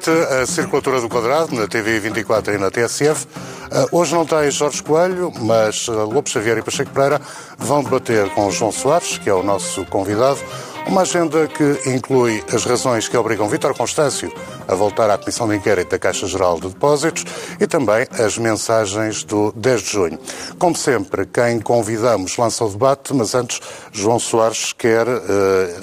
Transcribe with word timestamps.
noite, 0.00 0.10
a 0.10 0.46
Circulatura 0.46 1.00
do 1.00 1.08
Quadrado, 1.08 1.54
na 1.54 1.66
TV 1.66 2.00
24 2.00 2.54
e 2.54 2.58
na 2.58 2.70
TSF. 2.70 3.26
Uh, 3.26 3.98
hoje 3.98 4.14
não 4.14 4.24
tem 4.24 4.50
Jorge 4.50 4.82
Coelho, 4.82 5.30
mas 5.40 5.86
uh, 5.88 6.04
Lopes 6.04 6.32
Xavier 6.32 6.56
e 6.58 6.62
Pacheco 6.62 6.90
Pereira 6.90 7.20
vão 7.58 7.82
debater 7.82 8.28
com 8.30 8.50
João 8.50 8.72
Soares, 8.72 9.18
que 9.18 9.28
é 9.28 9.34
o 9.34 9.42
nosso 9.42 9.84
convidado, 9.86 10.40
uma 10.86 11.02
agenda 11.02 11.46
que 11.46 11.90
inclui 11.90 12.42
as 12.52 12.64
razões 12.64 13.08
que 13.08 13.16
obrigam 13.16 13.48
Vítor 13.48 13.76
Constâncio 13.76 14.32
a 14.66 14.74
voltar 14.74 15.10
à 15.10 15.18
Comissão 15.18 15.48
de 15.48 15.56
Inquérito 15.56 15.90
da 15.90 15.98
Caixa 15.98 16.26
Geral 16.26 16.58
de 16.60 16.68
Depósitos 16.68 17.24
e 17.60 17.66
também 17.66 18.06
as 18.18 18.38
mensagens 18.38 19.24
do 19.24 19.52
10 19.52 19.82
de 19.82 19.90
junho. 19.90 20.18
Como 20.58 20.76
sempre, 20.76 21.26
quem 21.26 21.60
convidamos 21.60 22.36
lança 22.36 22.64
o 22.64 22.70
debate, 22.70 23.12
mas 23.14 23.34
antes, 23.34 23.60
João 23.92 24.18
Soares 24.18 24.72
quer 24.72 25.06
uh, 25.08 25.20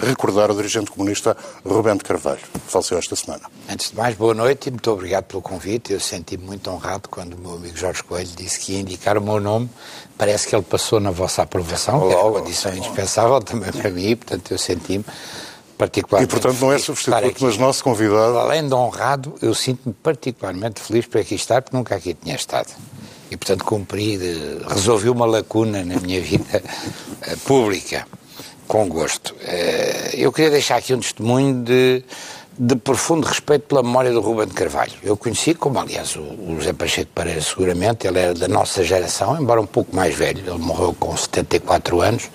recordar 0.05 0.51
o 0.51 0.55
dirigente 0.55 0.91
comunista 0.91 1.35
Rubén 1.65 1.97
de 1.97 2.03
Carvalho, 2.03 2.39
faleceu 2.67 2.97
esta 2.97 3.15
semana. 3.15 3.43
Antes 3.69 3.91
de 3.91 3.95
mais, 3.97 4.15
boa 4.15 4.33
noite 4.33 4.67
e 4.67 4.71
muito 4.71 4.91
obrigado 4.91 5.25
pelo 5.25 5.41
convite. 5.41 5.93
Eu 5.93 5.99
senti-me 5.99 6.45
muito 6.45 6.69
honrado 6.69 7.09
quando 7.09 7.33
o 7.33 7.37
meu 7.37 7.53
amigo 7.55 7.77
Jorge 7.77 8.03
Coelho 8.03 8.29
disse 8.35 8.59
que 8.59 8.73
ia 8.73 8.79
indicar 8.79 9.17
o 9.17 9.21
meu 9.21 9.39
nome. 9.39 9.69
Parece 10.17 10.47
que 10.47 10.55
ele 10.55 10.63
passou 10.63 10.99
na 10.99 11.11
vossa 11.11 11.43
aprovação, 11.43 12.07
que 12.07 12.13
é 12.13 12.17
uma 12.17 12.39
condição 12.39 12.75
indispensável 12.75 13.39
também 13.41 13.71
para 13.71 13.89
mim, 13.89 14.15
portanto 14.15 14.51
eu 14.51 14.57
senti-me 14.57 15.05
particularmente 15.77 16.35
E, 16.35 16.39
portanto, 16.39 16.59
não 16.59 16.73
é 16.73 16.79
substituto, 16.79 17.35
mas 17.41 17.57
nosso 17.57 17.83
convidado. 17.83 18.37
Além 18.39 18.67
de 18.67 18.73
honrado, 18.73 19.35
eu 19.41 19.53
sinto-me 19.53 19.93
particularmente 19.93 20.81
feliz 20.81 21.05
por 21.05 21.21
aqui 21.21 21.35
estar, 21.35 21.61
porque 21.61 21.77
nunca 21.77 21.95
aqui 21.95 22.13
tinha 22.15 22.35
estado. 22.35 22.73
E, 23.29 23.37
portanto, 23.37 23.63
cumpri, 23.63 24.17
resolvi 24.67 25.09
uma 25.09 25.25
lacuna 25.25 25.85
na 25.85 25.99
minha 25.99 26.19
vida 26.21 26.63
uh, 26.63 27.37
pública, 27.39 28.07
com 28.67 28.87
gosto. 28.89 29.35
Uh, 29.35 30.15
eu 30.15 30.31
queria 30.31 30.49
deixar 30.49 30.77
aqui 30.77 30.93
um 30.93 30.99
testemunho 30.99 31.63
de 31.63 32.03
de 32.59 32.75
profundo 32.75 33.27
respeito 33.27 33.67
pela 33.67 33.83
memória 33.83 34.11
do 34.11 34.19
Ruben 34.19 34.47
de 34.47 34.53
Carvalho. 34.53 34.93
Eu 35.03 35.15
conheci, 35.15 35.53
como 35.53 35.79
aliás 35.79 36.15
o, 36.15 36.21
o 36.21 36.55
José 36.57 36.73
Pacheco 36.73 37.11
Pereira 37.13 37.41
seguramente, 37.41 38.07
ele 38.07 38.19
era 38.19 38.33
da 38.33 38.47
nossa 38.47 38.83
geração, 38.83 39.39
embora 39.39 39.61
um 39.61 39.65
pouco 39.65 39.95
mais 39.95 40.15
velho, 40.15 40.39
ele 40.39 40.57
morreu 40.57 40.95
com 40.99 41.15
74 41.15 42.01
anos, 42.01 42.29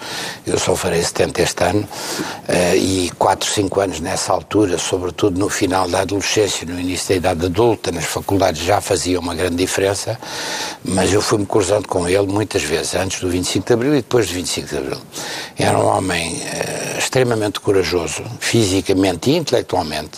eu 0.46 0.58
só 0.58 0.76
farei 0.76 1.02
70 1.02 1.42
este 1.42 1.64
ano, 1.64 1.80
uh, 1.82 2.76
e 2.76 3.10
4, 3.18 3.48
5 3.50 3.80
anos 3.80 4.00
nessa 4.00 4.32
altura, 4.32 4.78
sobretudo 4.78 5.38
no 5.38 5.48
final 5.48 5.88
da 5.88 6.00
adolescência, 6.00 6.66
no 6.66 6.78
início 6.78 7.08
da 7.08 7.14
idade 7.16 7.46
adulta, 7.46 7.90
nas 7.90 8.04
faculdades 8.04 8.62
já 8.62 8.80
fazia 8.80 9.18
uma 9.18 9.34
grande 9.34 9.56
diferença, 9.56 10.18
mas 10.84 11.12
eu 11.12 11.20
fui-me 11.20 11.46
cruzando 11.46 11.88
com 11.88 12.08
ele 12.08 12.26
muitas 12.26 12.62
vezes, 12.62 12.94
antes 12.94 13.20
do 13.20 13.28
25 13.28 13.66
de 13.66 13.72
Abril 13.72 13.92
e 13.94 13.96
depois 13.96 14.28
do 14.28 14.34
25 14.34 14.68
de 14.68 14.76
Abril. 14.76 14.98
Era 15.58 15.78
um 15.78 15.86
homem 15.86 16.34
uh, 16.34 16.98
extremamente 16.98 17.58
corajoso, 17.60 18.22
fisicamente 18.38 19.30
e 19.30 19.36
intelectualmente, 19.36 20.11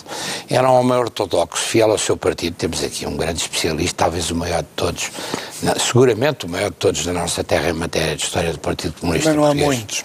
era 0.49 0.71
um 0.71 0.75
homem 0.75 0.99
ortodoxo, 0.99 1.63
fiel 1.63 1.91
ao 1.91 1.99
seu 1.99 2.17
partido. 2.17 2.55
Temos 2.55 2.83
aqui 2.83 3.07
um 3.07 3.17
grande 3.17 3.41
especialista, 3.41 4.05
talvez 4.05 4.31
o 4.31 4.35
maior 4.35 4.63
de 4.63 4.69
todos, 4.77 5.11
seguramente 5.79 6.47
o 6.47 6.49
maior 6.49 6.71
de 6.71 6.77
todos 6.77 7.05
da 7.05 7.13
nossa 7.13 7.43
terra 7.45 7.71
em 7.71 7.73
matéria 7.73 8.17
de 8.17 8.25
história 8.25 8.53
do 8.53 8.59
Partido 8.59 8.95
Comunista 9.01 9.31
Mas 9.31 9.37
não 9.37 9.45
há 9.45 9.55
muitos. 9.55 10.05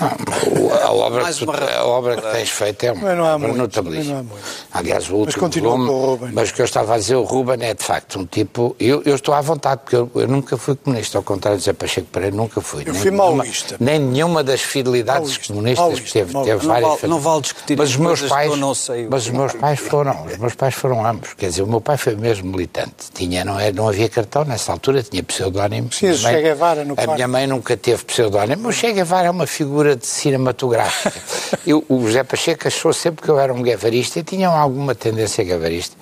Não, 0.00 0.74
a 0.82 0.92
obra, 0.92 1.24
que, 1.24 1.44
tu- 1.44 1.50
a 1.50 1.84
obra 1.84 2.16
que 2.16 2.22
tens 2.32 2.48
feito 2.50 2.84
é 2.84 2.92
uma 2.92 3.02
Mas 3.02 3.18
não 3.18 3.24
há 3.24 3.34
obra 3.34 3.48
muitos, 3.48 3.58
notabilíssima. 3.76 4.16
mas 4.22 4.26
não 4.26 4.36
há. 4.74 4.78
Aliás, 4.78 5.08
o 5.10 5.14
último 5.16 5.40
continua 5.40 5.72
volume, 5.72 5.88
com 5.88 5.94
o 5.94 6.06
Ruben. 6.06 6.30
mas 6.32 6.50
o 6.50 6.54
que 6.54 6.60
eu 6.60 6.64
estava 6.64 6.94
a 6.94 6.98
dizer, 6.98 7.16
o 7.16 7.22
Ruben 7.24 7.58
é 7.62 7.74
de 7.74 7.84
facto 7.84 8.18
um 8.18 8.26
tipo. 8.26 8.74
Eu, 8.80 9.02
eu 9.04 9.14
estou 9.14 9.34
à 9.34 9.40
vontade, 9.40 9.80
porque 9.84 9.96
eu, 9.96 10.10
eu 10.14 10.28
nunca 10.28 10.56
fui 10.56 10.74
comunista, 10.76 11.18
ao 11.18 11.24
contrário 11.24 11.58
de 11.58 11.64
Zé 11.64 11.72
Pacheco 11.72 12.06
Pereira, 12.08 12.34
nunca 12.36 12.60
fui. 12.60 12.82
Eu 12.86 12.92
nem 12.92 13.02
fui 13.02 13.10
nenhuma- 13.10 13.36
maoísta. 13.36 13.76
Nem 13.80 13.98
nenhuma 13.98 14.42
das 14.44 14.60
fidelidades 14.60 15.22
Maoísta, 15.22 15.46
comunistas 15.52 15.78
maoísta, 15.86 16.04
que 16.06 16.12
teve, 16.12 16.32
maoísta. 16.32 16.54
teve 16.54 16.66
Não 16.66 16.74
várias. 16.74 16.90
vale- 17.00 17.10
não 17.12 17.20
vale 17.20 17.40
discutir 17.42 17.76
mas 17.76 17.88
as 17.88 17.94
os 17.94 18.00
meus 18.00 18.22
pais, 18.22 18.50
eu 18.50 18.56
não 18.56 18.74
sei 18.74 19.06
Mas 19.10 19.22
os 19.24 19.30
meus 19.30 19.52
pais 19.52 19.80
foram, 19.80 20.24
os 20.26 20.36
meus 20.38 20.54
pais 20.54 20.74
foram 20.74 21.06
ambos. 21.06 21.34
Quer 21.34 21.46
dizer, 21.50 21.62
o 21.62 21.66
meu 21.66 21.80
pai 21.80 21.96
foi 21.96 22.14
mesmo 22.16 22.50
militante. 22.50 23.10
Tinha, 23.14 23.44
não, 23.44 23.58
é, 23.58 23.72
não 23.72 23.88
havia 23.88 24.08
cartão 24.08 24.44
nessa 24.44 24.72
altura, 24.72 25.02
tinha 25.02 25.22
pseudónimo. 25.22 25.92
Sim, 25.92 26.06
Minha 26.08 26.16
o 26.16 26.22
mãe- 26.22 26.94
A 26.96 27.14
minha 27.14 27.28
mãe 27.28 27.46
nunca 27.46 27.76
teve 27.76 28.04
pseudónimo. 28.04 28.68
O 28.68 28.72
Che 28.72 28.92
Guevara 28.92 29.28
é 29.28 29.30
uma 29.30 29.46
figura 29.46 29.81
de 29.84 30.06
cinematográfica. 30.06 31.20
Eu, 31.66 31.84
o 31.88 32.06
José 32.06 32.24
Pacheco 32.24 32.66
achou 32.66 32.92
sempre 32.92 33.22
que 33.22 33.30
eu 33.30 33.38
era 33.38 33.52
um 33.54 33.62
guevarista 33.62 34.18
e 34.18 34.22
tinha 34.24 34.48
alguma 34.48 34.94
tendência 34.94 35.44
guevarista. 35.44 35.96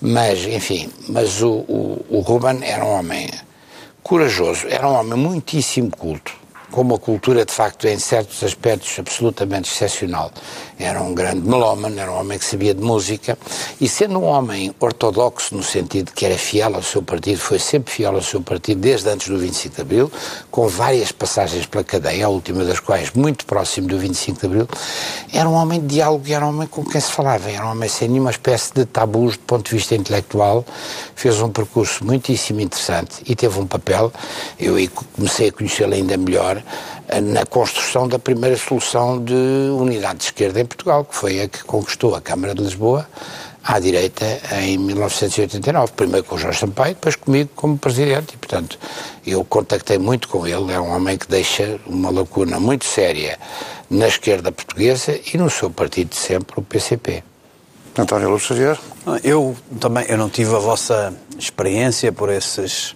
Mas, 0.00 0.44
enfim, 0.44 0.90
mas 1.08 1.40
o, 1.40 1.50
o, 1.68 2.04
o 2.08 2.20
Ruben 2.20 2.58
era 2.62 2.84
um 2.84 2.98
homem 2.98 3.28
corajoso, 4.02 4.66
era 4.68 4.88
um 4.88 4.94
homem 4.94 5.18
muitíssimo 5.18 5.90
culto, 5.90 6.32
com 6.70 6.82
uma 6.82 6.98
cultura, 6.98 7.44
de 7.44 7.52
facto, 7.52 7.86
em 7.86 7.98
certos 7.98 8.42
aspectos, 8.42 8.98
absolutamente 8.98 9.72
excepcional. 9.72 10.30
Era 10.78 11.02
um 11.02 11.14
grande 11.14 11.40
melómano, 11.40 11.98
era 11.98 12.10
um 12.10 12.18
homem 12.18 12.38
que 12.38 12.44
sabia 12.44 12.74
de 12.74 12.82
música, 12.82 13.38
e 13.80 13.88
sendo 13.88 14.18
um 14.18 14.24
homem 14.24 14.74
ortodoxo, 14.78 15.54
no 15.54 15.62
sentido 15.62 16.12
que 16.12 16.26
era 16.26 16.36
fiel 16.36 16.74
ao 16.74 16.82
seu 16.82 17.02
partido, 17.02 17.38
foi 17.38 17.58
sempre 17.58 17.92
fiel 17.92 18.14
ao 18.14 18.22
seu 18.22 18.40
partido, 18.40 18.80
desde 18.80 19.08
antes 19.08 19.28
do 19.28 19.38
25 19.38 19.74
de 19.74 19.82
Abril, 19.82 20.12
com 20.50 20.68
várias 20.68 21.10
passagens 21.10 21.66
pela 21.66 21.82
cadeia, 21.82 22.26
a 22.26 22.28
última 22.28 22.64
das 22.64 22.80
quais 22.80 23.12
muito 23.12 23.46
próximo 23.46 23.88
do 23.88 23.98
25 23.98 24.40
de 24.40 24.46
Abril, 24.46 24.68
era 25.32 25.48
um 25.48 25.54
homem 25.54 25.80
de 25.80 25.86
diálogo 25.86 26.26
e 26.26 26.32
era 26.32 26.44
um 26.44 26.50
homem 26.50 26.68
com 26.68 26.84
quem 26.84 27.00
se 27.00 27.10
falava, 27.10 27.50
era 27.50 27.66
um 27.66 27.70
homem 27.70 27.88
sem 27.88 28.08
nenhuma 28.08 28.30
espécie 28.30 28.72
de 28.74 28.84
tabus 28.84 29.36
do 29.36 29.42
ponto 29.44 29.68
de 29.68 29.76
vista 29.76 29.94
intelectual, 29.94 30.64
fez 31.14 31.40
um 31.40 31.48
percurso 31.48 32.04
muitíssimo 32.04 32.60
interessante 32.60 33.22
e 33.26 33.34
teve 33.34 33.58
um 33.58 33.66
papel, 33.66 34.12
eu 34.58 34.76
comecei 35.16 35.48
a 35.48 35.52
conhecê-lo 35.52 35.94
ainda 35.94 36.16
melhor, 36.16 36.57
eh, 37.08 37.20
na 37.20 37.44
construção 37.46 38.08
da 38.08 38.18
primeira 38.18 38.56
solução 38.56 39.22
de 39.22 39.34
unidade 39.34 40.18
de 40.18 40.24
esquerda 40.24 40.60
em 40.60 40.66
Portugal, 40.66 41.04
que 41.04 41.14
foi 41.14 41.42
a 41.42 41.48
que 41.48 41.64
conquistou 41.64 42.14
a 42.14 42.20
Câmara 42.20 42.54
de 42.54 42.62
Lisboa 42.62 43.06
à 43.62 43.78
direita 43.78 44.24
em 44.62 44.78
1989, 44.78 45.92
primeiro 45.92 46.26
com 46.26 46.36
o 46.36 46.38
Jorge 46.38 46.58
Sampaio, 46.58 46.94
depois 46.94 47.16
comigo 47.16 47.50
como 47.54 47.76
presidente, 47.76 48.34
e 48.34 48.36
portanto 48.36 48.78
eu 49.26 49.44
contactei 49.44 49.98
muito 49.98 50.28
com 50.28 50.46
ele, 50.46 50.72
é 50.72 50.80
um 50.80 50.94
homem 50.94 51.18
que 51.18 51.28
deixa 51.28 51.78
uma 51.86 52.10
lacuna 52.10 52.58
muito 52.58 52.86
séria 52.86 53.38
na 53.90 54.06
esquerda 54.06 54.50
portuguesa 54.52 55.18
e 55.32 55.36
no 55.36 55.50
seu 55.50 55.70
partido 55.70 56.10
de 56.10 56.16
sempre, 56.16 56.58
o 56.58 56.62
PCP. 56.62 57.22
António 57.98 58.30
Lopes 58.30 58.46
Xavier. 58.46 58.78
Eu 59.24 59.56
também 59.80 60.04
eu 60.08 60.16
não 60.16 60.28
tive 60.28 60.54
a 60.54 60.58
vossa 60.58 61.12
experiência 61.36 62.12
por 62.12 62.30
esses 62.30 62.94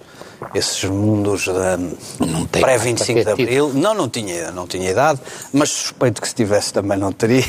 esses 0.55 0.85
mundos 0.85 1.47
da 1.47 1.77
Não 2.19 2.47
tem 2.47 2.63
pré-25 2.63 3.25
de 3.25 3.31
Abril. 3.31 3.73
Não, 3.75 3.95
não 3.95 4.09
tinha, 4.09 4.51
não 4.51 4.67
tinha 4.67 4.91
idade, 4.91 5.21
mas 5.53 5.71
suspeito 5.71 6.21
que 6.21 6.29
se 6.29 6.35
tivesse 6.35 6.73
também 6.73 6.99
não 6.99 7.13
teria. 7.13 7.45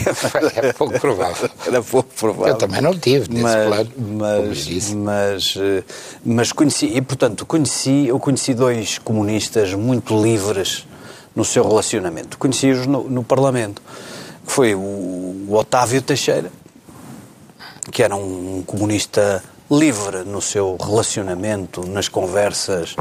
É 0.55 0.73
pouco 0.73 0.99
provável. 0.99 1.49
Era 1.65 1.81
pouco 1.81 2.09
provável. 2.13 2.53
Eu 2.53 2.57
também 2.57 2.81
não 2.81 2.97
tive 2.97 3.29
nesse 3.29 3.41
mas, 3.41 3.67
plano, 3.67 3.91
mas, 3.97 4.93
mas, 4.93 5.55
eh, 5.57 5.83
mas 6.25 6.51
conheci, 6.51 6.85
e 6.87 7.01
portanto, 7.01 7.45
conheci, 7.45 8.07
eu 8.07 8.19
conheci 8.19 8.53
dois 8.53 8.97
comunistas 8.97 9.73
muito 9.73 10.21
livres 10.21 10.85
no 11.35 11.43
seu 11.43 11.67
relacionamento. 11.67 12.37
Conheci-os 12.37 12.85
no, 12.85 13.09
no 13.09 13.23
Parlamento, 13.23 13.81
que 14.45 14.51
foi 14.51 14.75
o, 14.75 14.79
o 14.79 15.55
Otávio 15.55 16.01
Teixeira, 16.01 16.51
que 17.91 18.03
era 18.03 18.15
um 18.15 18.63
comunista 18.65 19.43
livre 19.69 20.23
no 20.23 20.41
seu 20.41 20.77
relacionamento, 20.79 21.87
nas 21.87 22.07
conversas, 22.07 22.95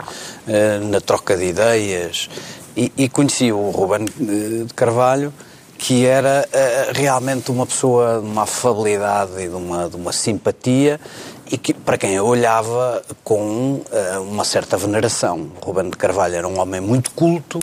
eh, 0.47 0.79
na 0.79 1.00
troca 1.00 1.37
de 1.37 1.44
ideias. 1.44 2.29
E, 2.76 2.93
e 2.97 3.09
conheci 3.09 3.53
o 3.53 3.70
Ruben 3.70 4.06
eh, 4.06 4.64
de 4.64 4.75
Carvalho, 4.75 5.32
que 5.76 6.06
era 6.06 6.49
eh, 6.53 6.93
realmente 6.94 7.50
uma 7.50 7.67
pessoa 7.67 8.20
de 8.20 8.26
uma 8.26 8.43
afabilidade 8.43 9.32
e 9.43 9.49
de 9.49 9.55
uma, 9.55 9.88
de 9.88 9.97
uma 9.97 10.12
simpatia 10.12 11.00
e 11.50 11.59
que, 11.59 11.75
para 11.75 11.99
quem 11.99 12.14
eu 12.14 12.25
olhava 12.25 13.03
com 13.23 13.82
uma 14.23 14.44
certa 14.44 14.76
veneração. 14.79 15.50
Ruben 15.61 15.91
de 15.91 15.97
Carvalho 15.99 16.35
era 16.35 16.49
um 16.49 16.59
homem 16.59 16.81
muito 16.81 17.11
culto 17.11 17.61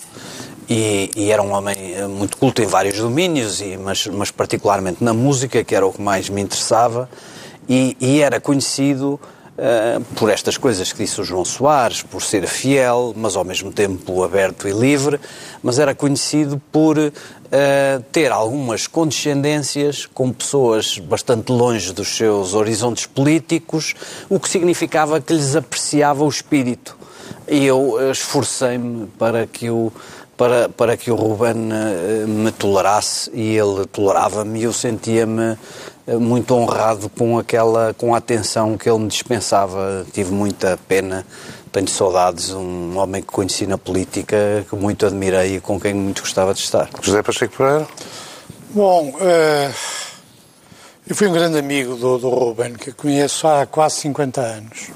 E, 0.69 1.09
e, 1.15 1.31
era 1.31 1.41
um 1.41 1.51
homem 1.51 1.75
muito 2.07 2.37
culto 2.37 2.61
em 2.61 2.67
vários 2.67 2.99
domínios, 2.99 3.59
e, 3.59 3.75
mas, 3.75 4.05
mas 4.05 4.29
particularmente 4.29 5.03
na 5.03 5.13
música, 5.13 5.63
que 5.63 5.73
era 5.73 5.87
o 5.87 5.91
que 5.91 5.99
mais 5.99 6.29
me 6.29 6.41
interessava, 6.41 7.09
e, 7.69 7.95
e 7.99 8.21
era 8.21 8.41
conhecido 8.41 9.19
uh, 9.59 10.03
por 10.15 10.31
estas 10.31 10.57
coisas 10.57 10.91
que 10.91 11.03
disse 11.03 11.21
o 11.21 11.23
João 11.23 11.45
Soares, 11.45 12.01
por 12.01 12.23
ser 12.23 12.47
fiel, 12.47 13.13
mas 13.15 13.35
ao 13.35 13.43
mesmo 13.43 13.71
tempo 13.71 14.23
aberto 14.23 14.67
e 14.67 14.71
livre, 14.71 15.19
mas 15.61 15.77
era 15.77 15.93
conhecido 15.93 16.59
por 16.71 16.97
uh, 16.97 17.11
ter 18.11 18.31
algumas 18.31 18.87
condescendências 18.87 20.07
com 20.07 20.31
pessoas 20.33 20.97
bastante 20.97 21.51
longe 21.51 21.93
dos 21.93 22.17
seus 22.17 22.55
horizontes 22.55 23.05
políticos, 23.05 23.93
o 24.27 24.39
que 24.39 24.49
significava 24.49 25.21
que 25.21 25.33
lhes 25.33 25.55
apreciava 25.55 26.23
o 26.23 26.29
espírito. 26.29 26.97
E 27.47 27.65
eu 27.65 28.11
esforcei-me 28.11 29.07
para 29.17 29.45
que 29.45 29.69
o 29.69 29.91
para, 30.39 30.69
para 30.69 30.95
que 30.95 31.11
o 31.11 31.15
Ruben 31.15 31.69
eh, 31.69 32.25
me 32.25 32.49
tolerasse 32.53 33.29
e 33.33 33.57
ele 33.57 33.85
tolerava-me 33.85 34.61
e 34.61 34.63
eu 34.63 34.71
sentia-me 34.71 35.41
eh, 35.41 35.57
muito 36.17 36.53
honrado 36.55 37.09
com 37.09 37.37
aquela 37.37 37.93
com 37.93 38.15
a 38.15 38.17
atenção 38.17 38.77
que 38.77 38.89
ele 38.89 38.99
me 38.99 39.07
dispensava. 39.07 40.05
Tive 40.11 40.31
muita 40.31 40.79
pena, 40.87 41.25
tenho 41.71 41.87
saudades, 41.87 42.51
um 42.51 42.97
homem 42.97 43.21
que 43.21 43.27
conheci 43.27 43.67
na 43.67 43.77
política, 43.77 44.65
que 44.69 44.75
muito 44.75 45.05
admirei 45.05 45.57
e 45.57 45.59
com 45.61 45.79
quem 45.79 45.93
muito 45.93 46.21
gostava 46.21 46.53
de 46.53 46.61
estar. 46.61 46.89
José 47.01 47.21
Pacheco 47.21 47.55
Pereira? 47.57 47.87
Bom, 48.71 49.09
uh, 49.09 49.73
eu 51.07 51.15
fui 51.15 51.27
um 51.27 51.33
grande 51.33 51.57
amigo 51.57 51.95
do, 51.95 52.17
do 52.17 52.29
Ruben, 52.29 52.73
que 52.73 52.91
conheço 52.91 53.47
há 53.47 53.65
quase 53.65 53.95
50 53.95 54.41
anos. 54.41 54.91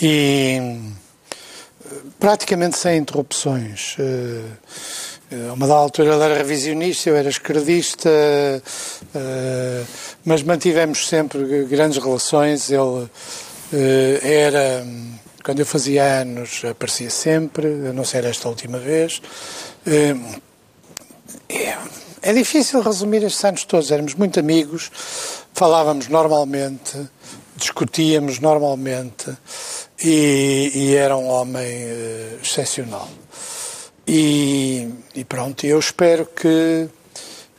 E 0.00 0.78
praticamente 2.18 2.76
sem 2.76 2.98
interrupções. 2.98 3.96
Eh, 5.32 5.48
eh, 5.48 5.52
uma 5.52 5.66
dada 5.66 5.80
altura 5.80 6.14
ele 6.14 6.24
era 6.24 6.36
revisionista, 6.36 7.08
eu 7.10 7.16
era 7.16 7.28
esquerdista, 7.28 8.10
eh, 9.14 9.84
mas 10.24 10.42
mantivemos 10.42 11.08
sempre 11.08 11.64
grandes 11.64 12.02
relações. 12.02 12.70
Ele 12.70 13.08
era, 14.22 14.86
quando 15.42 15.60
eu 15.60 15.66
fazia 15.66 16.04
anos, 16.20 16.62
aparecia 16.70 17.08
sempre, 17.08 17.66
a 17.88 17.92
não 17.92 18.04
ser 18.04 18.24
esta 18.24 18.48
última 18.48 18.78
vez. 18.78 19.22
É, 19.86 20.14
é 22.20 22.32
difícil 22.32 22.82
resumir 22.82 23.24
estes 23.24 23.42
anos 23.44 23.64
todos, 23.64 23.90
éramos 23.90 24.14
muito 24.14 24.38
amigos, 24.38 24.90
falávamos 25.54 26.08
normalmente, 26.08 27.08
discutíamos 27.56 28.38
normalmente 28.38 29.34
e, 30.04 30.70
e 30.74 30.94
era 30.94 31.16
um 31.16 31.28
homem 31.28 31.66
excepcional. 32.42 33.08
E, 34.14 34.90
e, 35.14 35.24
pronto, 35.24 35.64
eu 35.64 35.78
espero 35.78 36.26
que, 36.26 36.86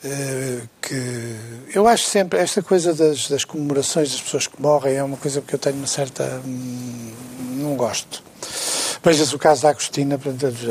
uh, 0.05 0.69
que. 0.79 1.35
Eu 1.73 1.87
acho 1.87 2.05
sempre, 2.05 2.37
esta 2.37 2.61
coisa 2.61 2.93
das, 2.93 3.27
das, 3.27 3.43
comemorações 3.43 4.11
das 4.11 4.21
pessoas 4.21 4.45
que 4.45 4.61
morrem 4.61 4.93
é 4.93 5.03
uma 5.03 5.17
coisa 5.17 5.41
que 5.41 5.55
eu 5.55 5.57
tenho 5.57 5.77
uma 5.77 5.87
certa. 5.87 6.43
Hum, 6.45 7.11
não 7.57 7.75
gosto. 7.75 8.23
Veja-se 9.03 9.35
o 9.35 9.39
caso 9.39 9.63
da 9.63 9.69
Agostina, 9.69 10.19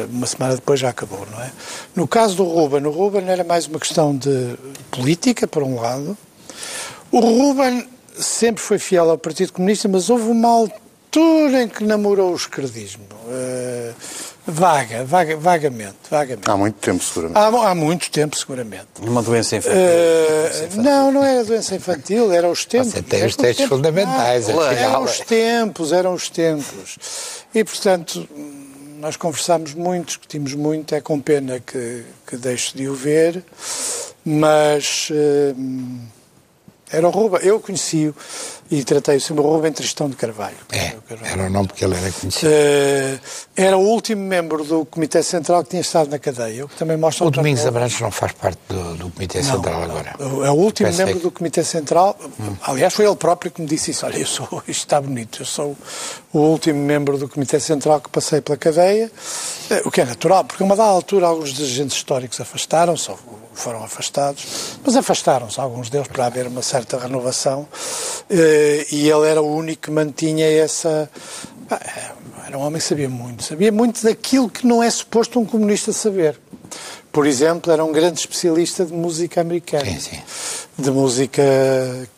uma 0.08 0.26
semana 0.28 0.54
depois 0.54 0.78
já 0.78 0.90
acabou, 0.90 1.26
não 1.28 1.42
é? 1.42 1.50
No 1.96 2.06
caso 2.06 2.36
do 2.36 2.44
Ruben, 2.44 2.86
o 2.86 2.90
Ruben 2.90 3.28
era 3.28 3.42
mais 3.42 3.66
uma 3.66 3.80
questão 3.80 4.16
de 4.16 4.56
política, 4.88 5.48
por 5.48 5.64
um 5.64 5.80
lado. 5.80 6.16
O 7.10 7.18
Ruben 7.18 7.88
sempre 8.16 8.62
foi 8.62 8.78
fiel 8.78 9.10
ao 9.10 9.18
Partido 9.18 9.52
Comunista, 9.52 9.88
mas 9.88 10.08
houve 10.08 10.30
uma 10.30 10.48
altura 10.48 11.64
em 11.64 11.68
que 11.68 11.82
namorou 11.82 12.30
o 12.30 12.36
esquerdismo. 12.36 13.04
Vaga, 14.44 15.04
vaga, 15.04 15.36
vagamente, 15.36 15.94
vagamente. 16.10 16.50
Há 16.50 16.56
muito 16.56 16.74
tempo, 16.74 17.02
seguramente. 17.04 17.38
Há, 17.38 17.70
há 17.70 17.74
muito 17.74 18.10
tempo, 18.10 18.36
seguramente. 18.36 18.86
Uma 19.00 19.22
doença 19.22 19.56
infantil. 19.56 19.78
Uh, 19.78 20.82
não, 20.82 21.12
não 21.12 21.24
era 21.24 21.44
doença 21.44 21.76
infantil, 21.76 22.32
eram 22.32 22.50
os 22.50 22.64
tempos. 22.64 22.92
Você 22.92 23.02
tem 23.02 23.24
os 23.24 23.36
textos 23.36 23.66
fundamentais. 23.66 24.48
Ah, 24.48 24.74
eram 24.74 25.04
os 25.04 25.20
tempos, 25.20 25.92
eram 25.92 26.14
os 26.14 26.28
tempos. 26.28 26.98
E, 27.54 27.62
portanto, 27.62 28.28
nós 28.98 29.16
conversámos 29.16 29.74
muito, 29.74 30.06
discutimos 30.06 30.54
muito, 30.54 30.92
é 30.92 31.00
com 31.00 31.20
pena 31.20 31.60
que, 31.60 32.02
que 32.26 32.36
deixe 32.36 32.76
de 32.76 32.88
o 32.88 32.94
ver, 32.94 33.44
mas... 34.24 35.08
Uh, 35.10 36.12
era 36.92 37.08
o 37.08 37.10
Ruben, 37.10 37.40
eu 37.42 37.58
conheci-o 37.58 38.14
e 38.72 39.20
sempre 39.20 39.42
o 39.42 39.46
Rubem 39.46 39.70
Tristão 39.70 40.08
de 40.08 40.16
Carvalho. 40.16 40.56
É, 40.70 40.94
era 41.30 41.42
o 41.42 41.50
nome 41.50 41.68
porque 41.68 41.84
ele 41.84 41.94
era 41.94 42.10
conhecido. 42.10 42.50
Uh, 42.50 43.20
era 43.54 43.76
o 43.76 43.82
último 43.82 44.22
membro 44.22 44.64
do 44.64 44.86
Comitê 44.86 45.22
Central 45.22 45.62
que 45.62 45.70
tinha 45.70 45.82
estado 45.82 46.08
na 46.08 46.18
cadeia, 46.18 46.64
o 46.64 46.68
que 46.68 46.76
também 46.76 46.96
mostra... 46.96 47.26
O 47.26 47.30
Domingos 47.30 47.66
Abrantes 47.66 48.00
não 48.00 48.10
faz 48.10 48.32
parte 48.32 48.58
do, 48.68 48.94
do 48.94 49.10
Comitê 49.10 49.42
não, 49.42 49.56
Central 49.56 49.82
agora. 49.82 50.14
É 50.18 50.50
o 50.50 50.54
último 50.54 50.88
Pensei 50.88 51.04
membro 51.04 51.20
que... 51.20 51.26
do 51.26 51.30
Comitê 51.30 51.62
Central, 51.62 52.16
hum. 52.40 52.56
aliás 52.62 52.94
foi 52.94 53.04
ele 53.04 53.16
próprio 53.16 53.50
que 53.50 53.60
me 53.60 53.66
disse 53.66 53.90
isso, 53.90 54.06
olha, 54.06 54.16
eu 54.16 54.26
sou, 54.26 54.46
isto 54.66 54.84
está 54.84 54.98
bonito, 54.98 55.42
eu 55.42 55.46
sou 55.46 55.76
o 56.32 56.38
último 56.38 56.78
membro 56.78 57.18
do 57.18 57.28
Comitê 57.28 57.60
Central 57.60 58.00
que 58.00 58.08
passei 58.08 58.40
pela 58.40 58.56
cadeia, 58.56 59.10
eh, 59.70 59.82
o 59.84 59.90
que 59.90 60.00
é 60.00 60.04
natural, 60.06 60.44
porque 60.44 60.62
a 60.62 60.66
uma 60.66 60.76
dada 60.76 60.88
altura 60.88 61.26
alguns 61.26 61.52
dirigentes 61.52 61.96
históricos 61.96 62.40
afastaram-se, 62.40 63.10
foram 63.52 63.84
afastados, 63.84 64.78
mas 64.82 64.96
afastaram-se 64.96 65.60
alguns 65.60 65.90
deles 65.90 66.08
para 66.08 66.24
haver 66.24 66.46
uma 66.46 66.62
certa 66.62 66.98
renovação 66.98 67.68
eh, 68.30 68.61
e 68.90 69.08
ele 69.08 69.26
era 69.26 69.40
o 69.42 69.56
único 69.56 69.82
que 69.82 69.90
mantinha 69.90 70.46
essa. 70.46 71.10
Era 72.46 72.58
um 72.58 72.62
homem 72.62 72.80
que 72.80 72.86
sabia 72.86 73.08
muito, 73.08 73.42
sabia 73.44 73.72
muito 73.72 74.02
daquilo 74.02 74.48
que 74.48 74.66
não 74.66 74.82
é 74.82 74.90
suposto 74.90 75.38
um 75.38 75.44
comunista 75.44 75.92
saber. 75.92 76.38
Por 77.10 77.26
exemplo, 77.26 77.72
era 77.72 77.84
um 77.84 77.92
grande 77.92 78.20
especialista 78.20 78.84
de 78.84 78.92
música 78.92 79.40
americana. 79.40 79.84
Sim, 79.84 80.00
sim 80.00 80.22
de 80.78 80.90
música 80.90 81.42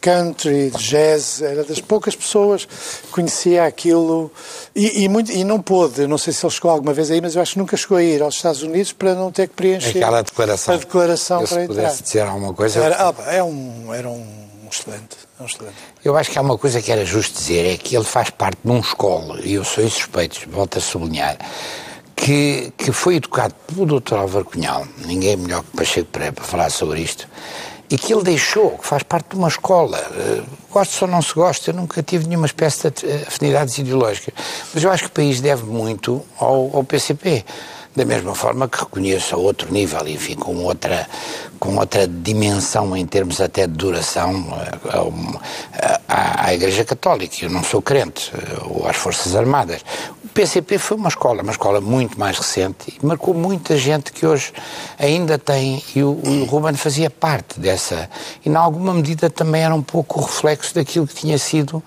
country, 0.01 0.71
de 0.71 0.79
jazz, 0.79 1.43
era 1.43 1.65
das 1.65 1.81
poucas 1.81 2.15
pessoas 2.15 2.65
que 2.65 3.09
conhecia 3.11 3.65
aquilo 3.65 4.31
e, 4.75 5.05
e, 5.05 5.09
muito, 5.09 5.33
e 5.33 5.43
não 5.43 5.61
pôde, 5.61 6.07
não 6.07 6.17
sei 6.17 6.33
se 6.33 6.45
ele 6.47 6.53
chegou 6.53 6.71
alguma 6.71 6.93
vez 6.93 7.11
aí, 7.11 7.21
mas 7.21 7.35
eu 7.35 7.43
acho 7.43 7.55
que 7.55 7.59
nunca 7.59 7.77
chegou 7.77 7.99
a 7.99 8.03
ir 8.03 8.23
aos 8.23 8.37
Estados 8.37 8.63
Unidos 8.63 8.93
para 8.93 9.15
não 9.15 9.33
ter 9.33 9.49
que 9.49 9.55
preencher 9.55 9.99
Aquela 9.99 10.23
declaração. 10.23 10.75
a 10.75 10.77
declaração 10.77 11.41
eu, 11.41 11.49
para 11.49 11.57
se 11.57 11.63
entrar. 11.65 11.75
pudesse 11.75 12.03
dizer 12.05 12.21
alguma 12.21 12.55
coisa... 12.55 12.81
Era, 12.81 13.09
ah, 13.09 13.15
é 13.33 13.43
um, 13.43 13.93
era 13.93 14.09
um 14.09 14.25
excelente, 14.75 15.17
um 15.41 15.45
excelente. 15.45 15.77
Eu 16.05 16.17
acho 16.17 16.31
que 16.31 16.39
há 16.39 16.43
uma 16.43 16.59
coisa 16.59 16.83
que 16.83 16.91
era 16.91 17.05
justo 17.05 17.39
dizer, 17.39 17.67
é 17.67 17.77
que 17.77 17.95
ele 17.95 18.05
faz 18.05 18.31
parte 18.31 18.59
de 18.65 18.71
um 18.71 18.81
escola, 18.81 19.41
e 19.43 19.55
eu 19.55 19.65
sou 19.65 19.85
insuspeito, 19.85 20.41
volto 20.51 20.79
a 20.79 20.81
sublinhar, 20.81 21.39
que, 22.17 22.73
que 22.77 22.93
foi 22.93 23.17
educado 23.17 23.55
pelo 23.67 24.01
Dr. 24.01 24.15
Álvaro 24.15 24.45
Cunhal, 24.45 24.87
ninguém 25.05 25.33
é 25.33 25.37
melhor 25.37 25.63
que 25.63 25.77
Pacheco 25.77 26.09
Pereira 26.11 26.33
para 26.33 26.45
falar 26.45 26.71
sobre 26.71 27.01
isto, 27.01 27.29
e 27.91 27.99
que 27.99 28.13
ele 28.13 28.23
deixou, 28.23 28.79
que 28.79 28.87
faz 28.87 29.03
parte 29.03 29.31
de 29.31 29.37
uma 29.37 29.49
escola. 29.49 29.99
Eh, 29.99 30.43
gosto 30.71 31.03
ou 31.03 31.09
não 31.09 31.21
se 31.21 31.35
gosta, 31.35 31.71
eu 31.71 31.75
nunca 31.75 32.03
tive 32.03 32.27
nenhuma 32.27 32.47
espécie 32.47 32.91
de 32.91 33.07
afinidades 33.27 33.77
ideológicas. 33.77 34.35
Mas 34.73 34.83
eu 34.83 34.91
acho 34.91 35.05
que 35.05 35.11
o 35.11 35.13
país 35.13 35.41
deve 35.41 35.65
muito 35.65 36.25
ao, 36.39 36.75
ao 36.75 36.83
PCP. 36.83 37.45
Da 37.97 38.05
mesma 38.05 38.35
forma 38.35 38.69
que 38.69 38.79
reconheço 38.79 39.37
a 39.37 39.39
outro 39.39 39.73
nível, 39.73 40.07
enfim, 40.09 40.35
com 40.35 40.57
outra, 40.57 41.09
com 41.61 41.77
outra 41.77 42.09
dimensão 42.09 42.97
em 42.97 43.07
termos 43.07 43.41
até 43.41 43.69
de 43.69 43.73
duração 43.75 44.47
eh, 45.75 46.01
à, 46.09 46.47
à 46.47 46.55
Igreja 46.55 46.85
Católica. 46.85 47.37
Eu 47.43 47.51
não 47.51 47.63
sou 47.63 47.81
crente, 47.81 48.33
eh, 48.35 48.63
ou 48.65 48.89
às 48.89 48.97
Forças 48.97 49.37
Armadas. 49.37 49.85
PCP 50.35 50.79
foi 50.79 50.97
uma 50.97 51.09
escola, 51.09 51.43
uma 51.43 51.53
escola 51.53 51.81
muito 51.81 52.19
mais 52.19 52.37
recente 52.37 52.99
e 53.01 53.07
marcou 53.07 53.33
muita 53.33 53.77
gente 53.77 54.13
que 54.13 54.27
hoje 54.27 54.53
ainda 54.99 55.39
tem, 55.39 55.81
e 55.95 56.03
o, 56.03 56.09
o 56.09 56.45
Ruben 56.47 56.75
fazia 56.75 57.09
parte 57.09 57.61
dessa, 57.61 58.11
e 58.45 58.49
em 58.49 58.57
alguma 58.57 58.93
medida 58.93 59.31
também 59.31 59.63
era 59.63 59.73
um 59.73 59.83
pouco 59.83 60.19
o 60.19 60.25
reflexo 60.25 60.75
daquilo 60.75 61.07
que 61.07 61.15
tinha 61.15 61.39
sido 61.39 61.81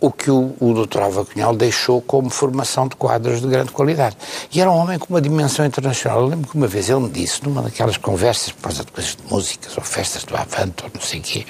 o 0.00 0.10
que 0.10 0.30
o, 0.30 0.54
o 0.60 0.86
Dr. 0.86 1.00
Alva 1.00 1.24
Cunhal 1.24 1.54
deixou 1.56 2.00
como 2.00 2.28
formação 2.30 2.86
de 2.86 2.96
quadros 2.96 3.40
de 3.40 3.48
grande 3.48 3.72
qualidade. 3.72 4.16
E 4.52 4.60
era 4.60 4.70
um 4.70 4.76
homem 4.76 4.98
com 4.98 5.12
uma 5.12 5.20
dimensão 5.20 5.64
internacional. 5.64 6.20
Eu 6.20 6.26
lembro 6.26 6.50
que 6.50 6.56
uma 6.56 6.66
vez 6.66 6.88
ele 6.90 7.00
me 7.00 7.10
disse, 7.10 7.42
numa 7.44 7.62
daquelas 7.62 7.96
conversas, 7.96 8.52
por 8.52 8.64
causa 8.64 8.84
de 8.84 8.92
coisas 8.92 9.16
de 9.16 9.32
músicas, 9.32 9.76
ou 9.76 9.82
festas 9.82 10.24
do 10.24 10.36
Avante, 10.36 10.84
ou 10.84 10.90
não 10.94 11.00
sei 11.00 11.20
o 11.20 11.22
quê, 11.22 11.46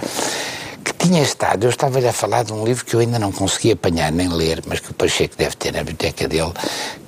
que 0.85 0.93
tinha 0.95 1.21
estado, 1.21 1.65
eu 1.65 1.71
estava-lhe 1.71 2.07
a 2.07 2.13
falar 2.13 2.45
de 2.45 2.53
um 2.53 2.65
livro 2.65 2.85
que 2.85 2.95
eu 2.95 3.01
ainda 3.01 3.19
não 3.19 3.33
consegui 3.33 3.73
apanhar 3.73 4.13
nem 4.13 4.29
ler, 4.29 4.63
mas 4.69 4.79
que 4.79 4.93
o 4.93 4.95
Pacheco 4.95 5.37
deve 5.37 5.57
ter 5.57 5.73
na 5.73 5.81
biblioteca 5.81 6.29
dele, 6.29 6.53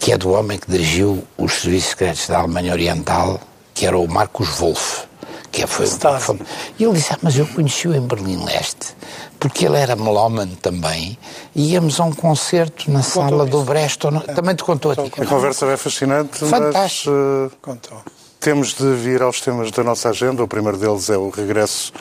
que 0.00 0.12
é 0.12 0.18
do 0.18 0.30
homem 0.30 0.59
que 0.59 0.68
dirigiu 0.68 1.23
os 1.37 1.52
serviços 1.52 1.90
secretos 1.90 2.26
da 2.26 2.38
Alemanha 2.38 2.73
Oriental, 2.73 3.40
que 3.73 3.87
era 3.87 3.97
o 3.97 4.09
Marcos 4.09 4.49
Wolff, 4.59 5.07
que 5.52 5.62
é, 5.62 5.66
foi, 5.66 5.87
foi, 5.87 6.38
E 6.78 6.85
ele 6.85 6.95
disse, 6.95 7.12
ah, 7.12 7.18
mas 7.23 7.37
eu 7.38 7.47
conheci-o 7.47 7.95
em 7.95 8.00
Berlim-Leste, 8.00 8.97
porque 9.38 9.66
ele 9.66 9.76
era 9.76 9.95
melómano 9.95 10.57
também, 10.57 11.18
e 11.54 11.73
íamos 11.73 12.00
a 12.00 12.04
um 12.04 12.12
concerto 12.12 12.90
na 12.90 13.00
contou 13.02 13.23
sala 13.23 13.45
isso. 13.45 13.52
do 13.52 13.62
Bresto, 13.62 14.09
é. 14.09 14.33
também 14.35 14.54
te 14.54 14.64
contou 14.64 14.92
a 14.92 14.97
ti. 14.97 15.12
A 15.21 15.26
conversa 15.26 15.66
é 15.66 15.76
fascinante, 15.76 16.38
Fantástico. 16.38 17.11
mas... 17.11 17.52
Uh, 17.52 17.57
contou. 17.62 17.99
Temos 18.40 18.75
de 18.75 18.95
vir 18.95 19.21
aos 19.21 19.40
temas 19.40 19.73
da 19.73 19.83
nossa 19.83 20.11
agenda. 20.11 20.45
O 20.45 20.47
primeiro 20.47 20.78
deles 20.78 21.11
é 21.11 21.16
o 21.16 21.28
regresso 21.28 21.92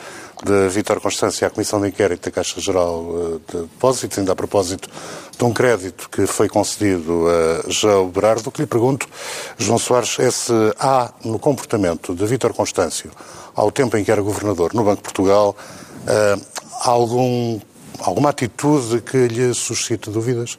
de 0.44 0.68
Vítor 0.68 1.00
Constância 1.00 1.48
à 1.48 1.50
Comissão 1.50 1.80
de 1.80 1.88
Inquérito 1.88 2.26
da 2.26 2.30
Caixa 2.30 2.60
Geral 2.60 3.04
eh, 3.10 3.52
de 3.52 3.62
Depósitos, 3.62 4.18
ainda 4.18 4.32
a 4.32 4.36
propósito 4.36 4.88
de 5.36 5.44
um 5.44 5.52
crédito 5.52 6.08
que 6.08 6.26
foi 6.26 6.48
concedido 6.48 7.26
a 7.28 7.68
João 7.68 8.08
Berardo. 8.08 8.48
O 8.48 8.52
que 8.52 8.60
lhe 8.60 8.66
pergunto, 8.66 9.08
João 9.56 9.78
Soares, 9.78 10.16
é 10.20 10.30
se 10.30 10.52
há 10.78 11.12
no 11.24 11.40
comportamento 11.40 12.14
de 12.14 12.24
Vítor 12.24 12.52
Constâncio, 12.52 13.10
ao 13.54 13.72
tempo 13.72 13.96
em 13.96 14.04
que 14.04 14.12
era 14.12 14.22
governador 14.22 14.72
no 14.74 14.84
Banco 14.84 14.98
de 14.98 15.02
Portugal, 15.02 15.56
uh, 16.04 16.40
algum, 16.80 17.60
alguma 18.00 18.30
atitude 18.30 19.00
que 19.00 19.28
lhe 19.28 19.52
suscite 19.54 20.10
dúvidas? 20.10 20.58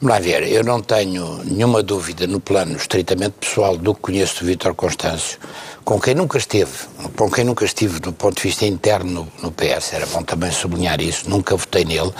Vamos 0.00 0.14
lá 0.14 0.20
ver, 0.20 0.44
eu 0.46 0.62
não 0.62 0.80
tenho 0.80 1.42
nenhuma 1.42 1.82
dúvida 1.82 2.24
no 2.24 2.38
plano 2.38 2.76
estritamente 2.76 3.34
pessoal 3.40 3.76
do 3.76 3.92
que 3.92 4.00
conheço 4.00 4.44
do 4.44 4.46
Vítor 4.46 4.72
Constâncio, 4.76 5.40
com 5.84 5.98
quem 5.98 6.14
nunca 6.14 6.38
esteve, 6.38 6.70
com 7.16 7.28
quem 7.28 7.42
nunca 7.42 7.64
estive 7.64 7.98
do 7.98 8.12
ponto 8.12 8.36
de 8.36 8.42
vista 8.44 8.64
interno 8.64 9.26
no, 9.42 9.50
PS, 9.50 9.94
era 9.94 10.06
bom 10.06 10.22
também 10.22 10.52
sublinhar 10.52 11.00
isso, 11.00 11.28
nunca 11.28 11.56
votei 11.56 11.84
nele, 11.84 12.12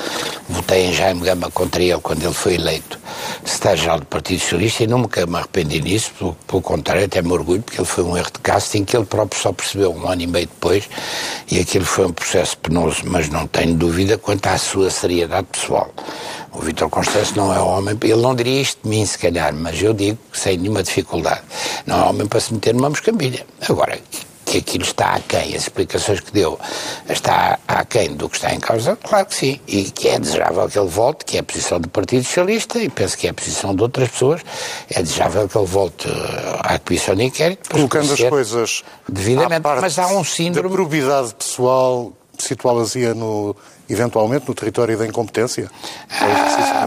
votei 0.48 0.86
em 0.86 0.92
Jaime 0.92 1.20
Gama 1.20 1.52
contra 1.52 1.80
ele 1.80 2.00
quando 2.00 2.24
ele 2.24 2.34
foi 2.34 2.54
eleito 2.54 2.98
secretário-geral 3.44 4.00
do 4.00 4.06
Partido 4.06 4.40
Socialista 4.40 4.82
e 4.82 4.86
nunca 4.88 5.24
me 5.24 5.36
arrependi 5.36 5.78
disso, 5.78 6.12
pelo, 6.18 6.34
pelo, 6.48 6.62
contrário, 6.62 7.04
até 7.04 7.22
me 7.22 7.30
orgulho, 7.30 7.62
porque 7.62 7.78
ele 7.78 7.86
foi 7.86 8.02
um 8.02 8.16
erro 8.16 8.30
de 8.32 8.40
casting 8.40 8.84
que 8.84 8.96
ele 8.96 9.06
próprio 9.06 9.40
só 9.40 9.52
percebeu 9.52 9.92
um 9.92 10.08
ano 10.08 10.22
e 10.22 10.26
meio 10.26 10.46
depois 10.46 10.88
e 11.48 11.60
aquilo 11.60 11.84
foi 11.84 12.06
um 12.06 12.12
processo 12.12 12.58
penoso, 12.58 13.02
mas 13.04 13.28
não 13.28 13.46
tenho 13.46 13.74
dúvida 13.74 14.18
quanto 14.18 14.48
à 14.48 14.58
sua 14.58 14.90
seriedade 14.90 15.46
pessoal. 15.52 15.92
O 16.52 16.60
Vítor 16.60 16.88
Constâncio 16.88 17.36
não 17.36 17.52
é 17.52 17.58
homem, 17.58 17.96
ele 18.02 18.16
não 18.16 18.34
diria 18.34 18.60
isto 18.60 18.80
de 18.82 18.88
mim, 18.88 19.04
se 19.04 19.18
calhar, 19.18 19.52
mas 19.54 19.80
eu 19.82 19.92
digo 19.92 20.18
sem 20.32 20.56
nenhuma 20.56 20.82
dificuldade. 20.82 21.42
Não 21.86 21.98
é 21.98 22.08
homem 22.08 22.26
para 22.26 22.40
se 22.40 22.52
meter 22.54 22.74
numa 22.74 22.88
moscambilha. 22.88 23.46
Agora, 23.68 23.98
que 24.48 24.58
aquilo 24.58 24.84
está 24.84 25.14
aquém, 25.14 25.54
as 25.54 25.62
explicações 25.62 26.20
que 26.20 26.32
deu 26.32 26.58
está 27.08 27.58
aquém 27.68 28.14
do 28.14 28.28
que 28.28 28.36
está 28.36 28.54
em 28.54 28.58
causa, 28.58 28.96
claro 28.96 29.26
que 29.26 29.34
sim. 29.34 29.60
E 29.66 29.84
que 29.84 30.08
é 30.08 30.18
desejável 30.18 30.68
que 30.68 30.78
ele 30.78 30.88
volte, 30.88 31.24
que 31.24 31.36
é 31.36 31.40
a 31.40 31.42
posição 31.42 31.78
do 31.78 31.88
Partido 31.88 32.24
Socialista 32.24 32.78
e 32.78 32.88
penso 32.88 33.16
que 33.18 33.26
é 33.26 33.30
a 33.30 33.34
posição 33.34 33.74
de 33.74 33.82
outras 33.82 34.08
pessoas, 34.08 34.40
é 34.90 35.02
desejável 35.02 35.48
que 35.48 35.56
ele 35.56 35.66
volte 35.66 36.08
eh, 36.08 36.58
à 36.60 36.78
Comissão 36.78 37.14
de 37.14 37.24
Inquérito. 37.24 37.68
Colocando 37.68 38.12
as 38.12 38.20
coisas 38.20 38.84
devidamente, 39.06 39.62
mas 39.62 39.98
há 39.98 40.06
um 40.08 40.24
síndrome. 40.24 40.68
Da 40.68 40.74
probidade 40.74 41.34
pessoal, 41.34 42.12
situá-las-ia 42.38 43.14
no 43.14 43.54
eventualmente 43.88 44.46
no 44.48 44.54
território 44.54 44.96
da 44.96 45.06
incompetência? 45.06 45.70
Ah, 46.10 46.86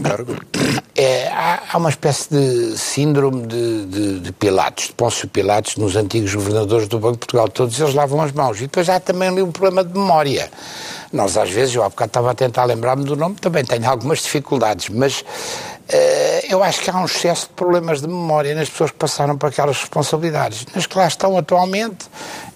é, 0.96 1.28
há, 1.30 1.64
há, 1.72 1.78
uma 1.78 1.90
espécie 1.90 2.30
de 2.30 2.78
síndrome 2.78 3.48
de, 3.48 3.86
de, 3.86 4.20
de, 4.20 4.32
Pilatos, 4.32 4.88
de 4.88 4.94
Pôncio 4.94 5.28
Pilatos, 5.28 5.78
nos 5.78 5.96
antigos 5.96 6.34
governadores 6.34 6.88
do 6.88 7.00
Banco 7.00 7.14
de 7.14 7.20
Portugal. 7.20 7.50
Todos 7.50 7.80
eles 7.80 7.94
lavam 7.94 8.22
as 8.22 8.32
mãos. 8.32 8.58
E 8.58 8.62
depois 8.62 8.90
há 8.90 9.00
também 9.00 9.30
ali 9.30 9.42
um 9.42 9.52
problema 9.52 9.84
de 9.84 9.98
memória. 9.98 10.52
Nós, 11.12 11.38
às 11.38 11.50
vezes, 11.50 11.76
eu 11.76 11.84
há 11.84 11.90
bocado 11.90 12.10
estava 12.10 12.32
a 12.32 12.34
tentar 12.36 12.66
lembrar-me 12.66 13.04
do 13.04 13.16
nome, 13.16 13.36
também 13.36 13.66
tenho 13.66 13.90
algumas 13.90 14.20
dificuldades, 14.20 14.90
mas 14.90 15.26
eu 16.50 16.64
acho 16.64 16.82
que 16.82 16.90
há 16.90 16.98
um 16.98 17.06
excesso 17.06 17.48
de 17.48 17.54
problemas 17.54 18.02
de 18.02 18.08
memória 18.08 18.54
nas 18.56 18.70
pessoas 18.70 18.92
que 18.92 18.98
passaram 18.98 19.38
por 19.38 19.48
aquelas 19.48 19.80
responsabilidades, 19.80 20.66
nas 20.74 20.86
que 20.86 20.98
lá 20.98 21.08
estão 21.08 21.38
atualmente, 21.38 22.06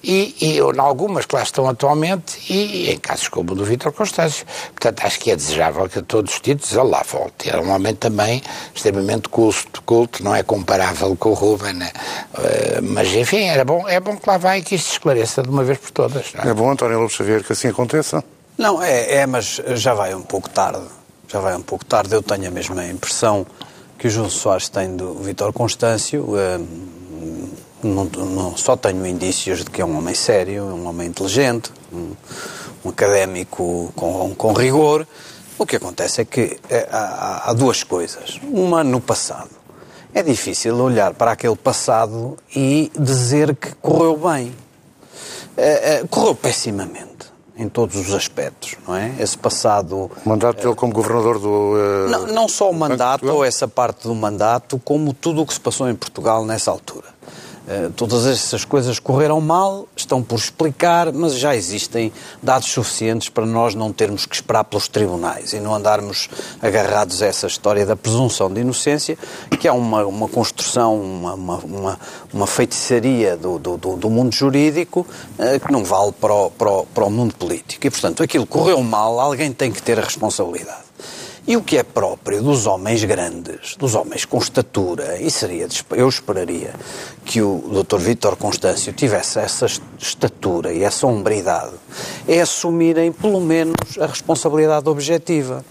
e, 0.04 0.36
e 0.40 0.62
ou 0.62 0.74
em 0.74 0.80
algumas 0.80 1.26
que 1.26 1.36
lá 1.36 1.44
estão 1.44 1.68
atualmente, 1.68 2.40
e 2.52 2.92
em 2.92 2.98
casos 2.98 3.28
como 3.28 3.52
o 3.52 3.56
do 3.56 3.66
Vítor 3.66 3.92
Constâncio. 3.92 4.46
Portanto, 4.72 5.06
acho 5.06 5.20
que 5.20 5.32
é 5.32 5.36
desejável 5.36 5.90
que 5.90 6.00
a 6.00 6.02
todos 6.02 6.34
os 6.34 6.40
títulos 6.40 6.72
ele 6.74 6.90
lá 6.90 7.04
volte. 7.04 7.50
É 7.50 7.58
um 7.58 7.72
homem 7.72 7.96
também 7.96 8.42
extremamente 8.74 9.30
culto, 9.30 9.82
culto 9.84 10.24
não 10.24 10.36
é 10.36 10.44
comparável 10.44 11.16
com 11.16 11.30
o 11.30 11.34
Ruben, 11.34 11.74
né? 11.74 11.92
uh, 12.34 12.82
mas 12.84 13.14
enfim, 13.14 13.46
era 13.46 13.66
bom, 13.66 13.88
é 13.88 14.00
bom 14.00 14.16
que 14.16 14.30
lá 14.30 14.38
vai 14.38 14.60
e 14.60 14.62
que 14.62 14.76
isto 14.76 14.88
se 14.88 14.92
esclareça 14.94 15.42
de 15.42 15.50
uma 15.50 15.64
vez 15.64 15.78
por 15.80 15.92
todas. 15.92 16.34
É? 16.36 16.50
é 16.50 16.54
bom, 16.54 16.70
António 16.70 17.00
Lopes 17.00 17.16
Xavier, 17.16 17.44
que 17.44 17.54
assim 17.54 17.70
aconteça. 17.70 18.24
Não, 18.58 18.82
é, 18.82 19.16
é, 19.16 19.26
mas 19.26 19.62
já 19.76 19.94
vai 19.94 20.14
um 20.14 20.22
pouco 20.22 20.50
tarde. 20.50 20.86
Já 21.36 21.42
vai 21.42 21.54
um 21.54 21.62
pouco 21.62 21.84
tarde. 21.84 22.16
Eu 22.16 22.24
tenho 22.24 22.48
a 22.48 22.50
mesma 22.50 22.88
impressão 22.88 23.46
que 24.00 24.08
o 24.08 24.10
João 24.10 24.30
Soares 24.30 24.70
tem 24.70 24.96
do 24.96 25.16
Vítor 25.16 25.52
Constâncio. 25.52 26.34
Eh, 26.38 26.60
não, 27.84 28.06
não, 28.06 28.56
só 28.56 28.78
tenho 28.78 29.06
indícios 29.06 29.66
de 29.66 29.70
que 29.70 29.82
é 29.82 29.86
um 29.86 29.98
homem 29.98 30.16
sério, 30.16 30.64
um 30.64 30.88
homem 30.88 31.10
inteligente, 31.10 31.74
um, 31.92 32.14
um 32.86 32.90
académico 32.90 33.92
com, 33.98 34.34
com 34.34 34.54
rigor. 34.54 35.06
O 35.60 35.66
que 35.66 35.76
acontece 35.76 36.22
é 36.22 36.24
que 36.24 36.58
é, 36.70 36.88
há, 36.90 37.50
há 37.50 37.54
duas 37.54 37.84
coisas. 37.84 38.40
Uma 38.50 38.82
no 38.82 39.02
passado. 39.02 39.52
É 40.14 40.24
difícil 40.24 40.78
olhar 40.78 41.14
para 41.16 41.32
aquele 41.32 41.58
passado 41.58 42.38
e 42.56 42.90
dizer 42.98 43.54
que 43.58 43.76
correu 43.82 44.16
bem. 44.16 44.56
É, 45.58 46.06
correu 46.10 46.34
pessimamente 46.34 47.15
em 47.58 47.70
todos 47.70 47.96
os 47.96 48.14
aspectos, 48.14 48.76
não 48.88 48.96
é? 48.96 49.14
Esse 49.20 49.38
passado... 49.38 50.12
O 50.26 50.30
mandato 50.30 50.62
dele 50.62 50.76
como 50.76 50.92
governador 50.92 51.40
do... 51.40 51.48
Uh, 51.48 52.10
não, 52.10 52.28
não 52.28 52.50
só 52.50 52.70
o 52.70 52.74
mandato, 52.74 53.28
ou 53.28 53.46
essa 53.46 53.68
parte 53.68 54.08
do 54.08 54.14
mandato, 54.14 54.80
como 54.84 55.14
tudo 55.14 55.42
o 55.42 55.46
que 55.46 55.54
se 55.54 55.60
passou 55.60 55.90
em 55.90 55.96
Portugal 55.96 56.46
nessa 56.46 56.72
altura. 56.72 57.08
Eh, 57.68 57.90
todas 57.96 58.28
essas 58.28 58.64
coisas 58.64 59.00
correram 59.00 59.42
mal, 59.42 59.88
estão 59.96 60.22
por 60.22 60.38
explicar, 60.38 61.12
mas 61.12 61.34
já 61.34 61.56
existem 61.56 62.12
dados 62.42 62.70
suficientes 62.70 63.28
para 63.28 63.46
nós 63.46 63.74
não 63.74 63.92
termos 63.92 64.26
que 64.26 64.36
esperar 64.36 64.64
pelos 64.66 64.88
tribunais 64.88 65.52
e 65.54 65.60
não 65.60 65.74
andarmos 65.74 66.30
agarrados 66.62 67.24
a 67.24 67.26
essa 67.26 67.48
história 67.48 67.84
da 67.86 67.96
presunção 67.96 68.54
de 68.54 68.62
inocência, 68.62 69.18
que 69.60 69.68
é 69.68 69.72
uma, 69.72 70.06
uma 70.06 70.28
construção, 70.28 70.96
uma, 71.02 71.34
uma, 71.34 72.00
uma 72.32 72.48
feitiçaria 72.48 73.36
do, 73.36 73.58
do, 73.58 73.78
do, 73.78 74.10
mundo 74.10 74.34
jurídico 74.34 75.06
uh, 75.40 75.60
que 75.60 75.72
não 75.72 75.84
vale 75.84 76.12
para 76.12 76.34
o, 76.34 76.52
para, 76.52 76.70
o, 76.70 76.86
para 76.86 77.06
o 77.06 77.10
mundo 77.10 77.34
político. 77.34 77.88
E, 77.88 77.90
portanto, 77.90 78.22
aquilo 78.22 78.46
correu 78.46 78.82
mal, 78.84 79.20
alguém 79.20 79.52
tem 79.52 79.72
que 79.72 79.82
ter 79.82 79.98
a 80.00 80.04
responsabilidade. 80.04 80.85
E 81.48 81.56
o 81.56 81.62
que 81.62 81.78
é 81.78 81.84
próprio 81.84 82.42
dos 82.42 82.66
homens 82.66 83.04
grandes, 83.04 83.76
dos 83.76 83.94
homens 83.94 84.26
com 84.26 84.40
estatura, 84.40 85.22
e 85.22 85.30
seria, 85.30 85.68
eu 85.92 86.10
esperaria 86.10 86.74
que 87.24 87.40
o 87.40 87.84
Dr. 87.84 88.00
Vítor 88.00 88.36
Constâncio 88.36 88.92
tivesse 88.92 89.38
essa 89.38 89.68
estatura 90.00 90.74
e 90.74 90.84
essa 90.84 91.06
hombridade, 91.06 91.76
é 92.28 92.42
assumirem 92.42 93.12
pelo 93.12 93.40
menos 93.40 93.76
a 94.00 94.08
responsabilidade 94.08 94.90
objetiva. 94.90 95.64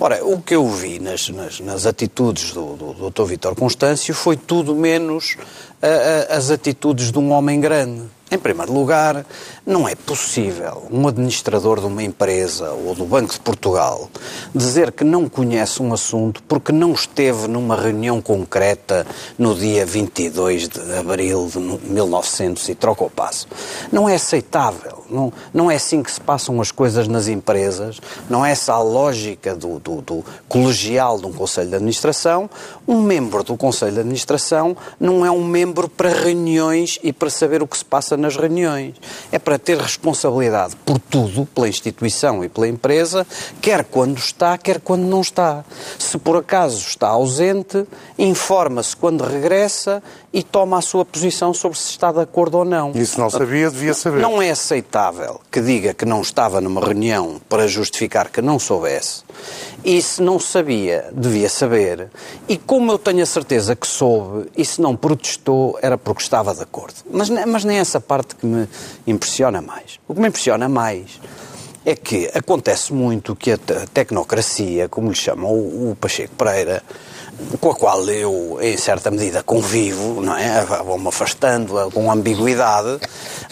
Ora, 0.00 0.24
o 0.24 0.42
que 0.42 0.56
eu 0.56 0.68
vi 0.68 0.98
nas, 0.98 1.28
nas, 1.28 1.60
nas 1.60 1.86
atitudes 1.86 2.50
do, 2.50 2.74
do 2.74 3.10
Dr. 3.10 3.22
Vítor 3.22 3.54
Constâncio 3.54 4.12
foi 4.12 4.36
tudo 4.36 4.74
menos 4.74 5.36
a, 5.80 6.32
a, 6.32 6.36
as 6.36 6.50
atitudes 6.50 7.12
de 7.12 7.18
um 7.20 7.30
homem 7.30 7.60
grande. 7.60 8.02
Em 8.28 8.38
primeiro 8.38 8.72
lugar, 8.72 9.24
não 9.64 9.88
é 9.88 9.94
possível 9.94 10.88
um 10.90 11.06
administrador 11.06 11.78
de 11.78 11.86
uma 11.86 12.02
empresa 12.02 12.72
ou 12.72 12.94
do 12.94 13.04
Banco 13.04 13.32
de 13.32 13.40
Portugal 13.40 14.10
dizer 14.52 14.90
que 14.90 15.04
não 15.04 15.28
conhece 15.28 15.80
um 15.80 15.92
assunto 15.92 16.42
porque 16.44 16.72
não 16.72 16.92
esteve 16.92 17.46
numa 17.46 17.76
reunião 17.76 18.20
concreta 18.20 19.06
no 19.38 19.54
dia 19.54 19.86
22 19.86 20.68
de 20.68 20.94
abril 20.98 21.48
de 21.48 21.60
1900 21.60 22.68
e 22.68 22.74
troca 22.74 23.04
o 23.04 23.10
passo. 23.10 23.46
Não 23.92 24.08
é 24.08 24.16
aceitável. 24.16 25.04
Não, 25.08 25.32
não 25.52 25.70
é 25.70 25.76
assim 25.76 26.02
que 26.02 26.10
se 26.10 26.20
passam 26.20 26.60
as 26.60 26.72
coisas 26.72 27.06
nas 27.06 27.28
empresas. 27.28 28.00
Não 28.28 28.44
é 28.44 28.52
essa 28.52 28.72
a 28.72 28.82
lógica 28.82 29.54
do, 29.54 29.78
do, 29.78 30.00
do 30.00 30.24
colegial 30.48 31.18
de 31.18 31.26
um 31.26 31.32
Conselho 31.32 31.68
de 31.68 31.76
Administração. 31.76 32.50
Um 32.88 33.00
membro 33.00 33.44
do 33.44 33.56
Conselho 33.56 33.92
de 33.92 34.00
Administração 34.00 34.76
não 34.98 35.24
é 35.24 35.30
um 35.30 35.44
membro 35.44 35.88
para 35.88 36.08
reuniões 36.08 36.98
e 37.02 37.12
para 37.12 37.30
saber 37.30 37.62
o 37.62 37.66
que 37.66 37.76
se 37.76 37.84
passa 37.84 38.16
nas 38.16 38.36
reuniões. 38.36 38.94
É 39.30 39.38
para 39.38 39.51
ter 39.58 39.78
responsabilidade 39.78 40.76
por 40.84 40.98
tudo, 40.98 41.46
pela 41.46 41.68
instituição 41.68 42.44
e 42.44 42.48
pela 42.48 42.68
empresa, 42.68 43.26
quer 43.60 43.84
quando 43.84 44.18
está, 44.18 44.56
quer 44.58 44.80
quando 44.80 45.02
não 45.02 45.20
está. 45.20 45.64
Se 45.98 46.18
por 46.18 46.36
acaso 46.36 46.78
está 46.78 47.08
ausente, 47.08 47.86
informa-se 48.18 48.96
quando 48.96 49.24
regressa 49.24 50.02
e 50.32 50.42
toma 50.42 50.78
a 50.78 50.80
sua 50.80 51.04
posição 51.04 51.52
sobre 51.52 51.78
se 51.78 51.90
está 51.90 52.10
de 52.10 52.20
acordo 52.20 52.58
ou 52.58 52.64
não. 52.64 52.92
Isso 52.94 53.20
não 53.20 53.28
sabia, 53.28 53.70
devia 53.70 53.94
saber. 53.94 54.20
Não 54.20 54.40
é 54.40 54.50
aceitável 54.50 55.40
que 55.50 55.60
diga 55.60 55.92
que 55.92 56.04
não 56.04 56.22
estava 56.22 56.60
numa 56.60 56.80
reunião 56.80 57.40
para 57.48 57.66
justificar 57.66 58.30
que 58.30 58.40
não 58.40 58.58
soubesse. 58.58 59.22
E 59.84 60.00
se 60.00 60.22
não 60.22 60.38
sabia, 60.38 61.10
devia 61.12 61.48
saber. 61.48 62.08
E 62.48 62.56
como 62.56 62.92
eu 62.92 62.98
tenho 62.98 63.22
a 63.22 63.26
certeza 63.26 63.74
que 63.74 63.86
soube, 63.86 64.48
e 64.56 64.64
se 64.64 64.80
não 64.80 64.96
protestou, 64.96 65.78
era 65.82 65.98
porque 65.98 66.22
estava 66.22 66.54
de 66.54 66.62
acordo. 66.62 66.94
Mas, 67.10 67.28
mas 67.30 67.64
nem 67.64 67.78
essa 67.78 68.00
parte 68.00 68.36
que 68.36 68.46
me 68.46 68.68
impressiona 69.06 69.60
mais. 69.60 69.98
O 70.06 70.14
que 70.14 70.20
me 70.20 70.28
impressiona 70.28 70.68
mais 70.68 71.20
é 71.84 71.96
que 71.96 72.30
acontece 72.32 72.92
muito 72.92 73.34
que 73.34 73.52
a 73.52 73.58
tecnocracia, 73.92 74.88
como 74.88 75.08
lhe 75.08 75.16
chama 75.16 75.48
o 75.48 75.96
Pacheco 76.00 76.34
Pereira, 76.36 76.82
com 77.60 77.70
a 77.70 77.74
qual 77.74 78.08
eu, 78.08 78.58
em 78.60 78.76
certa 78.76 79.10
medida, 79.10 79.42
convivo, 79.42 80.20
não 80.20 80.36
é? 80.36 80.64
Vou-me 80.84 81.08
afastando 81.08 81.90
com 81.92 82.10
ambiguidade. 82.10 83.00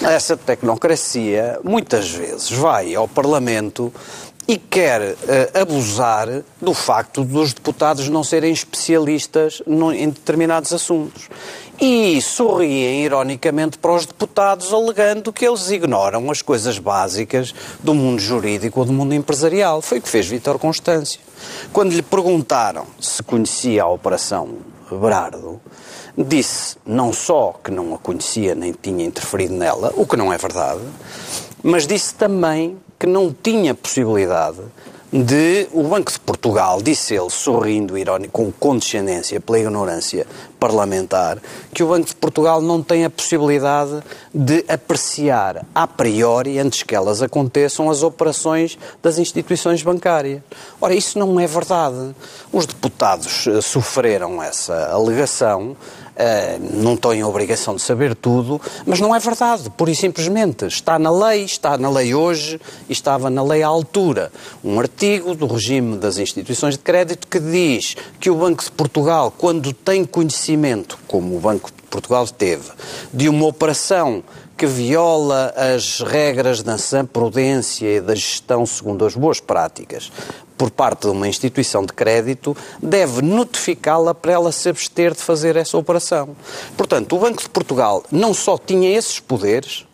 Essa 0.00 0.36
tecnocracia, 0.36 1.58
muitas 1.64 2.10
vezes, 2.10 2.50
vai 2.50 2.94
ao 2.94 3.08
Parlamento 3.08 3.92
e 4.48 4.58
quer 4.58 5.00
uh, 5.00 5.16
abusar 5.60 6.42
do 6.60 6.74
facto 6.74 7.24
dos 7.24 7.52
deputados 7.52 8.08
não 8.08 8.24
serem 8.24 8.52
especialistas 8.52 9.62
no, 9.66 9.92
em 9.92 10.08
determinados 10.08 10.72
assuntos. 10.72 11.28
e 11.80 12.20
sorriem 12.20 13.04
ironicamente 13.04 13.78
para 13.78 13.94
os 13.94 14.04
deputados, 14.04 14.72
alegando 14.72 15.32
que 15.32 15.46
eles 15.46 15.70
ignoram 15.70 16.30
as 16.30 16.42
coisas 16.42 16.78
básicas 16.78 17.54
do 17.80 17.94
mundo 17.94 18.20
jurídico 18.20 18.80
ou 18.80 18.86
do 18.86 18.92
mundo 18.92 19.14
empresarial. 19.14 19.80
Foi 19.80 19.98
o 19.98 20.02
que 20.02 20.08
fez 20.08 20.26
Vítor 20.26 20.58
Constâncio. 20.58 21.20
Quando 21.72 21.92
lhe 21.92 22.02
perguntaram 22.02 22.86
se 23.00 23.22
conhecia 23.22 23.84
a 23.84 23.88
Operação 23.88 24.56
Berardo, 24.90 25.60
disse 26.18 26.76
não 26.84 27.12
só 27.12 27.58
que 27.62 27.70
não 27.70 27.94
a 27.94 27.98
conhecia 27.98 28.54
nem 28.54 28.72
tinha 28.72 29.04
interferido 29.04 29.54
nela, 29.54 29.92
o 29.96 30.04
que 30.04 30.16
não 30.16 30.32
é 30.32 30.36
verdade, 30.36 30.82
mas 31.62 31.86
disse 31.86 32.14
também 32.14 32.76
que 33.00 33.06
não 33.06 33.34
tinha 33.42 33.74
possibilidade 33.74 34.60
de 35.12 35.66
o 35.72 35.82
Banco 35.82 36.12
de 36.12 36.20
Portugal, 36.20 36.80
disse 36.80 37.14
ele, 37.14 37.30
sorrindo, 37.30 37.98
irónico, 37.98 38.30
com 38.32 38.52
condescendência 38.52 39.40
pela 39.40 39.58
ignorância 39.58 40.24
parlamentar, 40.58 41.38
que 41.74 41.82
o 41.82 41.88
Banco 41.88 42.06
de 42.06 42.14
Portugal 42.14 42.62
não 42.62 42.80
tem 42.80 43.04
a 43.04 43.10
possibilidade 43.10 44.02
de 44.32 44.64
apreciar 44.68 45.66
a 45.74 45.86
priori, 45.86 46.60
antes 46.60 46.84
que 46.84 46.94
elas 46.94 47.22
aconteçam, 47.22 47.90
as 47.90 48.04
operações 48.04 48.78
das 49.02 49.18
instituições 49.18 49.82
bancárias. 49.82 50.42
Ora, 50.80 50.94
isso 50.94 51.18
não 51.18 51.40
é 51.40 51.46
verdade. 51.46 52.14
Os 52.52 52.66
deputados 52.66 53.48
eh, 53.48 53.60
sofreram 53.60 54.40
essa 54.40 54.90
alegação 54.92 55.76
Uh, 56.20 56.82
não 56.82 56.98
têm 56.98 57.22
a 57.22 57.26
obrigação 57.26 57.74
de 57.74 57.80
saber 57.80 58.14
tudo, 58.14 58.60
mas 58.84 59.00
não 59.00 59.16
é 59.16 59.18
verdade, 59.18 59.70
pura 59.70 59.90
e 59.90 59.96
simplesmente. 59.96 60.66
Está 60.66 60.98
na 60.98 61.10
lei, 61.10 61.44
está 61.44 61.78
na 61.78 61.88
lei 61.88 62.14
hoje 62.14 62.60
e 62.90 62.92
estava 62.92 63.30
na 63.30 63.42
lei 63.42 63.62
à 63.62 63.68
altura. 63.68 64.30
Um 64.62 64.78
artigo 64.78 65.34
do 65.34 65.46
regime 65.46 65.96
das 65.96 66.18
instituições 66.18 66.74
de 66.74 66.80
crédito 66.80 67.26
que 67.26 67.40
diz 67.40 67.96
que 68.18 68.28
o 68.28 68.34
Banco 68.34 68.62
de 68.62 68.70
Portugal, 68.70 69.32
quando 69.36 69.72
tem 69.72 70.04
conhecimento, 70.04 70.98
como 71.08 71.34
o 71.36 71.40
Banco 71.40 71.70
de 71.74 71.82
Portugal 71.88 72.26
teve, 72.28 72.68
de 73.14 73.26
uma 73.26 73.46
operação 73.46 74.22
que 74.60 74.66
viola 74.66 75.54
as 75.56 76.00
regras 76.00 76.62
da 76.62 76.76
sã 76.76 77.06
prudência 77.06 77.96
e 77.96 77.98
da 77.98 78.14
gestão 78.14 78.66
segundo 78.66 79.06
as 79.06 79.16
boas 79.16 79.40
práticas 79.40 80.12
por 80.58 80.70
parte 80.70 81.06
de 81.06 81.08
uma 81.08 81.26
instituição 81.26 81.82
de 81.82 81.94
crédito, 81.94 82.54
deve 82.82 83.22
notificá-la 83.22 84.14
para 84.14 84.32
ela 84.32 84.52
se 84.52 84.68
abster 84.68 85.14
de 85.14 85.20
fazer 85.22 85.56
essa 85.56 85.78
operação. 85.78 86.36
Portanto, 86.76 87.16
o 87.16 87.18
Banco 87.18 87.42
de 87.42 87.48
Portugal 87.48 88.04
não 88.12 88.34
só 88.34 88.58
tinha 88.58 88.94
esses 88.94 89.18
poderes, 89.18 89.86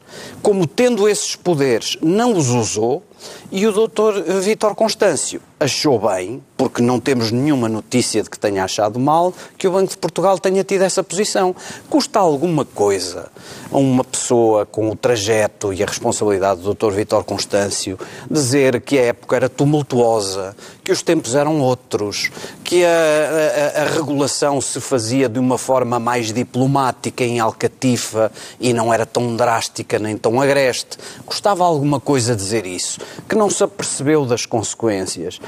como 0.43 0.67
tendo 0.67 1.09
esses 1.09 1.37
poderes 1.37 1.97
não 2.03 2.37
os 2.37 2.49
usou, 2.49 3.05
e 3.50 3.67
o 3.67 3.73
doutor 3.73 4.23
Vítor 4.41 4.75
Constâncio 4.75 5.41
achou 5.59 5.99
bem, 5.99 6.43
porque 6.55 6.83
não 6.83 7.00
temos 7.00 7.31
nenhuma 7.31 7.69
notícia 7.69 8.23
de 8.23 8.29
que 8.29 8.38
tenha 8.38 8.65
achado 8.65 9.00
mal, 9.00 9.33
que 9.57 9.67
o 9.67 9.73
Banco 9.73 9.91
de 9.91 9.97
Portugal 9.97 10.38
tenha 10.38 10.62
tido 10.62 10.83
essa 10.83 11.03
posição. 11.03 11.57
Custa 11.88 12.19
alguma 12.19 12.65
coisa 12.65 13.31
a 13.73 13.79
uma 13.79 14.05
pessoa 14.05 14.67
com 14.67 14.91
o 14.91 14.97
trajeto 14.97 15.73
e 15.73 15.83
a 15.83 15.87
responsabilidade 15.87 16.61
do 16.61 16.75
Dr. 16.75 16.93
Vítor 16.93 17.25
Constâncio 17.25 17.99
dizer 18.31 18.83
que 18.83 18.99
a 18.99 19.05
época 19.05 19.37
era 19.37 19.49
tumultuosa, 19.49 20.55
que 20.85 20.93
os 20.93 21.03
tempos 21.03 21.35
eram 21.35 21.61
outros, 21.61 22.31
que 22.62 22.85
a, 22.85 23.79
a, 23.79 23.83
a 23.83 23.85
regulação 23.87 24.61
se 24.61 24.79
fazia 24.79 25.29
de 25.29 25.38
uma 25.38 25.57
forma 25.57 25.99
mais 25.99 26.33
diplomática 26.33 27.25
em 27.25 27.41
alcatifa 27.41 28.31
e 28.61 28.75
não 28.75 28.93
era 28.93 29.07
tão 29.07 29.35
drástica 29.35 29.99
nem 29.99 30.19
tão 30.19 30.41
agreste. 30.41 30.99
Custava 31.25 31.65
alguma 31.65 31.99
coisa 31.99 32.37
dizer 32.37 32.67
isso, 32.67 33.00
que 33.26 33.35
não 33.37 33.50
se 33.50 33.62
apercebeu 33.62 34.25
das 34.25 34.47
consequências. 34.47 35.40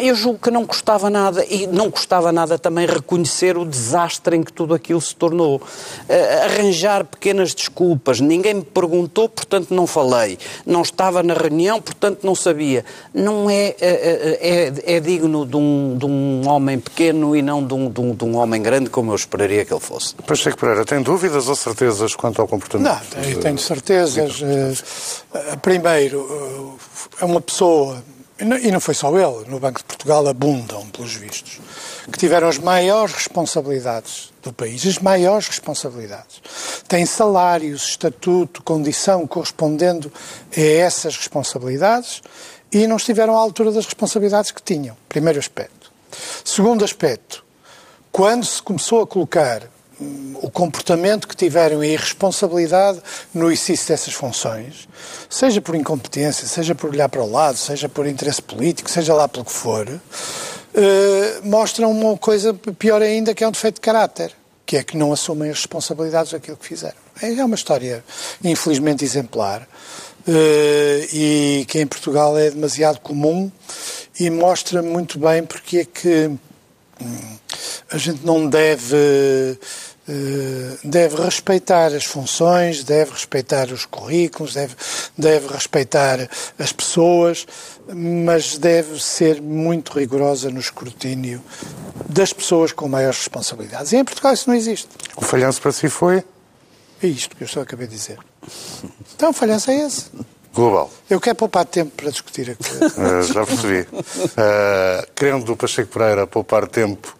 Eu 0.00 0.14
julgo 0.14 0.38
que 0.38 0.50
não 0.50 0.64
custava 0.64 1.10
nada 1.10 1.44
e 1.44 1.66
não 1.66 1.90
custava 1.90 2.32
nada 2.32 2.58
também 2.58 2.86
reconhecer 2.86 3.56
o 3.56 3.64
desastre 3.64 4.36
em 4.36 4.42
que 4.42 4.52
tudo 4.52 4.74
aquilo 4.74 5.00
se 5.00 5.14
tornou. 5.14 5.56
Uh, 5.56 6.44
arranjar 6.44 7.04
pequenas 7.04 7.54
desculpas. 7.54 8.20
Ninguém 8.20 8.54
me 8.54 8.62
perguntou, 8.62 9.28
portanto 9.28 9.74
não 9.74 9.86
falei. 9.86 10.38
Não 10.66 10.82
estava 10.82 11.22
na 11.22 11.34
reunião, 11.34 11.80
portanto 11.80 12.24
não 12.24 12.34
sabia. 12.34 12.84
Não 13.12 13.48
é, 13.48 13.74
é, 13.80 14.72
é, 14.86 14.96
é 14.96 15.00
digno 15.00 15.46
de 15.46 15.56
um, 15.56 15.96
de 15.98 16.06
um, 16.06 16.48
homem 16.48 16.78
pequeno 16.78 17.36
e 17.36 17.42
não 17.42 17.64
de 17.64 17.74
um, 17.74 17.90
de, 17.90 18.00
um, 18.00 18.14
de 18.14 18.24
um, 18.24 18.36
homem 18.36 18.62
grande, 18.62 18.90
como 18.90 19.12
eu 19.12 19.16
esperaria 19.16 19.64
que 19.64 19.72
ele 19.72 19.80
fosse. 19.80 20.14
Pacheco 20.26 20.58
Pereira, 20.58 20.84
tem 20.84 21.02
dúvidas 21.02 21.48
ou 21.48 21.54
certezas 21.54 22.14
quanto 22.14 22.40
ao 22.40 22.48
comportamento? 22.48 22.88
Não, 22.88 23.22
tenho, 23.22 23.40
tenho 23.40 23.58
certezas. 23.58 24.40
Uh, 24.40 25.58
primeiro, 25.60 26.20
uh, 26.20 26.78
é 27.20 27.24
uma 27.24 27.40
pessoa 27.40 28.02
e 28.38 28.72
não 28.72 28.80
foi 28.80 28.94
só 28.94 29.16
ele, 29.16 29.48
no 29.48 29.60
Banco 29.60 29.78
de 29.78 29.84
Portugal 29.84 30.26
abundam, 30.26 30.84
pelos 30.88 31.14
vistos, 31.14 31.60
que 32.10 32.18
tiveram 32.18 32.48
as 32.48 32.58
maiores 32.58 33.14
responsabilidades 33.14 34.32
do 34.42 34.52
país, 34.52 34.84
as 34.84 34.98
maiores 34.98 35.46
responsabilidades. 35.46 36.42
Têm 36.88 37.06
salários, 37.06 37.90
estatuto, 37.90 38.60
condição 38.64 39.24
correspondendo 39.24 40.12
a 40.54 40.60
essas 40.60 41.16
responsabilidades 41.16 42.22
e 42.72 42.88
não 42.88 42.96
estiveram 42.96 43.36
à 43.36 43.38
altura 43.38 43.70
das 43.70 43.84
responsabilidades 43.84 44.50
que 44.50 44.60
tinham. 44.60 44.96
Primeiro 45.08 45.38
aspecto. 45.38 45.92
Segundo 46.44 46.84
aspecto, 46.84 47.44
quando 48.10 48.44
se 48.44 48.60
começou 48.60 49.02
a 49.02 49.06
colocar 49.06 49.62
o 50.00 50.50
comportamento 50.50 51.28
que 51.28 51.36
tiveram 51.36 51.82
e 51.82 51.90
a 51.90 51.92
irresponsabilidade 51.92 53.00
no 53.32 53.46
exercício 53.46 53.88
dessas 53.88 54.14
funções, 54.14 54.88
seja 55.28 55.60
por 55.60 55.74
incompetência, 55.74 56.46
seja 56.46 56.74
por 56.74 56.90
olhar 56.90 57.08
para 57.08 57.22
o 57.22 57.30
lado, 57.30 57.56
seja 57.56 57.88
por 57.88 58.06
interesse 58.06 58.42
político, 58.42 58.90
seja 58.90 59.14
lá 59.14 59.28
pelo 59.28 59.44
que 59.44 59.52
for, 59.52 59.88
eh, 60.74 61.40
mostram 61.44 61.90
uma 61.90 62.16
coisa 62.18 62.52
pior 62.78 63.00
ainda, 63.00 63.34
que 63.34 63.44
é 63.44 63.48
um 63.48 63.52
defeito 63.52 63.76
de 63.76 63.80
caráter, 63.80 64.32
que 64.66 64.76
é 64.76 64.82
que 64.82 64.96
não 64.96 65.12
assumem 65.12 65.50
as 65.50 65.58
responsabilidades 65.58 66.32
daquilo 66.32 66.56
que 66.56 66.66
fizeram. 66.66 66.96
É 67.22 67.44
uma 67.44 67.54
história, 67.54 68.04
infelizmente, 68.42 69.04
exemplar 69.04 69.68
eh, 70.26 71.08
e 71.12 71.66
que 71.68 71.78
em 71.80 71.86
Portugal 71.86 72.36
é 72.36 72.50
demasiado 72.50 72.98
comum 72.98 73.50
e 74.18 74.30
mostra 74.30 74.82
muito 74.82 75.18
bem 75.18 75.44
porque 75.44 75.78
é 75.78 75.84
que 75.84 76.30
a 77.90 77.98
gente 77.98 78.24
não 78.24 78.48
deve 78.48 79.58
eh, 80.06 80.76
deve 80.84 81.16
respeitar 81.16 81.86
as 81.86 82.04
funções, 82.04 82.84
deve 82.84 83.12
respeitar 83.12 83.72
os 83.72 83.86
currículos, 83.86 84.52
deve, 84.52 84.74
deve 85.16 85.48
respeitar 85.48 86.28
as 86.58 86.72
pessoas, 86.72 87.46
mas 87.88 88.58
deve 88.58 89.02
ser 89.02 89.40
muito 89.40 89.98
rigorosa 89.98 90.50
no 90.50 90.60
escrutínio 90.60 91.42
das 92.06 92.34
pessoas 92.34 92.70
com 92.70 92.86
maiores 92.86 93.18
responsabilidades. 93.18 93.92
E 93.92 93.96
em 93.96 94.04
Portugal 94.04 94.34
isso 94.34 94.48
não 94.48 94.56
existe. 94.56 94.88
O 95.16 95.24
falhanço 95.24 95.60
para 95.62 95.72
si 95.72 95.88
foi? 95.88 96.22
É 97.02 97.06
isto 97.06 97.34
que 97.34 97.44
eu 97.44 97.48
só 97.48 97.62
acabei 97.62 97.86
de 97.86 97.94
dizer. 97.94 98.18
Então 99.14 99.30
o 99.30 99.32
falhanço 99.32 99.70
é 99.70 99.86
esse. 99.86 100.10
Global. 100.54 100.90
Eu 101.10 101.20
quero 101.20 101.36
poupar 101.36 101.64
tempo 101.64 101.92
para 101.96 102.10
discutir 102.10 102.50
aqui. 102.50 102.64
Uh, 102.94 103.22
já 103.22 103.44
percebi. 103.44 103.80
Uh, 103.80 105.06
querendo 105.14 105.44
do 105.44 105.56
Pacheco 105.56 105.90
Pereira 105.92 106.26
poupar 106.26 106.68
tempo 106.68 107.14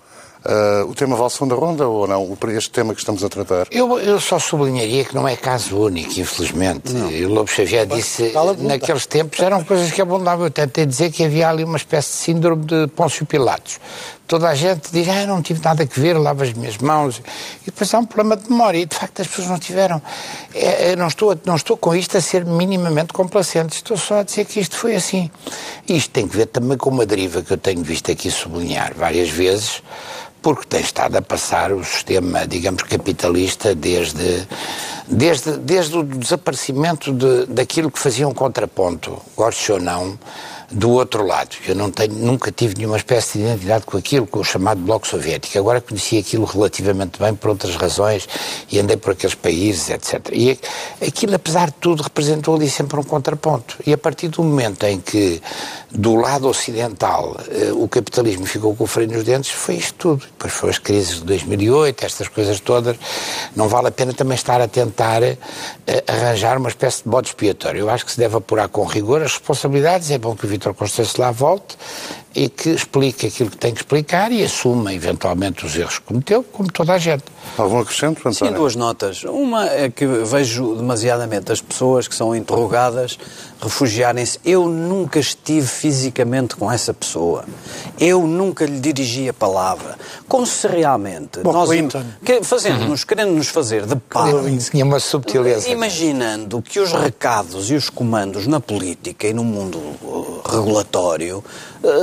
Uh, 0.45 0.91
o 0.91 0.95
tema 0.95 1.17
vale 1.17 1.31
segunda 1.31 1.55
ronda 1.55 1.89
ou 1.89 2.07
não? 2.07 2.37
Este 2.49 2.71
tema 2.71 2.93
que 2.93 3.01
estamos 3.01 3.25
a 3.25 3.31
tratar? 3.31 3.67
Eu, 3.71 3.99
eu 3.99 4.21
só 4.21 4.39
sublinharia 4.39 5.03
que 5.07 5.15
não 5.15 5.27
é 5.27 5.37
caso 5.37 5.79
único, 5.79 6.21
infelizmente. 6.21 6.93
Não. 6.93 7.11
E 7.11 7.25
o 7.25 7.33
Lobo 7.33 7.51
Xavier 7.51 7.87
disse 7.87 8.31
naqueles 8.59 9.07
tempos 9.07 9.41
eram 9.41 9.65
coisas 9.65 9.91
que 9.91 10.03
abundavam. 10.03 10.45
Eu 10.45 10.51
tentei 10.51 10.85
dizer 10.85 11.11
que 11.11 11.25
havia 11.25 11.49
ali 11.49 11.65
uma 11.65 11.79
espécie 11.79 12.11
de 12.11 12.17
síndrome 12.17 12.67
de 12.67 12.87
Pôncio 12.89 13.25
Pilatos. 13.25 13.81
Toda 14.27 14.49
a 14.49 14.55
gente 14.55 14.91
diz, 14.91 15.07
ah, 15.09 15.27
não 15.27 15.43
tive 15.43 15.61
nada 15.63 15.83
a 15.83 16.01
ver, 16.01 16.15
lavo 16.15 16.43
as 16.43 16.53
minhas 16.55 16.79
mãos. 16.79 17.21
E 17.63 17.67
depois 17.67 17.93
há 17.93 17.99
um 17.99 18.07
problema 18.07 18.37
de 18.37 18.49
memória. 18.51 18.79
E 18.79 18.87
de 18.87 18.97
facto 18.97 19.21
as 19.21 19.29
pessoas 19.29 19.49
não 19.49 19.59
tiveram. 19.59 20.01
É, 20.55 20.93
é 20.93 20.97
não, 20.97 21.09
estou, 21.09 21.39
não 21.45 21.57
estou 21.57 21.77
com 21.77 21.95
isto 21.95 22.17
a 22.17 22.21
ser 22.21 22.45
minimamente 22.45 23.13
complacente. 23.13 23.77
Estou 23.77 23.99
só 23.99 24.21
a 24.21 24.23
dizer 24.23 24.47
que 24.47 24.61
isto 24.61 24.77
foi 24.77 24.95
assim. 24.95 25.31
Isto 25.87 26.11
tem 26.11 26.27
que 26.27 26.37
ver 26.37 26.47
também 26.47 26.79
com 26.79 26.89
uma 26.89 27.05
deriva 27.05 27.43
que 27.43 27.53
eu 27.53 27.59
tenho 27.59 27.83
visto 27.83 28.11
aqui 28.11 28.31
sublinhar 28.31 28.95
várias 28.97 29.29
vezes 29.29 29.83
porque 30.45 30.67
tem 30.67 30.83
estado 30.83 31.17
a 31.17 31.23
passar 31.23 31.73
o 31.73 31.83
sistema, 31.83 32.47
digamos, 32.47 32.83
capitalista 32.83 33.75
desde, 33.75 34.47
desde, 35.09 35.53
desde 35.57 35.97
o 35.97 36.03
desaparecimento 36.03 37.15
de, 37.15 37.47
daquilo 37.47 37.91
que 37.91 37.99
fazia 37.99 38.29
um 38.29 38.35
contraponto, 38.35 39.19
gosto 39.35 39.73
ou 39.73 39.81
não, 39.81 40.19
do 40.75 40.91
outro 40.91 41.25
lado. 41.25 41.57
Eu 41.67 41.75
não 41.75 41.91
tenho, 41.91 42.13
nunca 42.15 42.51
tive 42.51 42.75
nenhuma 42.77 42.97
espécie 42.97 43.39
de 43.39 43.45
identidade 43.45 43.85
com 43.85 43.97
aquilo, 43.97 44.27
com 44.27 44.41
o 44.41 44.45
chamado 44.45 44.81
Bloco 44.81 45.07
Soviético. 45.07 45.57
Agora 45.59 45.81
conheci 45.81 46.19
aquilo 46.19 46.45
relativamente 46.45 47.19
bem 47.19 47.35
por 47.35 47.51
outras 47.51 47.77
razões 47.77 48.29
e 48.71 48.79
andei 48.79 48.97
por 48.97 49.13
aqueles 49.13 49.35
países, 49.37 49.89
etc. 49.91 50.31
E 50.33 50.59
aquilo, 51.01 51.35
apesar 51.37 51.69
de 51.69 51.75
tudo, 51.75 52.03
representou 52.03 52.57
ali 52.57 52.69
sempre 52.69 52.99
um 52.99 53.05
contraponto. 53.05 53.77
E 53.87 53.93
a 53.93 53.99
partir 53.99 54.29
do 54.29 54.43
momento 54.43 54.85
em 54.85 55.01
que, 55.01 55.41
do 55.93 56.17
lado 56.17 56.49
ocidental, 56.49 57.37
eh, 57.51 57.73
o 57.73 57.87
capitalismo 57.87 58.45
ficou 58.45 58.75
com 58.75 58.85
o 58.85 58.87
freio 58.87 59.13
nos 59.13 59.23
dentes, 59.23 59.51
foi 59.51 59.77
isto 59.77 59.95
tudo. 59.95 60.27
Depois 60.27 60.53
foram 60.53 60.71
as 60.73 60.79
crises 60.79 61.21
de 61.21 61.25
2008, 61.25 62.05
estas 62.05 62.27
coisas 62.27 62.59
todas. 62.59 62.97
Não 63.55 63.69
vale 63.69 63.89
a 63.89 63.93
pena 63.93 64.13
também 64.13 64.35
estar 64.35 64.61
a 64.61 64.67
tentar 64.67 65.23
eh, 65.23 65.39
arranjar 66.09 66.59
uma 66.59 66.69
espécie 66.69 67.05
de 67.05 67.09
bode 67.09 67.29
expiatório. 67.29 67.81
Eu 67.81 67.91
acho 67.91 68.05
que 68.05 68.11
se 68.11 68.19
deve 68.19 68.37
apurar 68.37 68.69
com 68.69 68.85
rigor 68.85 69.23
as 69.23 69.33
responsabilidades. 69.35 70.11
É 70.11 70.19
bom 70.19 70.35
que 70.35 70.45
o 70.45 70.49
Vitor 70.49 70.64
António 70.65 70.79
Constâncio 70.79 71.21
lá 71.21 71.31
volte 71.31 71.77
e 72.35 72.49
que 72.49 72.71
explique 72.71 73.27
aquilo 73.27 73.51
que 73.51 73.57
tem 73.57 73.73
que 73.73 73.81
explicar 73.81 74.33
e 74.33 74.43
assuma 74.43 74.93
eventualmente 74.93 75.65
os 75.65 75.77
erros 75.77 75.99
que 75.99 76.05
cometeu, 76.07 76.43
como 76.43 76.71
toda 76.71 76.95
a 76.95 76.99
gente. 76.99 77.23
Algum 77.57 77.79
acrescento, 77.81 78.19
António? 78.29 78.35
Sim, 78.35 78.53
duas 78.53 78.75
notas. 78.75 79.23
Uma 79.25 79.67
é 79.69 79.89
que 79.89 80.05
vejo 80.07 80.75
demasiadamente 80.75 81.53
as 81.53 81.61
pessoas 81.61 82.09
que 82.09 82.15
são 82.15 82.35
interrogadas 82.35 83.19
refugiarem-se. 83.61 84.39
Eu 84.45 84.67
nunca 84.69 85.19
estive 85.19 85.67
fisicamente 85.67 86.57
com 86.57 86.71
essa 86.71 86.93
pessoa. 86.93 87.45
Eu 87.99 88.27
nunca 88.27 88.67
lhe 88.67 88.81
dirigi 88.81 89.29
a 89.29 89.33
palavra. 89.33 89.97
Como 90.29 90.47
se 90.47 90.67
realmente 90.67 91.41
Bom, 91.41 91.53
nós 91.53 91.69
Clinton. 91.71 92.05
que- 92.25 92.43
fazendo-nos, 92.43 93.05
querendo 93.05 93.33
nos 93.33 93.49
fazer 93.49 93.87
de 93.87 93.97
par, 93.97 94.33
Tinha 94.71 94.85
uma 94.85 94.99
subtileza. 95.01 95.69
Imaginando 95.69 96.61
que 96.61 96.81
os 96.81 96.93
recados 96.93 97.71
e 97.71 97.75
os 97.75 97.89
comandos 97.89 98.47
na 98.47 98.59
política 98.61 99.27
e 99.29 99.33
no 99.33 99.45
mundo 99.45 99.79
uh, 99.79 100.43
regulatório 100.51 101.45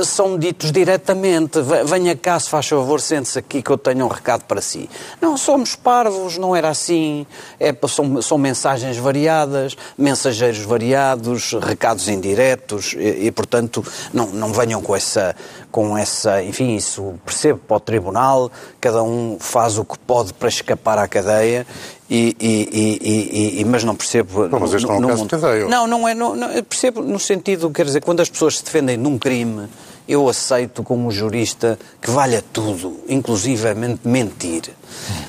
são 0.04 0.38
ditos 0.38 0.70
diretamente. 0.72 1.60
Ve- 1.60 1.84
Venha 1.84 2.16
cá, 2.16 2.38
se 2.38 2.48
faz 2.48 2.68
favor, 2.68 3.00
sente-se 3.00 3.38
aqui 3.38 3.62
que 3.62 3.70
eu 3.70 3.78
tenho 3.78 4.04
um 4.04 4.08
recado 4.08 4.44
para 4.44 4.60
si. 4.60 4.88
Não, 5.20 5.36
somos 5.36 5.74
parvos, 5.74 6.38
não 6.38 6.54
era 6.54 6.68
assim. 6.68 7.26
É, 7.58 7.74
são, 7.88 8.22
são 8.22 8.38
mensagens 8.38 8.96
variadas, 8.96 9.76
mensageiros 9.98 10.60
variados, 10.60 11.52
recados 11.60 12.08
indiretos 12.08 12.94
e, 12.96 13.26
e, 13.26 13.30
portanto, 13.32 13.84
não, 14.12 14.26
não 14.28 14.52
venham 14.52 14.80
com 14.82 14.94
essa, 14.94 15.34
com 15.72 15.96
essa. 15.98 16.40
Enfim, 16.42 16.76
isso 16.76 17.14
percebo 17.24 17.58
para 17.66 17.76
o 17.76 17.80
tribunal, 17.80 18.50
cada 18.80 19.02
um 19.02 19.38
faz 19.40 19.78
o 19.78 19.84
que 19.84 19.98
pode 19.98 20.32
para 20.34 20.48
escapar 20.48 20.98
à 20.98 21.08
cadeia. 21.08 21.66
E, 22.08 22.36
e- 22.38 22.68
e- 23.02 23.60
e- 23.60 23.64
mas 23.64 23.82
não 23.82 23.96
percebo. 23.96 24.46
Não, 24.46 24.60
mas 24.60 24.74
este 24.74 24.86
não 24.86 24.94
é 24.96 24.98
um 24.98 25.08
caso 25.08 25.22
de 25.22 25.28
cadeia. 25.30 25.66
Não, 25.66 25.86
não 25.86 26.06
é. 26.06 26.14
Não, 26.14 26.36
não, 26.36 26.48
percebo 26.62 27.00
no 27.00 27.18
sentido, 27.18 27.70
quer 27.70 27.86
dizer, 27.86 28.02
quando 28.02 28.20
as 28.20 28.28
pessoas 28.28 28.58
se 28.58 28.64
defendem 28.64 29.00
de 29.00 29.08
um 29.08 29.18
crime, 29.18 29.66
eu 30.08 30.28
aceito 30.28 30.82
como 30.82 31.10
jurista 31.10 31.78
que 32.00 32.10
valha 32.10 32.42
tudo, 32.52 33.00
inclusivamente 33.08 34.00
mentir. 34.06 34.70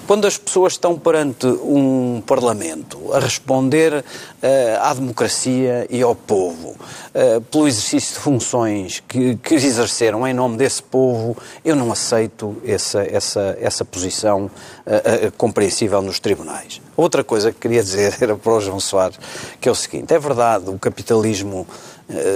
Quando 0.06 0.28
as 0.28 0.38
pessoas 0.38 0.74
estão 0.74 0.98
perante 1.00 1.48
um 1.48 2.22
Parlamento 2.26 3.14
a 3.14 3.20
responder 3.20 4.04
eh, 4.42 4.78
à 4.82 4.94
democracia 4.94 5.88
e 5.90 6.02
ao 6.02 6.14
povo 6.14 6.76
eh, 7.14 7.40
pelo 7.50 7.68
exercício 7.68 8.16
de 8.16 8.20
funções 8.20 9.02
que, 9.08 9.36
que 9.38 9.56
exerceram 9.56 10.28
em 10.28 10.34
nome 10.34 10.58
desse 10.58 10.84
povo, 10.84 11.38
eu 11.64 11.76
não 11.76 11.92
aceito 11.92 12.58
essa, 12.66 13.02
essa, 13.04 13.58
essa 13.62 13.86
posição 13.86 14.52
eh, 14.86 15.32
compreensível 15.38 16.02
nos 16.02 16.20
tribunais. 16.20 16.82
Outra 16.96 17.24
coisa 17.24 17.52
que 17.52 17.60
queria 17.60 17.82
dizer 17.84 18.18
era 18.20 18.36
para 18.36 18.54
o 18.54 18.60
João 18.60 18.80
Soares, 18.80 19.18
que 19.62 19.70
é 19.70 19.72
o 19.72 19.76
seguinte: 19.76 20.14
é 20.14 20.20
verdade, 20.20 20.70
o 20.70 20.78
capitalismo, 20.78 21.66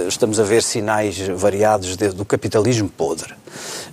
estamos 0.06 0.40
a 0.40 0.42
ver 0.42 0.62
sinais 0.62 1.18
variados 1.28 1.96
de- 1.96 2.10
do 2.10 2.24
capitalismo 2.24 2.88
podre. 2.88 3.34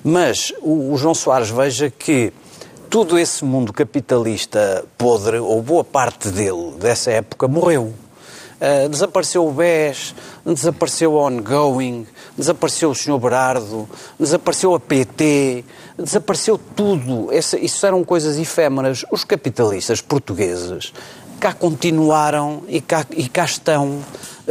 Mas 0.03 0.53
o, 0.61 0.93
o 0.93 0.97
João 0.97 1.13
Soares 1.13 1.49
veja 1.49 1.89
que 1.89 2.31
todo 2.89 3.19
esse 3.19 3.43
mundo 3.43 3.73
capitalista 3.73 4.85
podre, 4.97 5.37
ou 5.39 5.61
boa 5.61 5.83
parte 5.83 6.29
dele, 6.29 6.73
dessa 6.79 7.11
época, 7.11 7.47
morreu. 7.47 7.93
Uh, 8.55 8.87
desapareceu 8.87 9.45
o 9.45 9.51
BES, 9.51 10.15
desapareceu 10.45 11.19
a 11.19 11.25
Ongoing, 11.25 12.07
desapareceu 12.37 12.89
o 12.89 12.95
Sr. 12.95 13.19
Berardo, 13.19 13.87
desapareceu 14.17 14.73
a 14.73 14.79
PT, 14.79 15.65
desapareceu 15.99 16.57
tudo. 16.57 17.33
Essa, 17.33 17.59
isso 17.59 17.85
eram 17.85 18.01
coisas 18.03 18.37
efêmeras. 18.37 19.03
Os 19.11 19.25
capitalistas 19.25 19.99
portugueses 19.99 20.93
cá 21.37 21.53
continuaram 21.53 22.63
e 22.69 22.79
cá, 22.79 23.05
e 23.11 23.27
cá 23.27 23.43
estão 23.43 23.99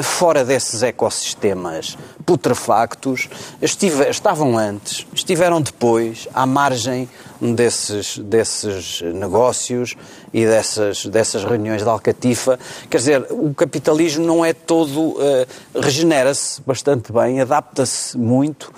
fora 0.03 0.45
desses 0.45 0.83
ecossistemas 0.83 1.97
putrefactos, 2.27 3.29
estive, 3.61 4.09
estavam 4.09 4.57
antes, 4.57 5.07
estiveram 5.13 5.61
depois, 5.61 6.27
à 6.33 6.47
margem 6.47 7.09
desses, 7.41 8.19
desses 8.19 9.03
negócios 9.03 9.95
e 10.33 10.45
dessas, 10.47 11.07
dessas 11.07 11.45
reuniões 11.45 11.83
de 11.83 11.89
alcatifa. 11.89 12.59
Quer 12.89 12.97
dizer, 12.97 13.27
o 13.31 13.53
capitalismo 13.55 14.25
não 14.25 14.45
é 14.45 14.53
todo. 14.53 15.17
eh, 15.21 15.47
regenera-se 15.79 16.63
bastante 16.63 17.13
bem, 17.13 17.41
adapta-se 17.41 18.17
muito. 18.17 18.73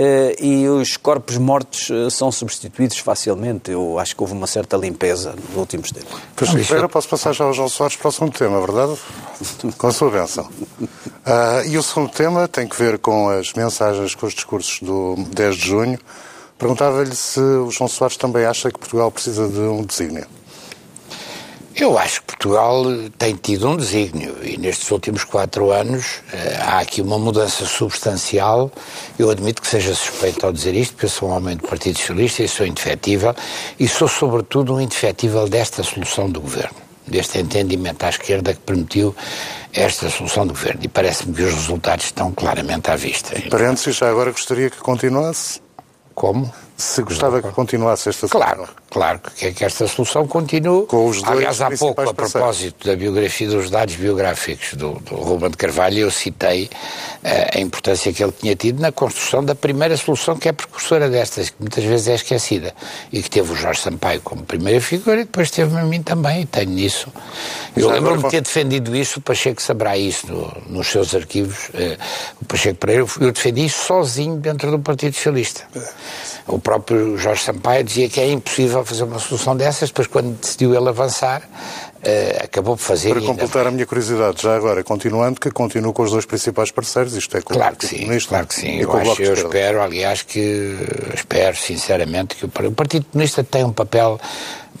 Eh, 0.00 0.36
e 0.38 0.68
os 0.68 0.96
corpos 0.96 1.36
mortos 1.38 1.90
eh, 1.90 2.08
são 2.08 2.30
substituídos 2.30 2.98
facilmente. 2.98 3.72
Eu 3.72 3.98
acho 3.98 4.14
que 4.14 4.22
houve 4.22 4.32
uma 4.32 4.46
certa 4.46 4.76
limpeza 4.76 5.34
nos 5.34 5.56
últimos 5.56 5.90
tempos. 5.90 6.20
Pereira, 6.36 6.88
posso 6.88 7.08
passar 7.08 7.32
já 7.32 7.42
ao 7.42 7.52
João 7.52 7.68
Soares 7.68 7.96
para 7.96 8.06
o 8.06 8.12
segundo 8.12 8.32
tema, 8.32 8.60
verdade? 8.60 8.96
Com 9.76 9.88
a 9.88 9.92
sua 9.92 10.08
benção. 10.08 10.48
Ah, 11.26 11.64
e 11.66 11.76
o 11.76 11.82
segundo 11.82 12.12
tema 12.12 12.46
tem 12.46 12.68
que 12.68 12.76
ver 12.80 13.00
com 13.00 13.28
as 13.28 13.52
mensagens, 13.54 14.14
com 14.14 14.26
os 14.26 14.34
discursos 14.34 14.78
do 14.80 15.16
10 15.34 15.56
de 15.56 15.66
junho. 15.66 15.98
Perguntava-lhe 16.56 17.16
se 17.16 17.40
o 17.40 17.68
João 17.68 17.88
Soares 17.88 18.16
também 18.16 18.44
acha 18.44 18.70
que 18.70 18.78
Portugal 18.78 19.10
precisa 19.10 19.48
de 19.48 19.58
um 19.58 19.82
desígnio. 19.82 20.28
Eu 21.80 21.96
acho 21.96 22.22
que 22.22 22.26
Portugal 22.34 22.84
tem 23.16 23.36
tido 23.36 23.68
um 23.68 23.76
desígnio 23.76 24.36
e 24.42 24.56
nestes 24.56 24.90
últimos 24.90 25.22
quatro 25.22 25.70
anos 25.70 26.22
eh, 26.32 26.58
há 26.60 26.80
aqui 26.80 27.00
uma 27.00 27.16
mudança 27.20 27.64
substancial. 27.66 28.68
Eu 29.16 29.30
admito 29.30 29.62
que 29.62 29.68
seja 29.68 29.94
suspeito 29.94 30.44
ao 30.44 30.52
dizer 30.52 30.74
isto, 30.74 30.94
porque 30.94 31.06
eu 31.06 31.10
sou 31.10 31.28
um 31.28 31.32
homem 31.32 31.56
do 31.56 31.68
Partido 31.68 31.96
Socialista 31.96 32.42
e 32.42 32.48
sou 32.48 32.66
indefetível 32.66 33.32
e 33.78 33.86
sou 33.86 34.08
sobretudo 34.08 34.74
um 34.74 34.80
indefetível 34.80 35.48
desta 35.48 35.84
solução 35.84 36.28
do 36.28 36.40
governo, 36.40 36.74
deste 37.06 37.38
entendimento 37.38 38.02
à 38.02 38.08
esquerda 38.08 38.54
que 38.54 38.60
permitiu 38.60 39.14
esta 39.72 40.10
solução 40.10 40.48
do 40.48 40.54
governo 40.54 40.80
e 40.82 40.88
parece-me 40.88 41.32
que 41.32 41.42
os 41.42 41.54
resultados 41.54 42.06
estão 42.06 42.32
claramente 42.32 42.90
à 42.90 42.96
vista. 42.96 43.40
Parênteses, 43.48 43.94
já 43.94 44.10
agora 44.10 44.32
gostaria 44.32 44.68
que 44.68 44.78
continuasse. 44.78 45.60
Como? 46.12 46.52
Se 46.76 47.02
gostava 47.02 47.40
que 47.40 47.50
continuasse 47.50 48.08
esta 48.08 48.26
Claro, 48.26 48.68
claro 48.90 49.20
que 49.36 49.46
é 49.46 49.52
que 49.52 49.64
esta 49.64 49.86
solução 49.86 50.26
continue. 50.26 50.86
Com 50.86 51.06
os 51.08 51.22
dois 51.22 51.36
Aliás, 51.36 51.60
há 51.60 51.70
pouco, 51.70 52.00
a 52.00 52.14
propósito 52.14 52.86
da 52.86 52.96
biografia 52.96 53.48
dos 53.48 53.70
dados 53.70 53.94
biográficos 53.96 54.74
do, 54.74 54.92
do 55.00 55.14
Ruben 55.16 55.50
de 55.50 55.56
Carvalho, 55.56 55.98
eu 55.98 56.10
citei 56.10 56.68
eh, 57.22 57.50
a 57.54 57.60
importância 57.60 58.12
que 58.12 58.22
ele 58.22 58.32
tinha 58.32 58.56
tido 58.56 58.80
na 58.80 58.90
construção 58.92 59.44
da 59.44 59.54
primeira 59.54 59.96
solução 59.96 60.36
que 60.36 60.48
é 60.48 60.52
precursora 60.52 61.08
destas, 61.08 61.50
que 61.50 61.56
muitas 61.60 61.84
vezes 61.84 62.08
é 62.08 62.14
esquecida, 62.14 62.74
e 63.12 63.22
que 63.22 63.30
teve 63.30 63.52
o 63.52 63.56
Jorge 63.56 63.80
Sampaio 63.80 64.20
como 64.22 64.42
primeira 64.42 64.80
figura 64.80 65.20
e 65.20 65.24
depois 65.24 65.50
teve-me 65.50 65.80
a 65.80 65.84
mim 65.84 66.02
também, 66.02 66.42
e 66.42 66.46
tenho 66.46 66.70
nisso. 66.70 67.12
Eu 67.76 67.90
lembro-me 67.90 68.22
de 68.22 68.30
ter 68.30 68.40
defendido 68.40 68.94
isso, 68.96 69.18
o 69.18 69.22
Pacheco 69.22 69.60
saberá 69.62 69.96
isso 69.96 70.26
no- 70.26 70.56
nos 70.78 70.86
seus 70.88 71.14
arquivos, 71.14 71.70
eh, 71.74 71.96
o 72.40 72.44
Pacheco 72.44 72.78
Pereira, 72.78 73.06
eu 73.20 73.32
defendi 73.32 73.64
isso 73.64 73.84
sozinho 73.84 74.36
dentro 74.36 74.70
do 74.70 74.78
Partido 74.78 75.14
Socialista. 75.14 75.62
O 76.46 76.58
próprio 76.58 77.18
Jorge 77.18 77.42
Sampaio 77.42 77.84
dizia 77.84 78.08
que 78.08 78.18
é 78.20 78.30
impossível 78.30 78.77
fazer 78.84 79.04
uma 79.04 79.18
solução 79.18 79.56
dessas, 79.56 79.90
depois 79.90 80.06
quando 80.06 80.38
decidiu 80.38 80.74
ele 80.74 80.88
avançar, 80.88 81.42
eh, 82.02 82.40
acabou 82.44 82.76
por 82.76 82.82
fazer. 82.82 83.10
Para 83.10 83.18
ainda 83.20 83.32
completar 83.32 83.66
a 83.66 83.70
minha 83.70 83.86
curiosidade, 83.86 84.42
já 84.42 84.56
agora, 84.56 84.84
continuando, 84.84 85.40
que 85.40 85.50
continuo 85.50 85.92
com 85.92 86.02
os 86.02 86.10
dois 86.10 86.24
principais 86.24 86.70
parceiros, 86.70 87.14
isto 87.14 87.36
é 87.36 87.40
com 87.40 87.54
Claro 87.54 87.74
o 87.74 87.76
que 87.76 87.86
Partido 87.86 87.98
sim, 87.98 88.04
Comunista 88.04 88.28
claro 88.28 88.46
que 88.46 88.54
sim. 88.54 88.78
Eu, 88.78 88.96
acho, 88.96 89.22
eu 89.22 89.34
espero, 89.34 89.82
aliás, 89.82 90.22
que 90.22 90.76
espero 91.14 91.56
sinceramente 91.56 92.36
que 92.36 92.44
o, 92.44 92.68
o 92.68 92.72
Partido 92.72 93.06
Comunista 93.10 93.42
tem 93.42 93.64
um 93.64 93.72
papel 93.72 94.20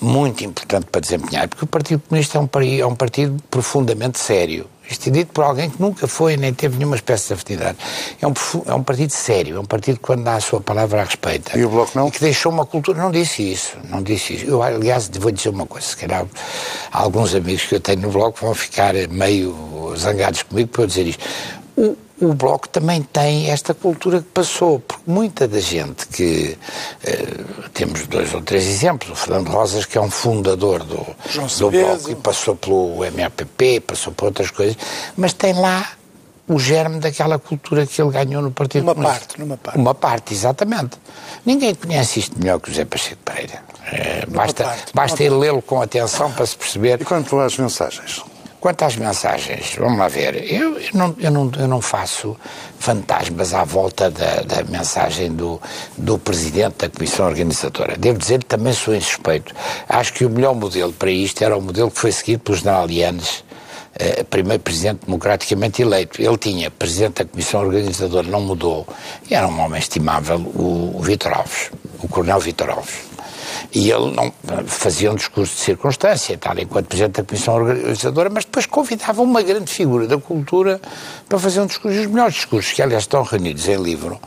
muito 0.00 0.44
importante 0.44 0.86
para 0.86 1.00
desempenhar, 1.00 1.48
porque 1.48 1.64
o 1.64 1.68
Partido 1.68 2.02
Comunista 2.08 2.38
é 2.38 2.40
um, 2.40 2.48
é 2.80 2.86
um 2.86 2.94
partido 2.94 3.36
profundamente 3.50 4.18
sério. 4.18 4.66
Isto 4.90 5.08
é 5.08 5.12
dito 5.12 5.32
por 5.32 5.44
alguém 5.44 5.68
que 5.70 5.80
nunca 5.80 6.06
foi 6.06 6.36
nem 6.36 6.52
teve 6.52 6.76
nenhuma 6.76 6.96
espécie 6.96 7.28
de 7.28 7.34
afinidade. 7.34 7.78
É 8.20 8.26
um, 8.26 8.32
é 8.66 8.74
um 8.74 8.82
partido 8.82 9.10
sério, 9.10 9.56
é 9.56 9.60
um 9.60 9.64
partido 9.64 9.96
que 9.96 10.02
quando 10.02 10.24
dá 10.24 10.34
a 10.34 10.40
sua 10.40 10.60
palavra 10.60 11.02
a 11.02 11.04
respeita. 11.04 11.58
E 11.58 11.64
o 11.64 11.68
Bloco 11.68 11.92
não? 11.94 12.08
E 12.08 12.10
que 12.10 12.20
deixou 12.20 12.50
uma 12.50 12.64
cultura. 12.64 12.98
Não 12.98 13.10
disse 13.10 13.52
isso, 13.52 13.76
não 13.88 14.02
disse 14.02 14.34
isso. 14.34 14.46
Eu, 14.46 14.62
aliás, 14.62 15.10
vou 15.18 15.30
dizer 15.30 15.50
uma 15.50 15.66
coisa, 15.66 15.86
se 15.86 15.96
calhar 15.96 16.26
alguns 16.90 17.34
amigos 17.34 17.64
que 17.64 17.74
eu 17.74 17.80
tenho 17.80 18.00
no 18.00 18.10
Bloco 18.10 18.38
vão 18.40 18.54
ficar 18.54 18.94
meio 19.10 19.94
zangados 19.96 20.42
comigo 20.42 20.68
por 20.70 20.82
eu 20.82 20.86
dizer 20.86 21.06
isto. 21.06 21.24
O, 21.76 21.96
o 22.20 22.34
Bloco 22.34 22.68
também 22.68 23.02
tem 23.02 23.50
esta 23.50 23.72
cultura 23.74 24.20
que 24.20 24.28
passou, 24.28 24.80
porque 24.80 25.02
muita 25.06 25.46
da 25.46 25.60
gente 25.60 26.06
que. 26.08 26.56
eh, 27.04 27.44
temos 27.72 28.06
dois 28.06 28.34
ou 28.34 28.40
três 28.42 28.66
exemplos. 28.66 29.10
O 29.10 29.14
Fernando 29.14 29.48
Rosas, 29.48 29.84
que 29.84 29.96
é 29.96 30.00
um 30.00 30.10
fundador 30.10 30.82
do, 30.84 31.06
do. 31.58 31.70
Bloco 31.70 32.10
e 32.10 32.14
passou 32.16 32.56
pelo 32.56 32.96
MAPP, 32.98 33.80
passou 33.80 34.12
por 34.12 34.26
outras 34.26 34.50
coisas, 34.50 34.76
mas 35.16 35.32
tem 35.32 35.52
lá 35.52 35.92
o 36.48 36.58
germe 36.58 36.98
daquela 36.98 37.38
cultura 37.38 37.86
que 37.86 38.00
ele 38.00 38.10
ganhou 38.10 38.40
no 38.40 38.50
Partido 38.50 38.82
Uma 38.82 38.94
Comunista. 38.94 39.20
parte, 39.20 39.40
numa 39.40 39.56
parte. 39.56 39.78
Uma 39.78 39.94
parte, 39.94 40.34
exatamente. 40.34 40.96
Ninguém 41.44 41.74
conhece 41.74 42.20
isto 42.20 42.38
melhor 42.38 42.58
que 42.58 42.68
o 42.70 42.72
José 42.72 42.84
Pacheco 42.84 43.20
Pereira. 43.24 43.62
Eh, 43.92 44.24
basta 44.28 44.64
parte, 44.64 44.92
basta 44.94 45.22
ir 45.22 45.30
lê-lo 45.30 45.60
com 45.62 45.80
atenção 45.80 46.32
para 46.32 46.46
se 46.46 46.56
perceber. 46.56 47.00
E 47.00 47.04
quanto 47.04 47.38
às 47.38 47.56
mensagens? 47.58 48.22
Quanto 48.60 48.84
às 48.84 48.96
mensagens, 48.96 49.76
vamos 49.78 49.98
lá 49.98 50.08
ver. 50.08 50.52
Eu, 50.52 50.78
eu 50.78 50.90
não, 50.92 51.16
eu, 51.20 51.30
não, 51.30 51.50
eu 51.56 51.68
não 51.68 51.80
faço 51.80 52.36
fantasmas 52.78 53.54
à 53.54 53.62
volta 53.62 54.10
da, 54.10 54.42
da 54.42 54.64
mensagem 54.64 55.32
do, 55.32 55.60
do 55.96 56.18
presidente 56.18 56.78
da 56.78 56.88
Comissão 56.88 57.26
Organizadora. 57.26 57.96
Devo 57.96 58.18
dizer 58.18 58.40
que 58.40 58.46
também 58.46 58.72
sou 58.72 58.96
insuspeito. 58.96 59.54
Acho 59.88 60.12
que 60.12 60.24
o 60.24 60.30
melhor 60.30 60.56
modelo 60.56 60.92
para 60.92 61.10
isto 61.10 61.42
era 61.42 61.56
o 61.56 61.62
modelo 61.62 61.88
que 61.88 62.00
foi 62.00 62.10
seguido 62.10 62.42
pelos 62.42 62.60
general 62.60 62.90
Yanes 62.90 63.44
uh, 63.94 64.24
primeiro 64.24 64.62
presidente 64.62 65.06
democraticamente 65.06 65.82
eleito. 65.82 66.20
Ele 66.20 66.36
tinha 66.36 66.70
presidente 66.70 67.22
da 67.22 67.30
comissão 67.30 67.60
organizadora, 67.60 68.26
não 68.26 68.40
mudou, 68.40 68.86
e 69.30 69.34
era 69.34 69.46
um 69.46 69.60
homem 69.60 69.78
estimável, 69.78 70.38
o, 70.38 70.96
o 70.96 71.00
Vitor 71.00 71.32
Alves, 71.32 71.70
o 72.02 72.08
coronel 72.08 72.40
Vitor 72.40 72.70
Alves. 72.70 73.07
E 73.72 73.90
ele 73.90 74.14
não 74.14 74.32
fazia 74.66 75.10
um 75.10 75.14
discurso 75.14 75.54
de 75.54 75.60
circunstância, 75.60 76.36
tal 76.38 76.58
enquanto 76.58 76.86
Presidente 76.86 77.16
da 77.16 77.24
Comissão 77.24 77.54
Organizadora, 77.54 78.30
mas 78.30 78.44
depois 78.44 78.66
convidava 78.66 79.22
uma 79.22 79.42
grande 79.42 79.70
figura 79.70 80.06
da 80.06 80.18
cultura 80.18 80.80
para 81.28 81.38
fazer 81.38 81.60
um 81.60 81.66
discurso, 81.66 81.98
os 81.98 82.06
melhores 82.06 82.34
discursos, 82.34 82.72
que 82.72 82.82
aliás 82.82 83.04
estão 83.04 83.22
reunidos 83.22 83.68
em 83.68 83.76
livro, 83.76 84.20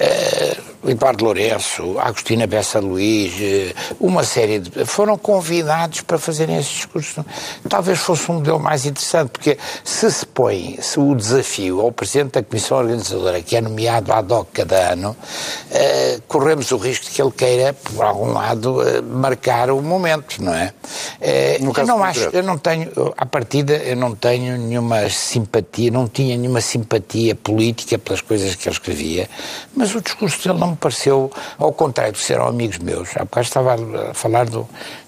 uh, 0.00 0.90
Eduardo 0.90 1.24
Lourenço, 1.24 1.98
Agostina 1.98 2.46
Bessa 2.46 2.78
Luís, 2.78 3.32
uh, 3.34 3.96
uma 4.00 4.24
série 4.24 4.58
de. 4.58 4.84
foram 4.84 5.16
convidados 5.16 6.00
para 6.02 6.18
fazerem 6.18 6.56
esse 6.56 6.70
discurso. 6.70 7.24
Talvez 7.68 7.98
fosse 7.98 8.30
um 8.30 8.34
modelo 8.34 8.60
mais 8.60 8.84
interessante, 8.84 9.30
porque 9.30 9.58
se 9.82 10.10
se 10.10 10.26
põe 10.26 10.78
se 10.80 10.98
o 11.00 11.14
desafio 11.14 11.80
ao 11.80 11.92
Presidente 11.92 12.32
da 12.32 12.42
Comissão 12.42 12.78
Organizadora, 12.78 13.40
que 13.42 13.56
é 13.56 13.60
nomeado 13.60 14.12
ad 14.12 14.32
hoc 14.32 14.48
cada 14.52 14.92
ano, 14.92 15.10
uh, 15.10 16.22
corremos 16.28 16.70
o 16.72 16.76
risco 16.76 17.06
de 17.06 17.12
que 17.12 17.22
ele 17.22 17.32
queira, 17.32 17.72
por 17.72 18.04
algum 18.04 18.32
lado, 18.32 18.78
marcar 19.02 19.70
o 19.70 19.80
momento, 19.80 20.42
não 20.42 20.54
é? 20.54 20.72
eu 21.20 21.86
não 21.86 22.02
acho, 22.02 22.28
eu 22.32 22.42
não 22.42 22.58
tenho, 22.58 22.90
à 23.16 23.26
partida, 23.26 23.74
eu 23.76 23.96
não 23.96 24.14
tenho 24.14 24.56
nenhuma 24.58 25.08
simpatia, 25.08 25.90
não 25.90 26.06
tinha 26.06 26.36
nenhuma 26.36 26.60
simpatia 26.60 27.34
política 27.34 27.98
pelas 27.98 28.20
coisas 28.20 28.54
que 28.54 28.68
ele 28.68 28.74
escrevia, 28.74 29.28
mas 29.74 29.83
mas 29.84 29.94
o 29.94 30.00
discurso 30.00 30.42
dele 30.48 30.58
não 30.58 30.70
me 30.70 30.76
pareceu, 30.76 31.30
ao 31.58 31.70
contrário 31.70 32.14
de 32.14 32.18
ser 32.18 32.40
amigos 32.40 32.78
meus. 32.78 33.14
Há 33.18 33.24
bocado 33.24 33.46
estava 33.46 33.74
a 34.10 34.14
falar 34.14 34.46
do, 34.46 34.66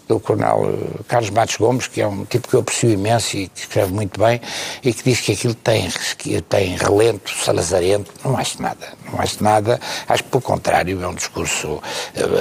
do 0.08 0.20
coronel 0.20 0.70
eh, 0.70 1.02
Carlos 1.08 1.30
Matos 1.30 1.56
Gomes, 1.56 1.88
que 1.88 2.00
é 2.00 2.06
um 2.06 2.24
tipo 2.24 2.48
que 2.48 2.54
eu 2.54 2.60
aprecio 2.60 2.90
imenso 2.90 3.36
e 3.36 3.48
que 3.48 3.60
escreve 3.60 3.92
muito 3.92 4.20
bem, 4.20 4.40
e 4.82 4.92
que 4.92 5.02
diz 5.02 5.20
que 5.20 5.32
aquilo 5.32 5.54
tem, 5.54 5.90
que 6.16 6.40
tem 6.42 6.76
relento, 6.76 7.30
salazarento, 7.30 8.12
não 8.24 8.36
acho 8.36 8.62
nada, 8.62 8.86
não 9.10 9.20
acho 9.20 9.42
nada, 9.42 9.80
acho 10.08 10.22
que 10.22 10.30
pelo 10.30 10.42
contrário 10.42 11.02
é 11.02 11.08
um 11.08 11.14
discurso 11.14 11.68
uh, 11.74 11.82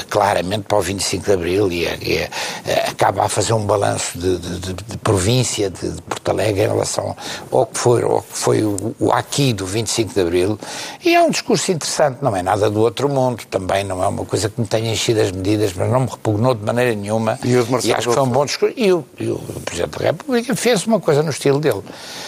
claramente 0.09 0.63
para 0.63 0.77
o 0.77 0.81
25 0.81 1.25
de 1.25 1.31
Abril 1.31 1.71
e, 1.71 1.85
é, 1.85 1.97
é, 2.01 2.29
é, 2.65 2.89
acaba 2.89 3.25
a 3.25 3.29
fazer 3.29 3.53
um 3.53 3.65
balanço 3.65 4.17
de, 4.17 4.37
de, 4.37 4.59
de, 4.59 4.73
de 4.73 4.97
província 4.97 5.69
de, 5.69 5.91
de, 5.91 6.01
Porto 6.03 6.29
Alegre 6.29 6.63
em 6.63 6.67
relação 6.67 7.15
ao 7.51 7.65
que 7.65 7.79
foi, 7.79 8.03
ao 8.03 8.21
que 8.21 8.37
foi 8.37 8.63
o, 8.63 8.95
o 8.99 9.11
aqui 9.11 9.53
do 9.53 9.65
25 9.65 10.13
de 10.13 10.21
Abril, 10.21 10.59
e 11.03 11.15
é 11.15 11.21
um 11.21 11.29
discurso 11.31 11.71
interessante, 11.71 12.19
não 12.21 12.35
é 12.35 12.43
nada 12.43 12.69
do 12.69 12.81
outro 12.81 13.09
mundo, 13.09 13.43
também 13.49 13.83
não 13.83 14.03
é 14.03 14.07
uma 14.07 14.25
coisa 14.25 14.49
que 14.49 14.61
me 14.61 14.67
tenha 14.67 14.91
enchido 14.91 15.21
as 15.21 15.31
medidas, 15.31 15.73
mas 15.73 15.89
não 15.89 16.01
me 16.01 16.07
repugnou 16.07 16.53
de 16.53 16.63
maneira 16.63 16.93
nenhuma. 16.93 17.39
E, 17.43 17.54
e 17.83 17.93
acho 17.93 18.07
que 18.09 18.13
foi 18.13 18.23
um 18.23 18.29
bom 18.29 18.45
discurso. 18.45 18.73
E 18.77 18.91
o, 18.91 19.05
e 19.19 19.29
o 19.29 19.37
Presidente 19.63 19.97
da 19.97 20.05
República 20.05 20.55
fez 20.55 20.85
uma 20.85 20.99
coisa 20.99 21.23
no 21.23 21.29
estilo 21.29 21.59
dele. 21.59 21.81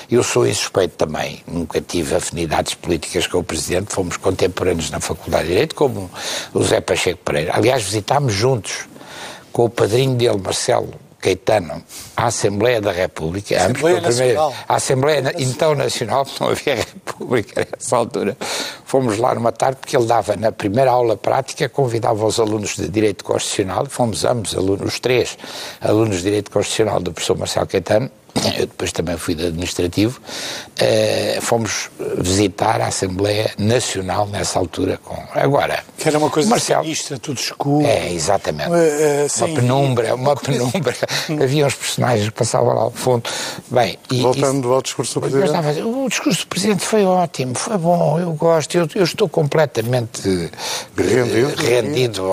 Eu 0.10 0.24
sou 0.24 0.48
insuspeito 0.48 0.96
também. 0.96 1.42
Nunca 1.48 1.82
tive 1.82 2.16
afinidades 2.16 2.74
políticas 2.74 3.28
com 3.28 3.40
o 3.40 3.44
Presidente. 3.44 3.94
Fomos 3.94 4.18
contemporâneos 4.18 4.90
na 4.90 5.00
Faculdade 5.00 5.44
de 5.44 5.50
Direito, 5.50 5.76
como 5.76 6.10
o 6.54 6.64
Zé 6.64 6.82
Pacheco 6.82 7.20
Pereira. 7.24 7.54
Aliás, 7.56 7.84
visitámos 7.84 8.34
juntos 8.34 8.88
com 9.52 9.66
o 9.66 9.70
padrinho 9.70 10.16
dele, 10.16 10.38
Marcelo 10.38 11.07
Caetano 11.28 11.84
à 12.16 12.28
Assembleia 12.28 12.80
da 12.80 12.92
República, 12.92 13.58
Assembleia 13.58 13.98
ambos 13.98 14.16
primeira, 14.16 14.54
a 14.68 14.76
Assembleia 14.76 15.22
Nacional. 15.22 15.50
então 15.50 15.76
Nacional, 15.76 16.28
não 16.40 16.50
havia 16.50 16.76
República 16.76 17.68
nessa 17.72 17.98
altura, 17.98 18.38
fomos 18.86 19.18
lá 19.18 19.36
numa 19.36 19.52
tarde 19.52 19.78
porque 19.82 19.98
ele 19.98 20.06
dava 20.06 20.38
na 20.38 20.52
primeira 20.52 20.92
aula 20.92 21.18
prática, 21.18 21.68
convidava 21.68 22.26
os 22.26 22.40
alunos 22.40 22.76
de 22.76 22.88
Direito 22.88 23.26
Constitucional, 23.26 23.86
fomos 23.88 24.24
ambos 24.24 24.56
alunos, 24.56 24.94
os 24.94 25.00
três 25.00 25.38
alunos 25.82 26.18
de 26.18 26.24
Direito 26.24 26.50
Constitucional 26.50 27.02
do 27.02 27.12
professor 27.12 27.38
Marcelo 27.38 27.68
Caetano, 27.68 28.10
eu 28.58 28.68
depois 28.68 28.92
também 28.92 29.18
fui 29.18 29.36
de 29.36 29.48
administrativo, 29.48 30.20
uh, 30.20 31.42
fomos 31.42 31.90
visitar 32.18 32.82
a 32.82 32.88
Assembleia 32.88 33.52
Nacional 33.58 34.28
nessa 34.28 34.60
altura. 34.60 35.00
Com... 35.04 35.18
Agora, 35.34 35.84
que 35.98 36.08
era 36.08 36.18
uma 36.18 36.30
coisa 36.30 36.50
Marcelo, 36.50 36.84
sinistra, 36.84 37.20
tudo 37.20 37.40
escuro. 37.40 37.86
É, 37.86 38.12
exatamente. 38.12 38.70
Uh, 38.70 39.46
uma 39.46 39.56
penumbra, 39.56 40.16
uma 40.16 40.36
penumbra. 40.38 40.96
Havia 41.42 41.68
uns 41.68 41.76
personagens 41.76 42.30
que 42.30 42.36
passavam 42.36 42.74
lá 42.74 42.82
ao 42.84 42.92
fundo. 42.92 43.30
Bem, 43.70 43.98
e, 44.12 44.22
Voltando 44.22 44.74
ao 44.74 44.82
discurso 44.82 45.20
do 45.20 45.30
Presidente. 45.30 45.82
O 45.82 46.10
discurso 46.10 46.42
do 46.42 46.48
Presidente 46.48 46.84
foi 46.84 47.04
ótimo, 47.06 47.56
foi 47.56 47.78
bom, 47.78 48.20
eu 48.20 48.34
gosto, 48.34 48.78
eu, 48.78 48.88
eu 48.96 49.04
estou 49.04 49.28
completamente 49.28 50.22
rendido. 50.96 51.62
rendido 51.62 52.28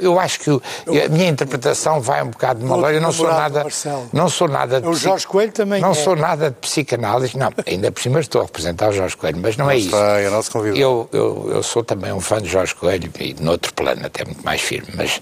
eu 0.00 0.18
acho 0.18 0.40
que 0.40 0.50
a 0.50 1.08
minha 1.08 1.28
interpretação 1.28 2.00
vai 2.00 2.22
um 2.22 2.28
bocado 2.28 2.60
de 2.60 2.66
mal. 2.66 2.90
Eu 2.90 3.00
não 3.00 3.12
sou 3.12 3.28
nada. 3.28 3.66
Não 4.12 4.28
sou 4.28 4.48
nada 4.48 4.80
de. 4.80 4.86
O 4.86 4.94
Jorge 4.94 5.26
Coelho 5.26 5.45
também 5.52 5.80
Não 5.80 5.90
é. 5.90 5.94
sou 5.94 6.16
nada 6.16 6.50
de 6.50 6.56
psicanálise, 6.56 7.36
não. 7.36 7.50
Ainda 7.66 7.90
por 7.90 8.00
cima 8.00 8.20
estou 8.20 8.42
a 8.42 8.44
representar 8.44 8.88
o 8.88 8.92
Jorge 8.92 9.16
Coelho, 9.16 9.38
mas 9.40 9.56
não, 9.56 9.70
é 9.70 9.78
isso. 9.78 9.94
é 9.94 10.28
nosso 10.30 10.50
convidado. 10.50 10.80
Eu, 10.80 11.08
eu, 11.12 11.50
eu 11.54 11.62
sou 11.62 11.82
também 11.82 12.12
um 12.12 12.20
fã 12.20 12.40
de 12.40 12.48
Jorge 12.48 12.74
Coelho 12.74 13.10
e 13.20 13.34
noutro 13.40 13.72
plano 13.74 14.04
até 14.04 14.24
muito 14.24 14.44
mais 14.44 14.60
firme, 14.60 14.88
mas 14.94 15.20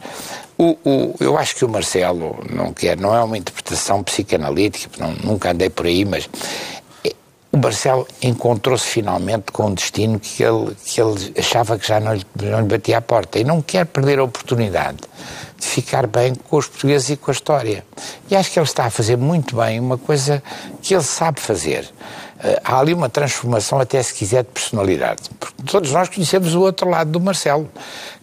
o, 0.56 0.76
o, 0.84 1.14
eu 1.18 1.36
acho 1.36 1.56
que 1.56 1.64
o 1.64 1.68
Marcelo 1.68 2.38
não 2.48 2.72
quer, 2.72 2.96
não 2.96 3.14
é 3.14 3.22
uma 3.22 3.36
interpretação 3.36 4.02
psicanalítica, 4.02 4.88
não, 4.98 5.12
nunca 5.22 5.50
andei 5.50 5.68
por 5.68 5.86
aí, 5.86 6.04
mas 6.04 6.28
o 7.54 7.56
Marcelo 7.56 8.04
encontrou-se 8.20 8.84
finalmente 8.84 9.52
com 9.52 9.66
um 9.66 9.74
destino 9.74 10.18
que 10.18 10.42
ele, 10.42 10.76
que 10.84 11.00
ele 11.00 11.32
achava 11.38 11.78
que 11.78 11.86
já 11.86 12.00
não 12.00 12.12
lhe, 12.12 12.26
não 12.42 12.62
lhe 12.62 12.66
batia 12.66 12.98
à 12.98 13.00
porta 13.00 13.38
e 13.38 13.44
não 13.44 13.62
quer 13.62 13.86
perder 13.86 14.18
a 14.18 14.24
oportunidade 14.24 14.98
de 15.56 15.64
ficar 15.64 16.08
bem 16.08 16.34
com 16.34 16.56
os 16.56 16.66
portugueses 16.66 17.10
e 17.10 17.16
com 17.16 17.30
a 17.30 17.32
história. 17.32 17.86
E 18.28 18.34
acho 18.34 18.50
que 18.50 18.58
ele 18.58 18.66
está 18.66 18.86
a 18.86 18.90
fazer 18.90 19.16
muito 19.16 19.54
bem 19.54 19.78
uma 19.78 19.96
coisa 19.96 20.42
que 20.82 20.94
ele 20.94 21.04
sabe 21.04 21.38
fazer. 21.38 21.84
Uh, 21.84 22.60
há 22.64 22.80
ali 22.80 22.92
uma 22.92 23.08
transformação, 23.08 23.78
até 23.78 24.02
se 24.02 24.12
quiser, 24.12 24.42
de 24.42 24.50
personalidade. 24.50 25.22
Porque 25.38 25.62
todos 25.62 25.92
nós 25.92 26.08
conhecemos 26.08 26.56
o 26.56 26.60
outro 26.60 26.90
lado 26.90 27.12
do 27.12 27.20
Marcelo. 27.20 27.70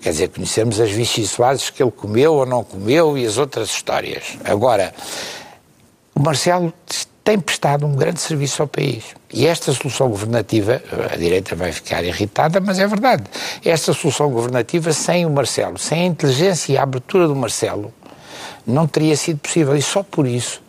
Quer 0.01 0.09
dizer, 0.09 0.27
conhecemos 0.27 0.77
as 0.77 0.91
vicissitudes 0.91 1.69
que 1.69 1.81
ele 1.81 1.91
comeu 1.91 2.33
ou 2.33 2.45
não 2.45 2.65
comeu 2.65 3.17
e 3.17 3.25
as 3.25 3.37
outras 3.37 3.69
histórias. 3.69 4.37
Agora, 4.43 4.93
o 6.13 6.19
Marcelo 6.21 6.73
tem 7.23 7.39
prestado 7.39 7.85
um 7.85 7.95
grande 7.95 8.19
serviço 8.19 8.61
ao 8.61 8.67
país. 8.67 9.15
E 9.31 9.45
esta 9.45 9.71
solução 9.73 10.09
governativa, 10.09 10.81
a 11.11 11.15
direita 11.15 11.55
vai 11.55 11.71
ficar 11.71 12.03
irritada, 12.03 12.59
mas 12.59 12.79
é 12.79 12.87
verdade. 12.87 13.23
Esta 13.63 13.93
solução 13.93 14.29
governativa, 14.31 14.91
sem 14.91 15.25
o 15.25 15.29
Marcelo, 15.29 15.77
sem 15.77 16.01
a 16.01 16.05
inteligência 16.05 16.73
e 16.73 16.77
a 16.77 16.83
abertura 16.83 17.27
do 17.27 17.35
Marcelo, 17.35 17.93
não 18.65 18.87
teria 18.87 19.15
sido 19.15 19.39
possível. 19.39 19.75
E 19.75 19.81
só 19.81 20.03
por 20.03 20.27
isso 20.27 20.61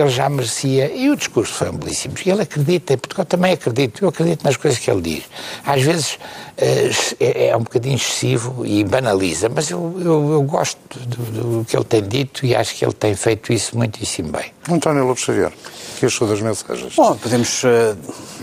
ele 0.00 0.10
já 0.10 0.28
merecia. 0.28 0.92
E 0.92 1.10
o 1.10 1.16
discurso 1.16 1.52
foi 1.52 1.70
um 1.70 1.76
belíssimo. 1.76 2.14
Ele 2.24 2.42
acredita, 2.42 2.94
em 2.94 2.98
Portugal 2.98 3.24
também 3.24 3.52
acredito, 3.52 4.04
eu 4.04 4.08
acredito 4.08 4.44
nas 4.44 4.56
coisas 4.56 4.78
que 4.78 4.90
ele 4.90 5.00
diz. 5.00 5.24
Às 5.64 5.82
vezes 5.82 6.18
eh, 6.58 6.90
é, 7.20 7.48
é 7.48 7.56
um 7.56 7.62
bocadinho 7.62 7.96
excessivo 7.96 8.64
e 8.64 8.82
banaliza, 8.82 9.48
mas 9.48 9.70
eu, 9.70 9.94
eu, 10.00 10.32
eu 10.32 10.42
gosto 10.42 10.78
do, 10.98 11.58
do, 11.58 11.64
que 11.64 11.76
ele 11.76 11.84
tem 11.84 12.02
dito 12.02 12.46
e 12.46 12.54
acho 12.54 12.74
que 12.74 12.84
ele 12.84 12.94
tem 12.94 13.14
feito 13.14 13.52
isso 13.52 13.76
muitíssimo 13.76 14.30
bem. 14.30 14.52
António 14.70 15.04
Lopes 15.04 15.24
Xavier, 15.24 15.52
que 15.98 16.06
achou 16.06 16.26
das 16.26 16.40
mensagens? 16.40 16.94
Bom, 16.94 17.14
podemos 17.16 17.62
uh, 17.64 17.96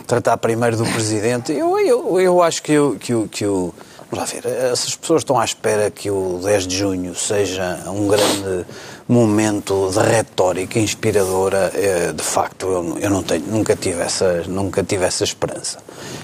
tratar 0.06 0.38
primeiro 0.38 0.78
do 0.78 0.86
Presidente. 0.86 1.52
Eu, 1.54 1.80
eu, 1.80 2.20
eu 2.20 2.42
acho 2.44 2.62
que, 2.62 2.74
eu, 2.74 2.98
que, 3.00 3.28
que 3.30 3.46
o. 3.46 3.74
Vamos 4.12 4.32
lá 4.32 4.42
ver, 4.42 4.46
essas 4.72 4.96
pessoas 4.96 5.22
estão 5.22 5.40
à 5.40 5.44
espera 5.44 5.90
que 5.90 6.12
o 6.12 6.40
10 6.44 6.68
de 6.68 6.78
junho 6.78 7.16
seja 7.16 7.84
um 7.88 8.08
grande 8.08 8.64
momento 9.08 9.90
de 9.92 10.00
retórica 10.00 10.80
inspiradora, 10.80 11.72
eh, 11.74 12.14
de 12.14 12.24
facto, 12.24 12.68
eu, 13.00 13.10
não 13.10 13.22
tenho, 13.22 13.46
nunca 13.48 13.76
tive 13.76 14.02
essa, 14.02 14.44
nunca 14.48 14.84
tive 14.84 15.06
essa 15.06 15.24
esperança. 15.24 15.80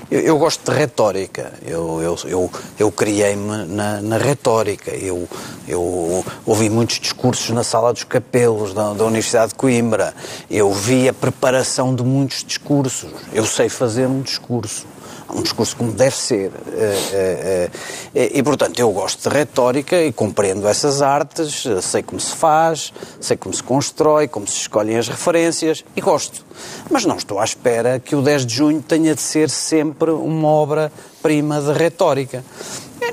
Eu, 0.09 0.21
eu 0.21 0.37
gosto 0.37 0.71
de 0.71 0.77
retórica, 0.77 1.51
eu, 1.65 2.01
eu, 2.01 2.17
eu, 2.25 2.51
eu 2.79 2.91
criei-me 2.91 3.65
na, 3.65 4.01
na 4.01 4.17
retórica, 4.17 4.91
eu, 4.91 5.27
eu 5.67 6.23
ouvi 6.45 6.69
muitos 6.69 6.99
discursos 6.99 7.49
na 7.49 7.63
sala 7.63 7.91
dos 7.91 8.03
capelos 8.03 8.73
da, 8.73 8.93
da 8.93 9.03
Universidade 9.03 9.49
de 9.49 9.55
Coimbra, 9.55 10.13
eu 10.49 10.71
vi 10.73 11.09
a 11.09 11.13
preparação 11.13 11.93
de 11.93 12.03
muitos 12.03 12.43
discursos, 12.43 13.11
eu 13.33 13.45
sei 13.45 13.67
fazer 13.67 14.07
um 14.07 14.21
discurso 14.21 14.85
um 15.33 15.41
discurso 15.41 15.75
como 15.75 15.91
deve 15.91 16.15
ser. 16.15 16.51
Eh, 16.71 17.09
eh, 17.13 17.69
eh, 18.15 18.31
e, 18.33 18.43
portanto, 18.43 18.79
eu 18.79 18.91
gosto 18.91 19.29
de 19.29 19.35
retórica 19.35 20.01
e 20.01 20.11
compreendo 20.11 20.67
essas 20.67 21.01
artes, 21.01 21.65
sei 21.81 22.01
como 22.01 22.19
se 22.19 22.35
faz, 22.35 22.93
sei 23.19 23.37
como 23.37 23.53
se 23.53 23.63
constrói, 23.63 24.27
como 24.27 24.47
se 24.47 24.57
escolhem 24.57 24.97
as 24.97 25.07
referências 25.07 25.83
e 25.95 26.01
gosto. 26.01 26.45
Mas 26.89 27.05
não 27.05 27.17
estou 27.17 27.39
à 27.39 27.43
espera 27.43 27.99
que 27.99 28.15
o 28.15 28.21
10 28.21 28.45
de 28.45 28.55
junho 28.55 28.81
tenha 28.81 29.13
de 29.13 29.21
ser 29.21 29.49
sempre 29.49 30.11
uma 30.11 30.47
obra-prima 30.47 31.61
de 31.61 31.73
retórica. 31.73 32.43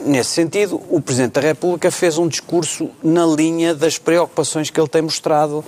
Nesse 0.05 0.31
sentido, 0.31 0.81
o 0.91 1.01
Presidente 1.01 1.33
da 1.33 1.41
República 1.41 1.91
fez 1.91 2.19
um 2.19 2.29
discurso 2.29 2.91
na 3.03 3.25
linha 3.25 3.75
das 3.75 3.99
preocupações 3.99 4.69
que 4.69 4.79
ele 4.79 4.89
tem 4.89 5.03
mostrado, 5.03 5.65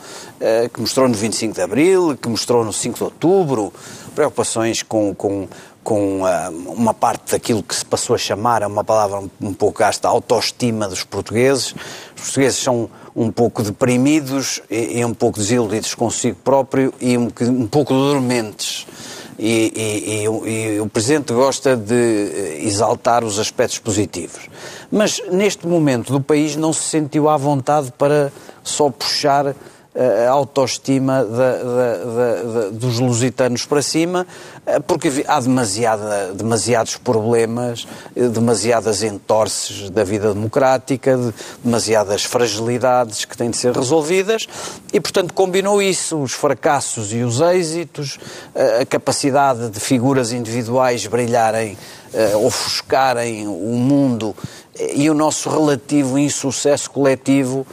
que 0.73 0.81
mostrou 0.81 1.09
no 1.09 1.15
25 1.15 1.55
de 1.55 1.63
Abril, 1.63 2.17
que 2.21 2.29
mostrou 2.29 2.65
no 2.65 2.73
5 2.73 2.99
de 2.99 3.05
Outubro, 3.05 3.73
preocupações 4.15 4.83
com, 4.83 5.15
com, 5.15 5.49
com 5.83 6.23
uh, 6.23 6.51
uma 6.73 6.93
parte 6.93 7.33
daquilo 7.33 7.63
que 7.63 7.75
se 7.75 7.85
passou 7.85 8.15
a 8.15 8.19
chamar, 8.19 8.63
é 8.63 8.67
uma 8.67 8.85
palavra 8.85 9.21
um, 9.41 9.55
pouco 9.55 9.79
gasta, 9.79 10.09
autoestima 10.09 10.87
dos 10.87 11.03
portugueses. 11.05 11.75
Os 12.17 12.23
portugueses 12.25 12.59
são 12.59 12.91
um 13.15 13.31
pouco 13.31 13.63
deprimidos 13.63 14.61
e, 14.71 14.99
e 14.99 15.05
um 15.05 15.15
pouco 15.15 15.39
desiludidos 15.39 15.95
consigo 15.95 16.37
próprio 16.45 16.93
e 17.01 17.17
um, 17.17 17.29
um 17.43 17.67
pouco 17.67 17.95
dormentes. 17.95 18.87
E, 19.39 19.73
e, 19.77 20.75
e, 20.75 20.81
o 20.81 20.89
Presidente 20.89 21.33
gosta 21.33 21.77
de 21.77 21.95
eh, 21.95 22.59
exaltar 22.65 23.23
os 23.23 23.39
aspectos 23.39 23.79
positivos. 23.79 24.51
Mas 24.91 25.23
neste 25.31 25.65
momento 25.65 26.13
do 26.13 26.21
país 26.21 26.57
não 26.57 26.73
se 26.73 26.83
sentiu 26.83 27.29
à 27.29 27.37
vontade 27.37 27.93
para 27.97 28.33
só 28.65 28.91
puxar 28.91 29.55
a 29.95 30.31
autoestima 30.31 31.27
dos 32.73 32.99
lusitanos 32.99 33.65
para 33.65 33.83
cima, 33.83 34.27
eh, 34.65 34.79
porque 34.81 35.25
há 35.27 35.41
demasiada, 35.41 36.33
demasiados 36.35 36.97
problemas, 36.97 37.87
eh, 38.15 38.29
demasiadas 38.29 39.03
entorces 39.03 39.91
da 39.91 40.05
vida 40.05 40.33
democrática, 40.33 41.19
demasiadas 41.65 42.23
fragilidades 42.23 43.25
que 43.25 43.37
têm 43.37 43.51
de 43.51 43.57
ser 43.57 43.75
resolvidas 43.75 44.47
e, 44.93 45.01
portanto, 45.01 45.33
combinou 45.35 45.83
isso, 45.83 46.19
os 46.19 46.33
fracassos 46.33 47.13
e 47.13 47.23
os 47.23 47.41
êxitos, 47.41 48.19
eh, 48.55 48.83
a 48.83 48.87
capacidade 48.87 49.71
de 49.71 49.81
figuras 49.81 50.33
individuais 50.33 51.07
brilharem, 51.07 51.77
ofuscarem 52.43 53.47
o 53.47 53.77
mundo 53.77 54.35
e 54.95 55.11
o 55.11 55.15
nosso 55.15 55.51
relativo 55.51 56.19
insucesso 56.19 56.91
coletivo 56.91 57.67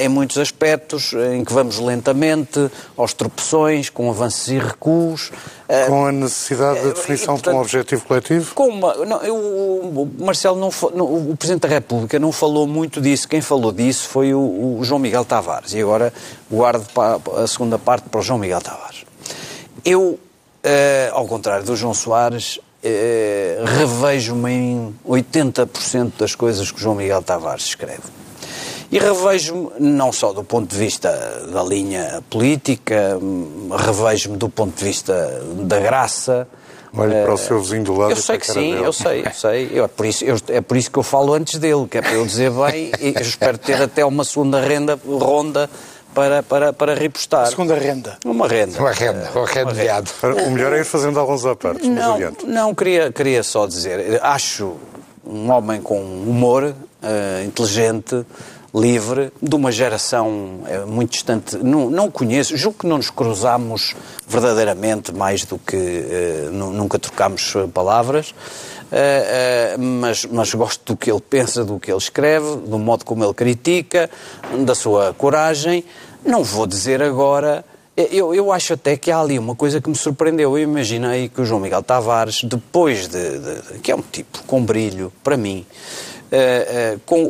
em 0.00 0.08
muitos 0.08 0.36
aspectos, 0.36 1.12
eh, 1.14 1.36
em 1.36 1.44
que 1.44 1.52
vamos 1.52 1.78
lentamente, 1.78 2.70
aos 2.96 3.12
tropeções, 3.12 3.88
com 3.88 4.10
avanços 4.10 4.48
e 4.48 4.58
recuos. 4.58 5.30
Eh, 5.68 5.86
com 5.86 6.06
a 6.06 6.12
necessidade 6.12 6.80
de 6.80 6.92
definição 6.92 7.34
portanto, 7.34 7.52
de 7.52 7.58
um 7.58 7.62
objetivo 7.62 8.04
coletivo? 8.04 8.54
Com 8.54 8.68
uma, 8.68 8.94
não, 9.06 9.22
eu, 9.22 9.36
o 9.36 10.10
Marcelo, 10.18 10.58
não, 10.58 10.70
não, 10.92 11.30
o 11.30 11.36
Presidente 11.36 11.62
da 11.62 11.68
República 11.68 12.18
não 12.18 12.32
falou 12.32 12.66
muito 12.66 13.00
disso. 13.00 13.28
Quem 13.28 13.40
falou 13.40 13.70
disso 13.70 14.08
foi 14.08 14.34
o, 14.34 14.78
o 14.78 14.80
João 14.82 14.98
Miguel 14.98 15.24
Tavares. 15.24 15.72
E 15.72 15.80
agora 15.80 16.12
guardo 16.50 16.84
a 17.36 17.46
segunda 17.46 17.78
parte 17.78 18.08
para 18.08 18.18
o 18.18 18.22
João 18.22 18.40
Miguel 18.40 18.60
Tavares. 18.60 19.04
Eu, 19.84 20.18
ao 21.12 21.26
contrário 21.26 21.64
do 21.64 21.74
João 21.76 21.94
Soares, 21.94 22.58
revejo-me 23.78 24.52
em 24.52 24.94
80% 25.08 26.12
das 26.18 26.34
coisas 26.34 26.70
que 26.70 26.78
o 26.78 26.80
João 26.80 26.96
Miguel 26.96 27.22
Tavares 27.22 27.64
escreve. 27.64 28.02
E 28.90 28.98
revejo-me, 28.98 29.70
não 29.78 30.12
só 30.12 30.32
do 30.32 30.42
ponto 30.42 30.68
de 30.68 30.76
vista 30.76 31.10
da 31.52 31.62
linha 31.62 32.22
política, 32.28 33.18
revejo-me 33.78 34.36
do 34.36 34.48
ponto 34.48 34.76
de 34.76 34.84
vista 34.84 35.42
da 35.62 35.78
graça. 35.78 36.48
Olha 36.92 37.22
para 37.22 37.34
o 37.34 37.38
seu 37.38 37.60
vizinho 37.60 37.84
do 37.84 37.94
lado. 37.94 38.10
Eu 38.10 38.16
sei 38.16 38.36
que 38.36 38.46
sim, 38.46 38.72
dele. 38.72 38.84
eu 38.84 38.92
sei, 38.92 39.22
eu 39.24 39.32
sei. 39.32 39.70
Eu, 39.72 39.84
é, 39.84 39.88
por 39.88 40.06
isso, 40.06 40.24
eu, 40.24 40.36
é 40.48 40.60
por 40.60 40.76
isso 40.76 40.90
que 40.90 40.98
eu 40.98 41.04
falo 41.04 41.34
antes 41.34 41.56
dele, 41.60 41.86
que 41.88 41.98
é 41.98 42.02
para 42.02 42.14
eu 42.14 42.26
dizer 42.26 42.50
bem, 42.50 42.90
e 43.00 43.14
eu 43.14 43.22
espero 43.22 43.56
ter 43.56 43.80
até 43.80 44.04
uma 44.04 44.24
segunda 44.24 44.60
renda, 44.60 44.98
ronda 45.06 45.70
para, 46.12 46.42
para, 46.42 46.72
para 46.72 46.94
repostar. 46.94 47.46
Segunda 47.46 47.74
renda. 47.76 48.18
Uma 48.24 48.48
renda. 48.48 48.78
Uma 48.78 48.90
renda, 48.90 49.30
uma 49.32 49.46
renda 49.46 49.72
O 50.46 50.50
melhor 50.50 50.72
é 50.72 50.80
ir 50.80 50.84
fazendo 50.84 51.20
alguns 51.20 51.46
apartes, 51.46 51.88
não, 51.88 52.18
Não, 52.44 52.74
queria, 52.74 53.12
queria 53.12 53.42
só 53.44 53.66
dizer, 53.66 54.20
acho 54.22 54.74
um 55.24 55.50
homem 55.50 55.80
com 55.80 56.00
humor, 56.00 56.64
uh, 56.64 57.44
inteligente, 57.44 58.24
livre, 58.74 59.32
de 59.42 59.54
uma 59.54 59.72
geração 59.72 60.60
é, 60.66 60.84
muito 60.84 61.12
distante. 61.12 61.56
Não, 61.56 61.90
não 61.90 62.10
conheço, 62.10 62.56
julgo 62.56 62.78
que 62.78 62.86
não 62.86 62.96
nos 62.96 63.10
cruzámos 63.10 63.94
verdadeiramente 64.26 65.12
mais 65.12 65.44
do 65.44 65.58
que 65.58 65.76
uh, 65.76 66.52
nunca 66.52 66.98
trocámos 66.98 67.54
palavras. 67.74 68.30
Uh, 68.30 69.78
uh, 69.78 69.82
mas, 69.82 70.24
mas 70.26 70.54
gosto 70.54 70.92
do 70.92 70.96
que 70.96 71.10
ele 71.10 71.20
pensa, 71.20 71.64
do 71.64 71.78
que 71.78 71.90
ele 71.90 71.98
escreve, 71.98 72.56
do 72.66 72.78
modo 72.78 73.04
como 73.04 73.24
ele 73.24 73.34
critica, 73.34 74.08
da 74.64 74.74
sua 74.74 75.12
coragem. 75.14 75.84
Não 76.24 76.44
vou 76.44 76.66
dizer 76.66 77.02
agora. 77.02 77.64
Eu, 77.96 78.34
eu 78.34 78.50
acho 78.50 78.74
até 78.74 78.96
que 78.96 79.10
há 79.10 79.20
ali 79.20 79.38
uma 79.38 79.54
coisa 79.54 79.80
que 79.80 79.88
me 79.88 79.96
surpreendeu. 79.96 80.56
Eu 80.56 80.62
imaginei 80.62 81.28
que 81.28 81.40
o 81.40 81.44
João 81.44 81.60
Miguel 81.60 81.82
Tavares, 81.82 82.42
depois 82.44 83.08
de, 83.08 83.38
de, 83.38 83.78
que 83.80 83.92
é 83.92 83.96
um 83.96 84.00
tipo 84.00 84.42
com 84.46 84.62
brilho, 84.62 85.12
para 85.22 85.36
mim, 85.36 85.66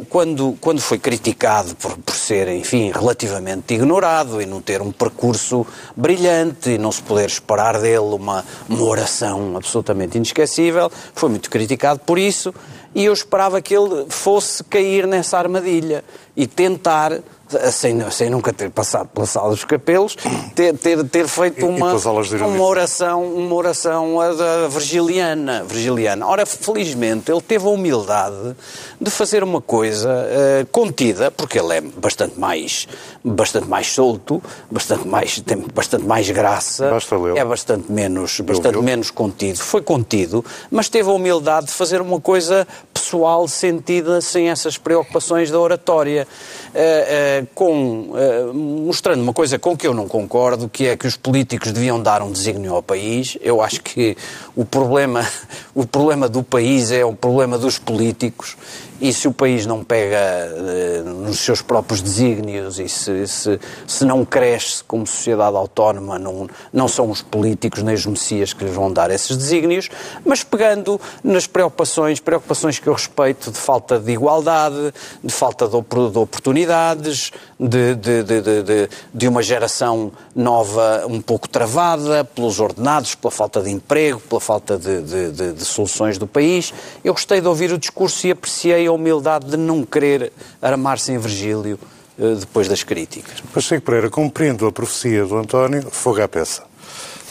quando, 0.09 0.57
quando 0.61 0.81
foi 0.81 0.99
criticado 0.99 1.75
por, 1.77 1.97
por 1.99 2.15
ser, 2.15 2.49
enfim, 2.49 2.91
relativamente 2.93 3.75
ignorado 3.75 4.43
e 4.43 4.47
não 4.47 4.61
ter 4.61 4.83
um 4.83 4.93
percurso 4.93 5.67
brilhante 5.97 6.71
e 6.71 6.79
não 6.79 6.93
se 6.93 7.03
poder 7.03 7.27
esperar 7.27 7.81
dele 7.81 7.99
uma, 7.99 8.45
uma 8.69 8.85
oração 8.85 9.57
absolutamente 9.57 10.19
inesquecível, 10.19 10.91
foi 11.15 11.31
muito 11.31 11.49
criticado 11.49 12.01
por 12.01 12.19
isso 12.19 12.55
e 12.95 13.05
eu 13.05 13.13
esperava 13.13 13.63
que 13.63 13.75
ele 13.75 14.07
fosse 14.09 14.63
cair 14.65 15.07
nessa 15.07 15.39
armadilha 15.39 16.05
e 16.37 16.47
tentar 16.47 17.21
sem, 17.71 18.11
sem 18.11 18.31
nunca 18.31 18.53
ter 18.53 18.71
passado 18.71 19.09
pela 19.09 19.27
sala 19.27 19.51
dos 19.51 19.65
capelos, 19.65 20.17
ter, 20.55 20.77
ter, 20.77 21.03
ter 21.05 21.27
feito 21.27 21.67
uma, 21.67 21.95
uma 21.95 22.65
oração, 22.65 23.25
uma 23.25 23.55
oração 23.55 24.17
virgiliana, 24.69 25.65
virgiliana. 25.65 26.27
Ora, 26.27 26.47
felizmente, 26.47 27.31
ele 27.31 27.41
teve 27.41 27.67
a 27.67 27.71
humildade 27.71 28.57
de 29.01 29.11
fazer 29.11 29.43
uma 29.43 29.61
coisa 29.61 30.11
uh, 30.11 30.67
contida, 30.67 31.31
porque 31.31 31.59
ele 31.59 31.75
é 31.75 31.81
bastante 31.81 32.39
mais, 32.39 32.87
bastante 33.25 33.69
mais 33.69 33.87
solto, 33.89 34.43
bastante 34.71 35.07
mais, 35.07 35.41
tem 35.41 35.65
bastante 35.75 36.05
mais 36.05 36.29
graça, 36.31 36.91
é 37.37 37.45
bastante 37.45 37.91
menos, 37.91 38.41
bastante 38.41 38.79
menos 38.79 39.11
contido. 39.11 39.59
Foi 39.59 39.83
contido, 39.83 40.45
mas 40.71 40.89
teve 40.89 41.09
a 41.09 41.13
humildade 41.13 41.67
de 41.67 41.73
fazer 41.73 42.01
uma 42.01 42.21
coisa 42.21 42.67
pessoal, 42.93 43.49
sentida, 43.49 44.21
sem 44.21 44.51
essas 44.51 44.77
preocupações 44.77 45.51
da 45.51 45.59
oratória. 45.59 46.27
Uh, 46.75 47.40
uh, 47.40 47.40
com, 47.55 48.11
uh, 48.11 48.55
mostrando 48.55 49.23
uma 49.23 49.33
coisa 49.33 49.59
com 49.59 49.77
que 49.77 49.87
eu 49.87 49.95
não 49.95 50.09
concordo, 50.09 50.69
que 50.69 50.87
é 50.87 50.97
que 50.97 51.07
os 51.07 51.17
políticos 51.17 51.73
deviam 51.73 52.01
dar 52.03 52.23
um 52.23 52.31
desígnio 52.31 52.75
ao 52.75 52.83
país. 52.83 53.37
Eu 53.41 53.61
acho 53.61 53.83
que 53.83 54.17
o 54.57 54.65
problema, 54.65 55.27
o 55.75 55.87
problema 55.87 56.29
do 56.29 56.43
país 56.43 56.91
é 56.91 57.05
o 57.05 57.15
problema 57.15 57.59
dos 57.59 57.79
políticos 57.79 58.57
e 59.01 59.13
se 59.13 59.27
o 59.27 59.33
país 59.33 59.65
não 59.67 59.83
pega 59.83 60.19
uh, 60.19 61.09
nos 61.09 61.39
seus 61.41 61.63
próprios 61.63 62.03
desígnios 62.03 62.79
e 62.79 62.89
se, 62.89 63.27
se, 63.27 63.61
se, 63.87 64.05
não 64.05 64.25
cresce 64.25 64.85
como 64.85 65.07
sociedade 65.07 65.57
autónoma, 65.57 66.19
não, 66.19 66.49
não 66.73 66.87
são 66.87 67.11
os 67.11 67.23
políticos 67.23 67.83
nem 67.83 67.95
os 67.95 68.05
messias 68.05 68.53
que 68.53 68.65
lhes 68.65 68.75
vão 68.75 68.93
dar 68.93 69.11
esses 69.11 69.37
desígnios, 69.37 69.89
mas 70.25 70.45
pegando 70.45 71.01
nas 71.25 71.47
preocupações, 71.47 72.21
preocupações 72.21 72.79
que 72.79 72.89
eu 72.89 72.93
respeito 72.93 73.51
de 73.51 73.59
falta 73.59 73.99
de 73.99 74.13
igualdade, 74.13 74.93
de 75.23 75.33
falta 75.33 75.67
de, 75.67 75.73
de 75.73 76.19
oportunidades, 76.19 77.33
de, 77.61 77.95
de, 77.95 78.23
de, 78.23 78.89
de, 79.13 79.29
uma 79.29 79.43
geração 79.43 80.11
nova 80.35 81.05
um 81.07 81.21
pouco 81.21 81.47
travada 81.47 82.25
pelos 82.25 82.59
ordenados, 82.59 83.15
pela 83.15 83.31
falta 83.31 83.61
de 83.61 83.71
emprego, 83.71 84.19
pela 84.21 84.41
falta 84.41 84.79
de, 84.79 85.53
de 85.53 85.65
soluções 85.65 86.17
do 86.17 86.27
país. 86.27 86.73
Eu 87.05 87.13
gostei 87.13 87.41
de 87.41 87.47
ouvir 87.47 87.71
o 87.73 87.79
discurso 87.79 88.27
e 88.27 88.31
apreciei 88.31 88.87
a 88.87 88.93
humildade 88.93 89.47
de 89.47 89.57
não 89.57 89.85
querer 89.85 90.33
armar-se 90.63 91.13
em 91.13 91.19
Virgílio 91.19 91.79
eh, 92.19 92.35
depois 92.39 92.67
das 92.67 92.83
críticas. 92.83 93.41
Pacheco 93.53 93.85
Pereira, 93.85 94.09
cumprindo 94.09 94.67
a 94.67 94.73
profecia 94.73 95.25
do 95.27 95.37
António, 95.37 95.83
fogo 95.91 96.23
à 96.23 96.29
peça. 96.29 96.63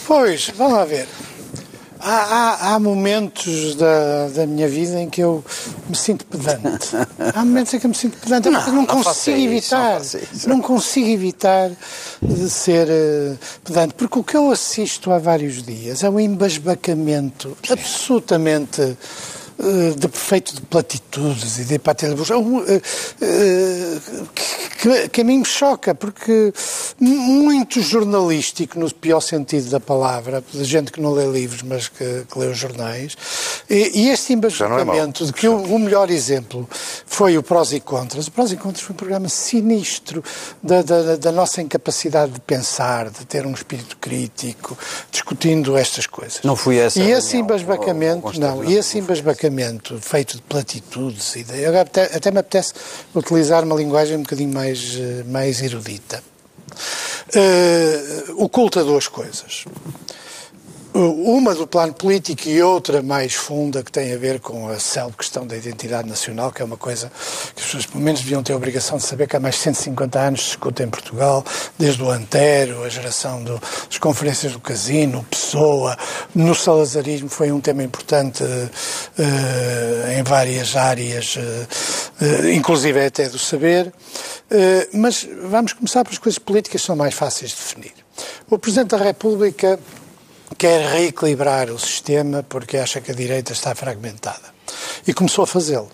Pois, 0.05 0.51
vamos 0.55 0.73
lá 0.73 0.85
ver. 0.85 1.07
Há, 1.99 2.11
há, 2.11 2.73
há, 2.75 2.79
momentos 2.79 3.75
da, 3.75 4.29
da 4.29 4.45
minha 4.45 4.69
vida 4.69 5.01
em 5.01 5.09
que 5.09 5.21
eu 5.21 5.43
me 5.89 5.95
sinto 5.95 6.25
pedante. 6.25 6.95
Há 7.35 7.43
momentos 7.43 7.73
em 7.73 7.79
que 7.79 7.85
eu 7.85 7.89
me 7.89 7.95
sinto 7.95 8.17
pedante, 8.17 8.49
não, 8.49 8.65
não, 8.67 8.73
não 8.73 8.85
consigo 8.85 9.37
evitar, 9.37 10.01
não, 10.47 10.55
não, 10.55 10.61
consigo 10.61 11.07
evitar 11.09 11.71
de 12.21 12.49
ser 12.49 12.87
uh, 12.87 13.37
pedante, 13.65 13.93
porque 13.95 14.17
o 14.17 14.23
que 14.23 14.37
eu 14.37 14.49
assisto 14.49 15.11
há 15.11 15.19
vários 15.19 15.61
dias 15.61 16.01
é 16.01 16.09
um 16.09 16.19
embasbacamento 16.19 17.57
absolutamente 17.69 18.81
eh, 18.81 18.95
de 19.97 20.07
perfeito 20.07 20.55
de 20.55 20.61
platitudes 20.61 21.59
e 21.59 21.65
de 21.65 21.77
patélabos, 21.77 22.29
uh, 22.29 22.81
que, 24.81 25.09
que 25.09 25.21
a 25.21 25.23
mim 25.23 25.39
me 25.39 25.45
choca, 25.45 25.93
porque 25.93 26.53
muito 26.97 27.81
jornalístico, 27.81 28.79
no 28.79 28.93
pior 28.93 29.19
sentido 29.19 29.69
da 29.69 29.79
palavra, 29.79 30.41
de 30.49 30.63
gente 30.63 30.93
que 30.93 31.01
não 31.01 31.11
lê 31.11 31.25
livros, 31.25 31.61
mas 31.61 31.89
que, 31.89 32.25
que 32.31 32.39
lê 32.39 32.47
os 32.47 32.57
jornais, 32.57 33.17
e, 33.69 34.03
e 34.03 34.09
este 34.09 34.31
embasbacamento 34.31 35.23
é 35.23 35.27
de 35.27 35.33
que 35.33 35.47
o, 35.47 35.57
o, 35.57 35.77
melhor 35.77 36.09
exemplo 36.09 36.67
foi 37.05 37.37
o 37.37 37.43
Prós 37.43 37.73
e 37.73 37.81
Contras. 37.81 38.27
O 38.27 38.31
Prós 38.31 38.53
e 38.53 38.55
Contras 38.57 38.81
foi 38.81 38.93
um 38.93 38.97
programa 38.97 39.27
sinistro 39.27 40.23
da, 40.63 40.81
da, 40.81 41.17
da 41.17 41.31
nossa 41.33 41.61
incapacidade 41.61 42.31
de 42.31 42.39
pensar, 42.39 43.09
de 43.09 43.25
ter 43.25 43.45
um 43.45 43.51
espírito 43.51 43.97
crítico, 43.97 44.77
discutindo 45.11 45.75
estas 45.77 46.07
coisas. 46.07 46.39
Não 46.43 46.55
fui 46.55 46.77
essa. 46.77 46.99
E 46.99 47.11
esse 47.11 47.35
embasbacamento, 47.35 48.39
não, 48.39 48.63
e 48.63 48.75
esse 48.75 48.97
embasbacamento 48.97 49.48
feito 50.01 50.35
de 50.35 50.41
platitudes 50.43 51.35
e 51.35 51.43
de, 51.43 51.65
até, 51.65 52.03
até 52.15 52.31
me 52.31 52.39
apetece 52.39 52.73
utilizar 53.13 53.63
uma 53.63 53.75
linguagem 53.75 54.17
um 54.17 54.21
bocadinho 54.23 54.53
mais, 54.53 54.97
eh, 54.99 55.23
mais 55.25 55.61
erudita. 55.61 56.23
Uh, 57.35 58.43
oculta 58.43 58.83
duas 58.83 59.07
coisas. 59.07 59.65
Uma 60.91 61.53
do 61.53 61.67
plano 61.67 61.93
político 61.93 62.49
e 62.49 62.63
outra 62.63 63.03
mais 63.03 63.35
funda 63.35 63.83
que 63.83 63.91
tem 63.91 64.11
a 64.11 64.17
ver 64.17 64.39
com 64.39 64.67
a 64.69 64.79
célebre 64.79 65.17
questão 65.17 65.45
da 65.45 65.55
identidade 65.55 66.09
nacional, 66.09 66.51
que 66.51 66.63
é 66.63 66.65
uma 66.65 66.77
coisa 66.77 67.11
que 67.55 67.61
as 67.61 67.65
pessoas 67.67 67.85
pelo 67.85 68.03
menos 68.03 68.21
deviam 68.21 68.41
ter 68.41 68.53
a 68.53 68.55
obrigação 68.55 68.97
de 68.97 69.03
saber 69.03 69.27
que 69.27 69.35
há 69.35 69.39
mais 69.39 69.53
de 69.55 69.61
150 69.61 70.19
anos 70.19 70.39
se 70.41 70.45
discute 70.47 70.81
em 70.81 70.89
Portugal, 70.89 71.45
desde 71.77 72.01
o 72.01 72.09
Antero, 72.09 72.83
a 72.83 72.89
geração 72.89 73.43
do, 73.43 73.61
das 73.87 73.99
conferências 73.99 74.53
do 74.53 74.59
Casino, 74.59 75.23
Pessoa, 75.29 75.95
no 76.33 76.55
salazarismo 76.55 77.29
foi 77.29 77.51
um 77.51 77.61
tema 77.61 77.83
importante 77.83 78.43
uh, 78.43 80.11
em 80.17 80.23
várias 80.23 80.75
áreas, 80.75 81.35
uh, 81.35 81.39
uh, 82.25 82.49
inclusive 82.49 83.05
até 83.05 83.29
do 83.29 83.37
saber. 83.37 83.93
mas 84.91 85.27
vamos 85.43 85.73
começar 85.73 86.03
pelas 86.03 86.17
coisas 86.17 86.39
políticas 86.39 86.81
que 86.81 86.87
são 86.87 86.95
mais 86.95 87.13
fáceis 87.13 87.51
de 87.51 87.57
definir. 87.57 87.93
O 88.49 88.57
Presidente 88.57 88.89
da 88.89 88.97
República 88.97 89.79
quer 90.57 90.89
reequilibrar 90.91 91.69
o 91.69 91.79
sistema 91.79 92.43
porque 92.47 92.77
acha 92.77 93.01
que 93.01 93.11
a 93.11 93.15
direita 93.15 93.53
está 93.53 93.73
fragmentada. 93.75 94.53
E 95.07 95.13
começou 95.13 95.43
a 95.43 95.47
fazê-lo. 95.47 95.89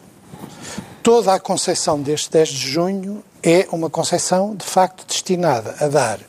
Toda 1.04 1.34
a 1.34 1.40
concepção 1.40 2.02
deste 2.02 2.32
10 2.32 2.50
de 2.50 2.68
junho 2.72 3.24
é 3.44 3.68
uma 3.72 3.90
concepção, 3.90 4.56
de 4.56 4.66
facto, 4.66 5.06
destinada 5.08 5.76
a 5.80 5.88
dar 5.88 6.20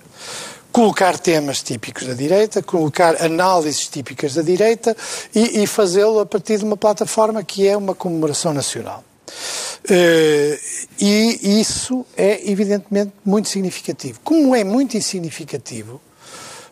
colocar 0.77 1.19
temas 1.19 1.63
típicos 1.63 2.07
da 2.07 2.13
direita, 2.13 2.63
colocar 2.63 3.17
análises 3.25 3.89
típicas 3.89 4.35
da 4.35 4.43
direita 4.43 4.95
e, 5.35 5.63
e 5.63 5.67
fazê-lo 5.67 6.21
a 6.21 6.27
partir 6.27 6.59
de 6.59 6.67
uma 6.67 6.77
plataforma 6.77 7.43
que 7.43 7.67
é 7.67 7.75
uma 7.75 7.95
comemoração 7.95 8.53
nacional. 8.53 9.03
Uh, 9.89 10.59
e 11.01 11.61
isso 11.61 12.05
é, 12.15 12.51
evidentemente, 12.51 13.11
muito 13.25 13.49
significativo. 13.49 14.21
Como 14.23 14.55
é 14.55 14.65
muito 14.65 15.01
significativo, 15.01 15.99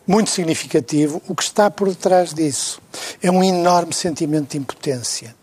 muito 0.07 0.29
significativo, 0.29 1.21
o 1.27 1.35
que 1.35 1.43
está 1.43 1.69
por 1.69 1.89
detrás 1.89 2.33
disso 2.33 2.81
é 3.21 3.31
um 3.31 3.43
enorme 3.43 3.93
sentimento 3.93 4.51
de 4.51 4.57
impotência. 4.57 5.35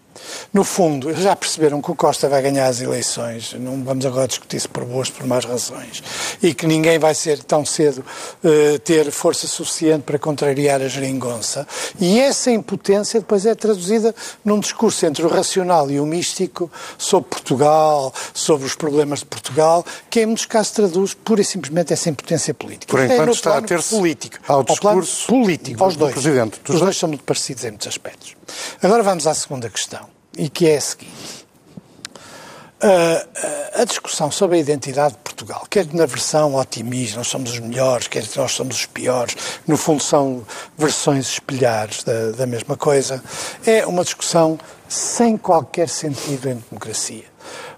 No 0.52 0.64
fundo, 0.64 1.12
já 1.14 1.34
perceberam 1.34 1.80
que 1.80 1.90
o 1.90 1.94
Costa 1.94 2.28
vai 2.28 2.42
ganhar 2.42 2.66
as 2.66 2.80
eleições, 2.80 3.54
não 3.54 3.82
vamos 3.82 4.04
agora 4.04 4.28
discutir 4.28 4.60
se 4.60 4.68
por 4.68 4.84
boas, 4.84 5.10
por 5.10 5.26
más 5.26 5.44
razões, 5.44 6.02
e 6.42 6.52
que 6.54 6.66
ninguém 6.66 6.98
vai 6.98 7.14
ser 7.14 7.42
tão 7.42 7.64
cedo 7.64 8.04
uh, 8.44 8.78
ter 8.80 9.10
força 9.10 9.46
suficiente 9.46 10.02
para 10.02 10.18
contrariar 10.18 10.80
a 10.80 10.88
geringonça. 10.88 11.66
E 11.98 12.20
essa 12.20 12.50
impotência 12.50 13.20
depois 13.20 13.46
é 13.46 13.54
traduzida 13.54 14.14
num 14.44 14.60
discurso 14.60 15.06
entre 15.06 15.24
o 15.24 15.28
racional 15.28 15.90
e 15.90 15.98
o 15.98 16.06
místico 16.06 16.70
sobre 16.98 17.30
Portugal, 17.30 18.12
sobre 18.34 18.66
os 18.66 18.74
problemas 18.74 19.20
de 19.20 19.26
Portugal, 19.26 19.84
que 20.10 20.20
em 20.20 20.26
muitos 20.26 20.46
casos 20.46 20.72
traduz 20.72 21.14
pura 21.14 21.40
e 21.40 21.44
simplesmente 21.44 21.92
essa 21.92 22.08
impotência 22.10 22.52
política. 22.52 22.90
Por 22.90 23.02
enquanto 23.02 23.28
é 23.28 23.32
está 23.32 23.58
a 23.58 23.62
ter 23.62 23.82
político, 23.82 24.36
ao 24.46 24.62
discurso 24.62 25.32
ao 25.32 25.38
político, 25.40 25.82
aos 25.82 25.96
dois. 25.96 26.12
Presidente. 26.12 26.60
Os 26.68 26.80
dois 26.80 26.96
são 26.96 27.08
muito 27.08 27.24
parecidos 27.24 27.64
em 27.64 27.70
muitos 27.70 27.88
aspectos. 27.88 28.36
Agora 28.82 29.02
vamos 29.02 29.26
à 29.26 29.34
segunda 29.34 29.68
questão 29.70 30.11
e 30.36 30.48
que 30.48 30.68
é 30.68 30.76
a 30.76 30.80
seguinte. 30.80 31.42
Uh, 32.82 33.80
a 33.80 33.84
discussão 33.84 34.30
sobre 34.30 34.56
a 34.56 34.60
identidade 34.60 35.14
de 35.14 35.20
Portugal, 35.20 35.64
quer 35.70 35.86
na 35.94 36.04
versão 36.04 36.56
otimista, 36.56 37.16
nós 37.16 37.28
somos 37.28 37.52
os 37.52 37.60
melhores, 37.60 38.08
quer 38.08 38.24
nós 38.34 38.52
somos 38.52 38.76
os 38.76 38.86
piores, 38.86 39.36
no 39.68 39.76
fundo 39.76 40.02
são 40.02 40.44
versões 40.76 41.28
espelhares 41.28 42.02
da, 42.02 42.32
da 42.32 42.46
mesma 42.46 42.76
coisa, 42.76 43.22
é 43.64 43.86
uma 43.86 44.02
discussão 44.02 44.58
sem 44.88 45.36
qualquer 45.36 45.88
sentido 45.88 46.48
em 46.48 46.56
democracia. 46.56 47.24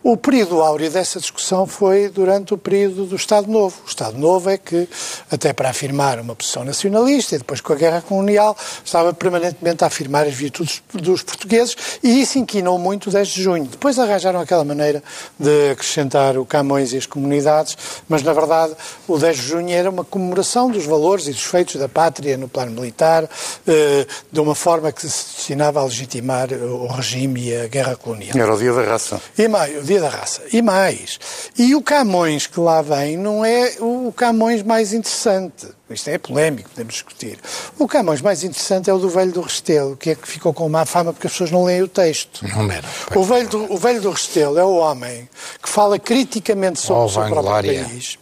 O 0.07 0.18
período 0.18 0.61
áureo 0.61 0.90
dessa 0.90 1.18
discussão 1.18 1.66
foi 1.66 2.11
durante 2.11 2.52
o 2.52 2.59
período 2.59 3.07
do 3.07 3.16
Estado 3.16 3.50
Novo. 3.50 3.74
O 3.86 3.88
Estado 3.88 4.18
Novo 4.18 4.50
é 4.50 4.59
que, 4.59 4.86
até 5.30 5.50
para 5.55 5.70
afirmar 5.70 6.20
uma 6.20 6.36
posição 6.36 6.62
nacionalista 6.62 7.34
e 7.34 7.38
depois 7.38 7.62
com 7.62 7.72
a 7.72 7.76
Guerra 7.76 8.02
Colonial, 8.02 8.55
estava 8.84 9.14
permanentemente 9.14 9.82
a 9.82 9.86
afirmar 9.86 10.26
as 10.26 10.34
virtudes 10.34 10.82
dos 10.92 11.22
portugueses 11.22 11.74
e 12.02 12.20
isso 12.20 12.38
inquinou 12.38 12.78
muito 12.78 13.09
o 13.09 13.11
10 13.11 13.28
de 13.28 13.42
junho. 13.42 13.64
Depois 13.64 13.98
arranjaram 13.98 14.40
aquela 14.40 14.62
maneira 14.62 15.02
de 15.38 15.70
acrescentar 15.70 16.36
o 16.36 16.44
Camões 16.44 16.92
e 16.92 16.98
as 16.98 17.07
comunidades, 17.07 17.74
mas 18.07 18.22
na 18.22 18.34
verdade 18.34 18.74
o 19.09 19.16
10 19.16 19.36
de 19.38 19.42
junho 19.42 19.70
era 19.70 19.88
uma 19.88 20.05
comemoração 20.05 20.70
dos 20.70 20.84
valores 20.84 21.28
e 21.28 21.30
dos 21.30 21.44
feitos 21.44 21.76
da 21.76 21.88
pátria 21.88 22.36
no 22.36 22.46
plano 22.46 22.72
militar, 22.72 23.26
eh, 23.66 24.07
de 24.30 24.38
uma 24.38 24.55
forma 24.55 24.92
que 24.92 25.00
se 25.09 25.36
destinava 25.36 25.80
a 25.80 25.84
legitimar 25.84 26.52
o 26.52 26.88
regime 26.88 27.48
e 27.48 27.57
a 27.57 27.68
guerra 27.68 27.96
colonial. 27.96 28.36
Era 28.36 28.55
o 28.55 28.59
dia 28.59 28.74
da 28.74 28.82
raça. 28.82 29.18
E 29.38 29.48
mais, 29.48 29.93
da 30.01 30.09
raça. 30.09 30.42
E 30.53 30.62
mais, 30.62 31.18
e 31.59 31.74
o 31.74 31.82
Camões 31.82 32.47
que 32.47 32.61
lá 32.61 32.82
vem 32.82 33.16
não 33.16 33.45
é 33.45 33.76
o 33.80 34.12
Camões 34.12 34.62
mais 34.62 34.92
interessante. 34.92 35.68
Isto 35.90 36.11
é 36.11 36.18
polémico, 36.18 36.70
podemos 36.70 36.95
discutir. 36.95 37.38
O 37.78 37.86
Camões 37.86 38.20
mais 38.20 38.42
interessante 38.42 38.88
é 38.88 38.95
o 38.95 38.99
do 38.99 39.09
Velho 39.09 39.32
do 39.32 39.40
Restelo, 39.42 39.97
que 39.97 40.11
é 40.11 40.14
que 40.14 40.26
ficou 40.26 40.53
com 40.53 40.68
má 40.68 40.84
fama 40.84 41.12
porque 41.12 41.26
as 41.26 41.32
pessoas 41.32 41.51
não 41.51 41.64
leem 41.64 41.82
o 41.82 41.88
texto. 41.88 42.45
Não 42.49 42.70
era. 42.70 42.86
O 43.14 43.22
Velho 43.22 43.49
do, 43.49 43.72
o 43.72 43.76
Velho 43.76 44.01
do 44.01 44.11
Restelo 44.11 44.59
é 44.59 44.64
o 44.64 44.76
homem 44.76 45.28
que 45.62 45.68
fala 45.68 45.99
criticamente 45.99 46.80
sobre 46.80 47.03
oh, 47.03 47.07
o 47.07 47.09
seu 47.09 47.26
próprio 47.26 47.53
país, 47.62 48.18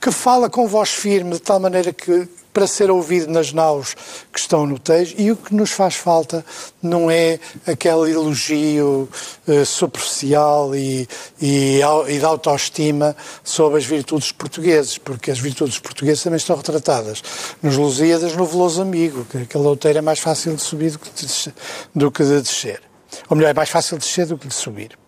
que 0.00 0.12
fala 0.12 0.50
com 0.50 0.68
voz 0.68 0.90
firme 0.90 1.32
de 1.32 1.40
tal 1.40 1.58
maneira 1.58 1.92
que 1.92 2.28
para 2.56 2.66
ser 2.66 2.90
ouvido 2.90 3.30
nas 3.30 3.52
naus 3.52 3.94
que 4.32 4.40
estão 4.40 4.66
no 4.66 4.78
Tejo 4.78 5.14
e 5.18 5.30
o 5.30 5.36
que 5.36 5.54
nos 5.54 5.72
faz 5.72 5.94
falta 5.94 6.42
não 6.82 7.10
é 7.10 7.38
aquele 7.66 8.12
elogio 8.12 9.06
uh, 9.46 9.66
superficial 9.66 10.74
e, 10.74 11.06
e, 11.38 11.80
e 12.08 12.18
de 12.18 12.24
autoestima 12.24 13.14
sobre 13.44 13.76
as 13.76 13.84
virtudes 13.84 14.32
portugueses, 14.32 14.96
porque 14.96 15.30
as 15.30 15.38
virtudes 15.38 15.78
portuguesas 15.78 16.24
também 16.24 16.38
estão 16.38 16.56
retratadas 16.56 17.22
nos 17.62 17.76
Lusíadas, 17.76 18.34
no 18.34 18.46
Veloso 18.46 18.80
Amigo, 18.80 19.26
que 19.26 19.36
aquele 19.36 19.64
outeiro 19.64 19.98
é 19.98 20.02
mais 20.02 20.20
fácil 20.20 20.56
de 20.56 20.62
subir 20.62 20.92
do 20.92 20.98
que 20.98 21.10
de, 21.10 21.54
do 21.94 22.10
que 22.10 22.24
de 22.24 22.40
descer. 22.40 22.80
Ou 23.28 23.36
melhor, 23.36 23.50
é 23.50 23.54
mais 23.54 23.68
fácil 23.68 23.98
de 23.98 24.06
descer 24.06 24.24
do 24.24 24.38
que 24.38 24.48
de 24.48 24.54
subir. 24.54 24.98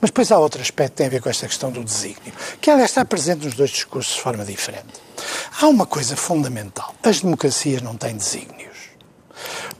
Mas 0.00 0.10
depois 0.10 0.32
há 0.32 0.38
outro 0.40 0.60
aspecto 0.60 0.94
que 0.94 0.96
tem 0.96 1.06
a 1.06 1.10
ver 1.10 1.22
com 1.22 1.30
esta 1.30 1.46
questão 1.46 1.70
do 1.70 1.84
desígnio, 1.84 2.32
que 2.60 2.68
aliás 2.68 2.90
está 2.90 3.04
presente 3.04 3.44
nos 3.44 3.54
dois 3.54 3.70
discursos 3.70 4.16
de 4.16 4.20
forma 4.20 4.44
diferente. 4.44 5.01
Há 5.60 5.66
uma 5.66 5.86
coisa 5.86 6.16
fundamental: 6.16 6.94
as 7.02 7.20
democracias 7.20 7.82
não 7.82 7.96
têm 7.96 8.16
desígnios. 8.16 8.72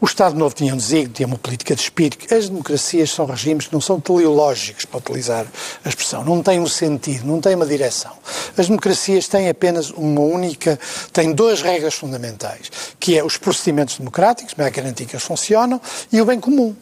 O 0.01 0.07
Estado 0.07 0.37
Novo 0.37 0.55
tinha 0.55 0.75
um 0.75 0.77
desígnio, 0.77 1.13
tinha 1.13 1.27
uma 1.27 1.39
política 1.39 1.75
de 1.77 1.83
espírito. 1.83 2.35
As 2.35 2.49
democracias 2.49 3.11
são 3.11 3.25
regimes 3.25 3.69
que 3.69 3.73
não 3.73 3.81
são 3.81 4.01
teleológicos, 4.01 4.85
para 4.85 4.99
utilizar 4.99 5.47
a 5.85 5.89
expressão. 5.89 6.25
Não 6.25 6.43
têm 6.43 6.59
um 6.59 6.67
sentido, 6.67 7.25
não 7.25 7.41
têm 7.41 7.55
uma 7.55 7.67
direção. 7.67 8.13
As 8.57 8.67
democracias 8.67 9.29
têm 9.29 9.49
apenas 9.49 9.91
uma 9.91 10.21
única, 10.21 10.79
têm 11.13 11.33
duas 11.33 11.63
regras 11.63 11.95
fundamentais, 11.95 12.71
que 12.99 13.17
é 13.17 13.25
os 13.25 13.37
procedimentos 13.37 13.97
democráticos, 13.97 14.55
para 14.55 14.69
garantir 14.71 15.07
que 15.07 15.15
eles 15.15 15.25
funcionam, 15.25 15.81
e 16.13 16.21
o 16.21 16.25
bem 16.25 16.41
comum. 16.41 16.75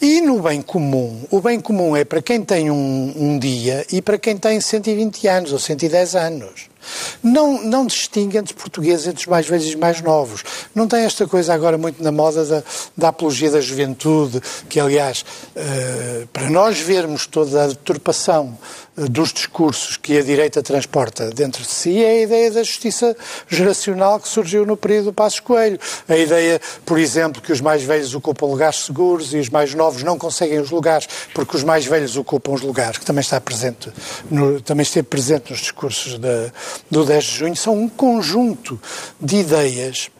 E 0.00 0.20
no 0.20 0.40
bem 0.40 0.62
comum, 0.62 1.24
o 1.30 1.40
bem 1.40 1.60
comum 1.60 1.94
é 1.94 2.04
para 2.04 2.22
quem 2.22 2.42
tem 2.42 2.70
um, 2.70 3.12
um 3.16 3.38
dia 3.38 3.86
e 3.90 4.00
para 4.00 4.18
quem 4.18 4.36
tem 4.36 4.60
120 4.60 5.26
anos 5.28 5.52
ou 5.52 5.58
110 5.58 6.14
anos. 6.14 6.71
Não, 7.22 7.62
não 7.62 7.86
distingue 7.86 8.38
entre 8.38 8.54
portugueses, 8.54 9.06
entre 9.06 9.20
os 9.20 9.26
mais 9.26 9.46
velhos 9.46 9.66
e 9.66 9.68
os 9.70 9.74
mais 9.74 10.00
novos. 10.00 10.42
Não 10.74 10.88
tem 10.88 11.04
esta 11.04 11.26
coisa 11.26 11.54
agora 11.54 11.78
muito 11.78 12.02
na 12.02 12.12
moda 12.12 12.44
da, 12.44 12.62
da 12.96 13.08
apologia 13.08 13.50
da 13.50 13.60
juventude, 13.60 14.40
que, 14.68 14.80
aliás, 14.80 15.24
uh, 15.56 16.26
para 16.28 16.50
nós 16.50 16.78
vermos 16.78 17.26
toda 17.26 17.64
a 17.64 17.66
deturpação 17.68 18.58
uh, 18.96 19.08
dos 19.08 19.32
discursos 19.32 19.96
que 19.96 20.18
a 20.18 20.22
direita 20.22 20.62
transporta 20.62 21.30
dentro 21.30 21.62
de 21.62 21.70
si, 21.70 22.02
é 22.02 22.10
a 22.10 22.22
ideia 22.22 22.50
da 22.50 22.62
justiça 22.62 23.16
geracional 23.48 24.18
que 24.20 24.28
surgiu 24.28 24.66
no 24.66 24.76
período 24.76 25.06
do 25.06 25.12
Passos 25.12 25.40
Coelho. 25.40 25.78
A 26.08 26.16
ideia, 26.16 26.60
por 26.84 26.98
exemplo, 26.98 27.40
que 27.40 27.52
os 27.52 27.60
mais 27.60 27.82
velhos 27.82 28.14
ocupam 28.14 28.46
lugares 28.46 28.84
seguros 28.84 29.32
e 29.32 29.38
os 29.38 29.48
mais 29.48 29.74
novos 29.74 30.02
não 30.02 30.18
conseguem 30.18 30.58
os 30.58 30.70
lugares 30.70 31.08
porque 31.34 31.56
os 31.56 31.64
mais 31.64 31.86
velhos 31.86 32.16
ocupam 32.16 32.52
os 32.52 32.62
lugares, 32.62 32.98
que 32.98 33.04
também 33.04 33.20
está 33.20 33.40
presente, 33.40 33.90
no, 34.30 34.60
também 34.60 34.82
esteve 34.82 35.06
presente 35.06 35.50
nos 35.50 35.60
discursos 35.60 36.18
da, 36.18 36.52
do 36.90 37.04
10 37.04 37.24
de 37.24 37.30
junho 37.30 37.56
são 37.56 37.76
um 37.76 37.88
conjunto 37.88 38.80
de 39.20 39.36
ideias 39.36 40.10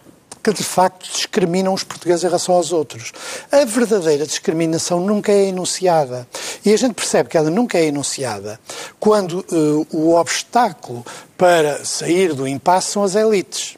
que 0.42 0.52
de 0.52 0.64
facto 0.64 1.08
discriminam 1.08 1.72
os 1.72 1.84
portugueses 1.84 2.24
em 2.24 2.26
relação 2.26 2.56
aos 2.56 2.72
outros. 2.72 3.12
A 3.50 3.64
verdadeira 3.64 4.26
discriminação 4.26 4.98
nunca 5.00 5.30
é 5.30 5.48
enunciada. 5.48 6.26
E 6.64 6.72
a 6.72 6.76
gente 6.76 6.94
percebe 6.94 7.28
que 7.28 7.36
ela 7.36 7.50
nunca 7.50 7.78
é 7.78 7.84
enunciada 7.84 8.58
quando 8.98 9.44
uh, 9.52 9.86
o 9.92 10.14
obstáculo 10.14 11.04
para 11.38 11.84
sair 11.84 12.34
do 12.34 12.48
impasse 12.48 12.92
são 12.92 13.04
as 13.04 13.14
elites. 13.14 13.76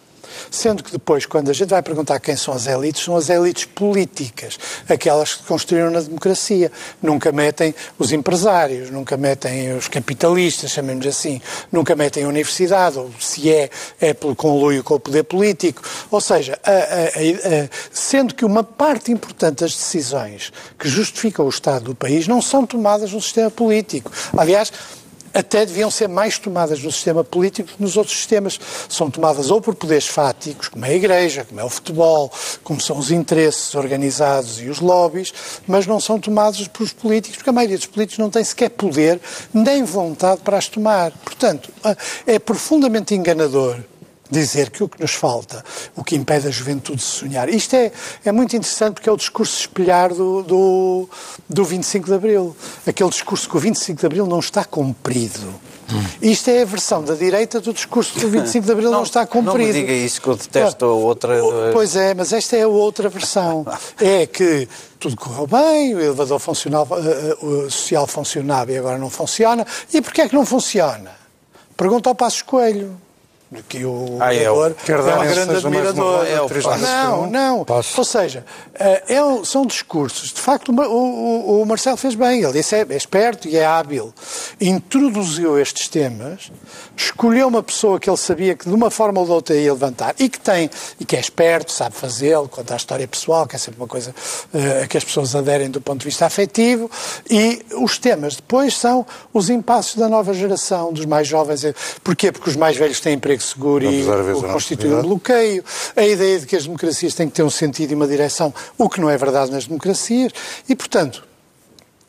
Sendo 0.50 0.82
que 0.82 0.92
depois, 0.92 1.26
quando 1.26 1.50
a 1.50 1.52
gente 1.52 1.70
vai 1.70 1.82
perguntar 1.82 2.20
quem 2.20 2.36
são 2.36 2.54
as 2.54 2.66
elites, 2.66 3.02
são 3.02 3.16
as 3.16 3.28
elites 3.28 3.64
políticas, 3.64 4.58
aquelas 4.88 5.34
que 5.34 5.44
construíram 5.44 5.90
na 5.90 6.00
democracia. 6.00 6.70
Nunca 7.02 7.32
metem 7.32 7.74
os 7.98 8.12
empresários, 8.12 8.90
nunca 8.90 9.16
metem 9.16 9.76
os 9.76 9.88
capitalistas, 9.88 10.70
chamemos 10.70 11.06
assim, 11.06 11.40
nunca 11.70 11.94
metem 11.94 12.24
a 12.24 12.28
universidade, 12.28 12.98
ou 12.98 13.10
se 13.20 13.50
é, 13.50 13.70
é 14.00 14.14
pelo 14.14 14.34
conluio 14.34 14.82
com 14.82 14.94
o 14.94 15.00
poder 15.00 15.24
político. 15.24 15.82
Ou 16.10 16.20
seja, 16.20 16.58
a, 16.64 16.70
a, 16.70 16.74
a, 16.74 17.68
sendo 17.92 18.34
que 18.34 18.44
uma 18.44 18.64
parte 18.64 19.12
importante 19.12 19.60
das 19.60 19.72
decisões 19.72 20.52
que 20.78 20.88
justificam 20.88 21.46
o 21.46 21.48
Estado 21.48 21.84
do 21.86 21.94
país 21.94 22.26
não 22.26 22.40
são 22.40 22.66
tomadas 22.66 23.12
no 23.12 23.20
sistema 23.20 23.50
político. 23.50 24.10
Aliás, 24.36 24.72
até 25.34 25.66
deviam 25.66 25.90
ser 25.90 26.08
mais 26.08 26.38
tomadas 26.38 26.82
no 26.82 26.92
sistema 26.92 27.24
político 27.24 27.70
que 27.76 27.82
nos 27.82 27.96
outros 27.96 28.16
sistemas. 28.16 28.58
São 28.88 29.10
tomadas 29.10 29.50
ou 29.50 29.60
por 29.60 29.74
poderes 29.74 30.06
fáticos, 30.06 30.68
como 30.68 30.86
é 30.86 30.90
a 30.90 30.94
Igreja, 30.94 31.44
como 31.44 31.60
é 31.60 31.64
o 31.64 31.68
futebol, 31.68 32.32
como 32.62 32.80
são 32.80 32.96
os 32.96 33.10
interesses 33.10 33.74
organizados 33.74 34.60
e 34.60 34.68
os 34.68 34.80
lobbies, 34.80 35.32
mas 35.66 35.86
não 35.86 35.98
são 35.98 36.20
tomadas 36.20 36.66
por 36.68 36.84
os 36.84 36.92
políticos, 36.92 37.38
porque 37.38 37.50
a 37.50 37.52
maioria 37.52 37.76
dos 37.76 37.86
políticos 37.86 38.18
não 38.18 38.30
tem 38.30 38.44
sequer 38.44 38.70
poder 38.70 39.20
nem 39.52 39.82
vontade 39.82 40.40
para 40.42 40.56
as 40.56 40.68
tomar. 40.68 41.10
Portanto, 41.24 41.70
é 42.26 42.38
profundamente 42.38 43.14
enganador 43.14 43.80
dizer 44.30 44.70
que 44.70 44.82
o 44.82 44.88
que 44.88 45.00
nos 45.00 45.12
falta, 45.12 45.64
o 45.94 46.02
que 46.02 46.16
impede 46.16 46.48
a 46.48 46.50
juventude 46.50 46.98
de 46.98 47.04
sonhar. 47.04 47.48
Isto 47.48 47.76
é, 47.76 47.92
é 48.24 48.32
muito 48.32 48.56
interessante 48.56 48.94
porque 48.94 49.08
é 49.08 49.12
o 49.12 49.16
discurso 49.16 49.60
espelhar 49.60 50.12
do, 50.14 50.42
do, 50.42 51.08
do 51.48 51.64
25 51.64 52.06
de 52.06 52.14
Abril. 52.14 52.56
Aquele 52.86 53.10
discurso 53.10 53.48
que 53.48 53.56
o 53.56 53.60
25 53.60 54.00
de 54.00 54.06
Abril 54.06 54.26
não 54.26 54.40
está 54.40 54.64
cumprido. 54.64 55.54
Hum. 55.92 56.02
Isto 56.22 56.48
é 56.48 56.62
a 56.62 56.64
versão 56.64 57.04
da 57.04 57.14
direita 57.14 57.60
do 57.60 57.72
discurso 57.72 58.18
do 58.18 58.28
25 58.28 58.64
de 58.64 58.72
Abril 58.72 58.90
não, 58.90 58.98
não 58.98 59.04
está 59.04 59.26
cumprido. 59.26 59.58
Não 59.58 59.66
me 59.66 59.72
diga 59.72 59.92
isso 59.92 60.20
que 60.20 60.28
eu 60.28 60.36
detesto 60.36 60.86
a 60.86 60.92
outra... 60.92 61.34
Pois 61.72 61.94
é, 61.94 62.14
mas 62.14 62.32
esta 62.32 62.56
é 62.56 62.62
a 62.62 62.68
outra 62.68 63.08
versão. 63.08 63.66
É 64.00 64.26
que 64.26 64.68
tudo 64.98 65.16
correu 65.16 65.46
bem, 65.46 65.94
o 65.94 66.00
elevador 66.00 66.38
funcional, 66.38 66.86
eh, 66.90 67.36
eh, 67.40 67.44
o 67.44 67.70
social 67.70 68.06
funcionava 68.06 68.72
e 68.72 68.78
agora 68.78 68.98
não 68.98 69.08
funciona. 69.08 69.66
E 69.92 70.00
porquê 70.00 70.22
é 70.22 70.28
que 70.28 70.34
não 70.34 70.44
funciona? 70.44 71.12
Pergunta 71.76 72.08
ao 72.08 72.14
Passos 72.14 72.42
Coelho 72.42 72.96
que 73.62 73.84
o 73.84 74.18
ah, 74.20 74.34
é, 74.34 74.50
o, 74.50 74.66
é 74.66 74.68
um 74.68 74.72
grande 75.34 75.56
admirador. 75.56 76.26
É 76.26 76.40
o 76.40 76.78
não, 76.78 77.26
não. 77.30 77.64
Posso? 77.64 77.98
Ou 77.98 78.04
seja, 78.04 78.44
é, 78.74 79.02
são 79.44 79.66
discursos. 79.66 80.32
De 80.32 80.40
facto, 80.40 80.72
o, 80.72 80.82
o, 80.82 81.62
o 81.62 81.66
Marcelo 81.66 81.96
fez 81.96 82.14
bem. 82.14 82.42
Ele 82.42 82.52
disse, 82.52 82.74
é, 82.76 82.86
é 82.88 82.96
esperto 82.96 83.48
e 83.48 83.56
é 83.56 83.64
hábil. 83.64 84.12
Introduziu 84.60 85.58
estes 85.58 85.88
temas, 85.88 86.50
escolheu 86.96 87.48
uma 87.48 87.62
pessoa 87.62 87.98
que 87.98 88.08
ele 88.08 88.16
sabia 88.16 88.54
que 88.54 88.68
de 88.68 88.74
uma 88.74 88.90
forma 88.90 89.20
ou 89.20 89.26
de 89.26 89.32
outra 89.32 89.56
ia 89.56 89.72
levantar 89.72 90.14
e 90.18 90.28
que 90.28 90.38
tem, 90.38 90.70
e 90.98 91.04
que 91.04 91.16
é 91.16 91.20
esperto, 91.20 91.72
sabe 91.72 91.94
fazê-lo, 91.94 92.48
conta 92.48 92.74
a 92.74 92.76
história 92.76 93.06
pessoal, 93.06 93.46
que 93.46 93.56
é 93.56 93.58
sempre 93.58 93.80
uma 93.80 93.86
coisa 93.86 94.10
uh, 94.12 94.88
que 94.88 94.96
as 94.96 95.04
pessoas 95.04 95.34
aderem 95.34 95.70
do 95.70 95.80
ponto 95.80 96.00
de 96.00 96.06
vista 96.06 96.26
afetivo. 96.26 96.90
E 97.28 97.64
os 97.76 97.98
temas 97.98 98.36
depois 98.36 98.76
são 98.76 99.06
os 99.32 99.50
impassos 99.50 99.96
da 99.96 100.08
nova 100.08 100.32
geração, 100.32 100.92
dos 100.92 101.04
mais 101.04 101.26
jovens. 101.26 101.64
Porquê? 102.02 102.30
Porque 102.30 102.50
os 102.50 102.56
mais 102.56 102.76
velhos 102.76 103.00
têm 103.00 103.14
emprego 103.14 103.42
seguro 103.42 103.84
e 103.84 104.04
constitui 104.52 104.94
um 104.94 105.02
bloqueio. 105.02 105.64
A 105.96 106.04
ideia 106.04 106.40
de 106.40 106.46
que 106.46 106.56
as 106.56 106.64
democracias 106.64 107.14
têm 107.14 107.28
que 107.28 107.34
ter 107.34 107.42
um 107.42 107.50
sentido 107.50 107.92
e 107.92 107.94
uma 107.94 108.06
direção, 108.06 108.52
o 108.78 108.88
que 108.88 109.00
não 109.00 109.10
é 109.10 109.16
verdade 109.16 109.50
nas 109.50 109.66
democracias. 109.66 110.32
E, 110.68 110.74
portanto, 110.74 111.33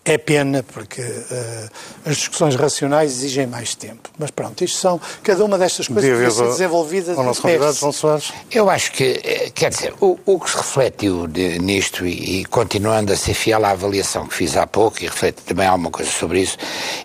é 0.06 0.20
pena 0.20 0.64
porque 0.64 1.02
uh, 1.02 1.70
as 2.06 2.18
discussões 2.18 2.56
racionais 2.56 3.12
exigem 3.12 3.48
mais 3.48 3.74
tempo. 3.74 4.10
Mas 4.20 4.30
pronto, 4.30 4.64
isto 4.64 4.78
são 4.78 5.02
cada 5.24 5.44
uma 5.44 5.58
destas 5.58 5.88
coisas 5.88 6.20
que 6.20 6.32
ser 6.32 6.48
desenvolvidas. 6.48 7.18
nosso 7.18 7.42
convidado, 7.42 7.74
João 7.74 7.92
Soares. 7.92 8.32
Eu 8.52 8.70
acho 8.70 8.92
que, 8.92 9.20
eh, 9.24 9.52
quer 9.54 9.72
dizer, 9.72 9.96
o, 10.00 10.18
o 10.24 10.40
que 10.40 10.52
se 10.52 10.58
refletiu 10.58 11.26
de, 11.26 11.58
nisto 11.58 12.06
e, 12.06 12.42
e, 12.42 12.46
continuando 12.46 13.12
a 13.12 13.18
ser 13.18 13.34
fiel 13.34 13.66
à 13.66 13.72
avaliação 13.72 14.28
que 14.28 14.36
fiz 14.36 14.56
há 14.56 14.68
pouco 14.68 15.04
e 15.04 15.08
reflete 15.08 15.42
também 15.42 15.66
alguma 15.66 15.90
coisa 15.90 16.12
sobre 16.12 16.42
isso, 16.42 16.58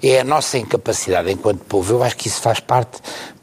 é 0.03 0.21
a 0.21 0.25
nossa 0.25 0.59
incapacidade 0.59 1.33
enquanto 1.33 1.61
povo. 1.65 1.95
Eu 1.95 2.03
acho 2.03 2.17
que 2.17 2.29
isso 2.29 2.43
faz 2.43 2.61
parte 2.61 3.01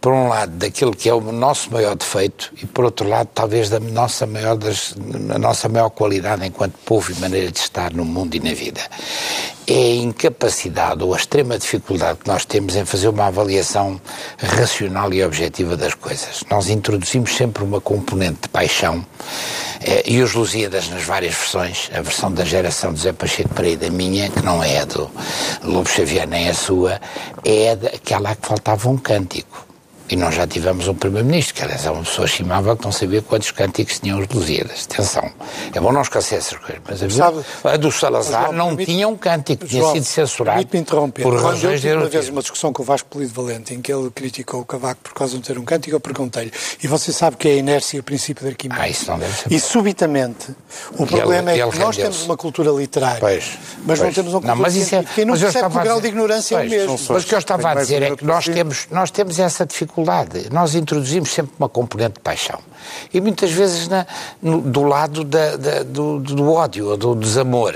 por 0.08 0.14
um 0.14 0.30
lado, 0.30 0.54
daquilo 0.54 0.96
que 0.96 1.10
é 1.10 1.14
o 1.14 1.20
nosso 1.20 1.70
maior 1.70 1.94
defeito 1.94 2.54
e, 2.64 2.66
por 2.66 2.86
outro 2.86 3.06
lado, 3.10 3.28
talvez 3.34 3.70
da 3.70 3.78
nossa 3.78 4.26
maior, 4.26 4.56
das, 4.56 4.96
a 5.36 5.38
nossa 5.38 5.68
maior 5.68 5.90
qualidade 5.90 6.46
enquanto 6.46 6.78
povo 6.86 7.12
e 7.12 7.16
maneira 7.16 7.52
de 7.52 7.60
estar 7.60 7.92
no 7.92 8.06
mundo 8.06 8.34
e 8.34 8.40
na 8.40 8.54
vida. 8.54 8.80
É 9.68 9.74
a 9.74 9.96
incapacidade 9.96 11.04
ou 11.04 11.14
a 11.14 11.18
extrema 11.18 11.60
dificuldade 11.60 12.20
que 12.20 12.28
nós 12.30 12.46
temos 12.46 12.78
em 12.78 12.86
fazer 12.86 13.10
uma 13.10 13.26
avaliação 13.26 14.00
racional 14.38 15.14
e 15.14 15.22
objetiva 15.22 15.76
das 15.76 15.94
coisas. 15.94 16.42
Nós 16.50 16.70
introduzimos 16.70 17.36
sempre 17.36 17.66
uma 17.66 17.82
componente 17.82 18.44
de 18.44 18.48
paixão 18.48 19.06
eh, 19.82 20.04
e 20.06 20.22
os 20.22 20.34
Lusíadas 20.34 20.88
nas 20.88 21.04
várias 21.04 21.36
versões, 21.36 21.90
a 21.94 22.02
versão 22.02 22.32
da 22.32 22.46
geração 22.46 22.94
de 22.94 23.02
Zé 23.02 23.12
Pacheco 23.12 23.54
Pereira, 23.54 23.90
minha, 23.90 24.30
que 24.30 24.42
não 24.42 24.64
é 24.64 24.80
a 24.80 24.86
do 24.86 25.12
Lobo 25.64 25.90
Xavier 25.90 26.26
nem 26.26 26.48
a 26.48 26.54
sua, 26.54 27.02
é 27.44 27.72
aquela 27.94 28.34
que 28.38 28.48
faltava 28.48 28.88
um 28.88 28.98
cântico 28.98 29.67
e 30.10 30.16
nós 30.16 30.36
já 30.36 30.48
tivemos 30.48 30.88
um 30.88 30.94
Primeiro-Ministro, 30.94 31.56
que 31.56 31.64
aliás 31.64 31.86
é 31.86 31.92
uma 31.92 32.04
pessoa 32.04 32.28
chimável 32.28 32.76
que 32.78 32.86
não 32.86 32.92
sabia 32.92 33.22
quantos 33.22 33.52
cânticos 33.52 34.00
tinham 34.00 34.20
os 34.20 34.28
Lusíadas. 34.28 34.88
Atenção, 34.90 35.30
é 35.74 35.80
bom 35.80 35.92
não 35.92 36.02
esquecer 36.02 36.36
essas 36.36 36.58
coisas. 36.58 36.82
Mas 36.88 37.04
a, 37.04 37.10
Sabe, 37.10 37.44
a 37.64 37.78
do 37.78 37.92
Salazar 37.92 38.52
não 38.52 38.76
tinha 38.78 39.08
um 39.08 39.18
cântico, 39.18 39.66
tinha 39.66 39.82
João, 39.82 39.94
sido 39.94 40.06
censurado. 40.06 40.68
me 40.72 40.80
interromper. 40.80 41.24
Por 41.24 41.42
Quando 41.42 41.64
eu 41.64 41.80
tive 41.80 41.96
uma 41.96 42.06
vez 42.06 42.30
uma 42.30 42.42
discussão 42.42 42.72
com 42.72 42.84
o 42.84 42.86
Vasco 42.86 43.10
Polido 43.10 43.34
Valente, 43.34 43.74
em 43.74 43.82
que 43.82 43.92
ele 43.92 44.10
criticou 44.12 44.62
o 44.62 44.66
Cavaco 44.66 45.02
por 45.04 45.14
causa 45.14 45.36
de 45.36 45.44
ter 45.44 45.58
um 45.58 45.66
cântico, 45.66 45.96
eu 45.96 46.00
perguntei-lhe, 46.00 46.52
e 46.82 46.88
você 46.88 47.12
sabe 47.12 47.36
que 47.36 47.48
é 47.48 47.52
a 47.52 47.56
inércia 47.56 47.98
e 47.98 48.00
o 48.00 48.04
princípio 48.04 48.44
de 48.44 48.52
Arquimedes. 48.52 48.84
Ah, 48.84 48.90
isso 48.90 49.12
não 49.12 49.20
deve 49.20 49.34
ser. 49.34 49.52
E 49.52 49.60
subitamente, 49.60 50.56
o 50.98 51.04
e 51.04 51.08
problema 51.08 51.52
ele, 51.52 51.62
é 51.62 51.70
que 51.70 51.80
nós 51.80 51.98
temos 51.98 52.24
uma 52.24 52.38
cultura 52.38 52.72
literária, 52.72 53.20
pois, 53.20 53.58
mas 53.86 54.00
pois. 54.00 54.00
não 54.00 54.14
temos 54.14 54.34
uma 54.34 54.42
cultura 54.42 54.56
não, 54.56 54.62
mas 54.62 54.76
isso 54.76 54.96
é, 54.96 55.04
quem 55.04 55.26
não 55.26 55.38
percebe 55.38 55.70
que 55.70 55.78
o 55.78 55.82
grau 55.82 56.02
de 56.02 56.08
ignorância 56.08 56.58
pois, 56.58 56.72
é 56.72 56.76
o 56.76 56.80
mesmo. 56.80 57.00
Mas 57.10 57.24
o 57.24 57.28
que 57.28 57.36
eu 57.36 57.40
estava 57.40 57.72
a 57.72 57.76
dizer 57.76 58.02
é 58.02 58.16
que 58.16 58.24
nós 58.24 58.46
temos, 58.46 58.88
nós 58.90 59.12
temos 59.12 59.40
essa 59.40 59.66
dificuldade. 59.66 59.97
Nós 60.52 60.76
introduzimos 60.76 61.30
sempre 61.30 61.54
uma 61.58 61.70
componente 61.70 62.16
de 62.16 62.20
paixão. 62.20 62.60
E 63.14 63.20
muitas 63.22 63.52
vezes 63.52 63.88
na, 63.88 64.06
no, 64.42 64.62
do 64.62 64.84
lado 64.84 65.24
da, 65.24 65.56
da, 65.58 65.84
do, 65.84 66.20
do, 66.20 66.52
ódio 66.52 66.90
ou 66.90 66.98
do 66.98 67.16
desamor. 67.16 67.76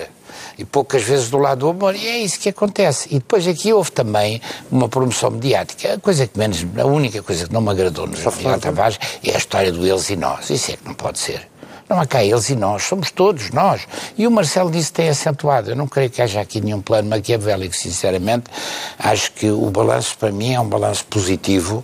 E 0.58 0.66
poucas 0.66 1.02
vezes 1.04 1.30
do 1.30 1.38
lado 1.38 1.60
do 1.60 1.70
amor. 1.70 1.96
E 1.96 2.08
é 2.08 2.20
isso 2.20 2.40
que 2.40 2.50
acontece. 2.50 3.08
E 3.10 3.16
depois 3.16 3.48
aqui 3.48 3.74
houve 3.74 3.92
também 3.92 4.42
uma 4.72 4.88
promoção 4.88 5.32
mediática. 5.32 5.96
A 5.96 6.00
coisa 6.00 6.28
que 6.28 6.38
menos, 6.38 6.66
a 6.78 6.86
única 6.86 7.22
coisa 7.24 7.48
que 7.48 7.54
não 7.54 7.62
me 7.62 7.72
agradou 7.72 8.06
no 8.06 8.14
Miguel 8.14 8.60
Tavares 8.60 9.00
é 9.24 9.34
a 9.34 9.38
história 9.38 9.72
do 9.72 9.86
eles 9.86 10.10
e 10.10 10.16
nós. 10.16 10.50
Isso 10.50 10.72
é 10.72 10.78
que 10.78 10.86
não 10.86 10.94
pode 10.94 11.20
ser. 11.20 11.51
Não 11.92 12.00
há 12.00 12.06
cá 12.06 12.24
eles 12.24 12.50
e 12.50 12.56
nós, 12.56 12.84
somos 12.84 13.12
todos 13.12 13.52
nós. 13.52 13.86
E 14.18 14.26
o 14.26 14.32
Marcelo 14.32 14.72
disse 14.72 14.94
tem 14.94 15.10
acentuado. 15.10 15.72
Eu 15.72 15.76
não 15.76 15.86
creio 15.86 16.10
que 16.10 16.22
haja 16.22 16.40
aqui 16.40 16.62
nenhum 16.62 16.82
plano 16.82 17.10
maquiavélico, 17.10 17.76
sinceramente. 17.76 18.46
Acho 18.98 19.30
que 19.34 19.52
o 19.52 19.70
balanço, 19.70 20.18
para 20.18 20.32
mim, 20.32 20.54
é 20.54 20.60
um 20.62 20.70
balanço 20.70 21.04
positivo. 21.08 21.84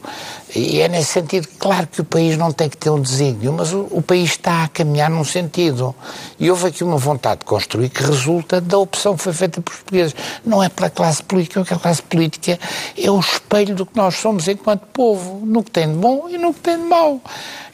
E 0.55 0.79
é 0.79 0.87
nesse 0.87 1.11
sentido, 1.11 1.47
claro 1.59 1.87
que 1.87 1.99
o 1.99 2.05
país 2.05 2.37
não 2.37 2.51
tem 2.51 2.69
que 2.69 2.77
ter 2.77 2.89
um 2.89 3.01
desígnio, 3.01 3.51
mas 3.51 3.73
o, 3.73 3.87
o, 3.91 4.01
país 4.01 4.31
está 4.31 4.63
a 4.63 4.67
caminhar 4.69 5.09
num 5.09 5.25
sentido. 5.25 5.93
E 6.39 6.49
houve 6.49 6.67
aqui 6.67 6.83
uma 6.83 6.97
vontade 6.97 7.41
de 7.41 7.45
construir 7.45 7.89
que 7.89 8.01
resulta 8.01 8.61
da 8.61 8.77
opção 8.77 9.17
que 9.17 9.23
foi 9.23 9.33
feita 9.33 9.61
pelos 9.61 9.79
portugueses. 9.79 10.15
Não 10.45 10.63
é 10.63 10.69
pela 10.69 10.89
classe 10.89 11.21
política, 11.21 11.59
porque 11.59 11.73
a 11.73 11.77
classe 11.77 12.01
política 12.01 12.57
é 12.97 13.11
o 13.11 13.19
espelho 13.19 13.75
do 13.75 13.85
que 13.85 13.95
nós 13.97 14.15
somos 14.15 14.47
enquanto 14.47 14.85
povo, 14.87 15.45
no 15.45 15.61
que 15.63 15.71
tem 15.71 15.89
de 15.89 15.97
bom 15.97 16.29
e 16.29 16.37
no 16.37 16.53
que 16.53 16.61
tem 16.61 16.77
de 16.77 16.85
mau. 16.85 17.21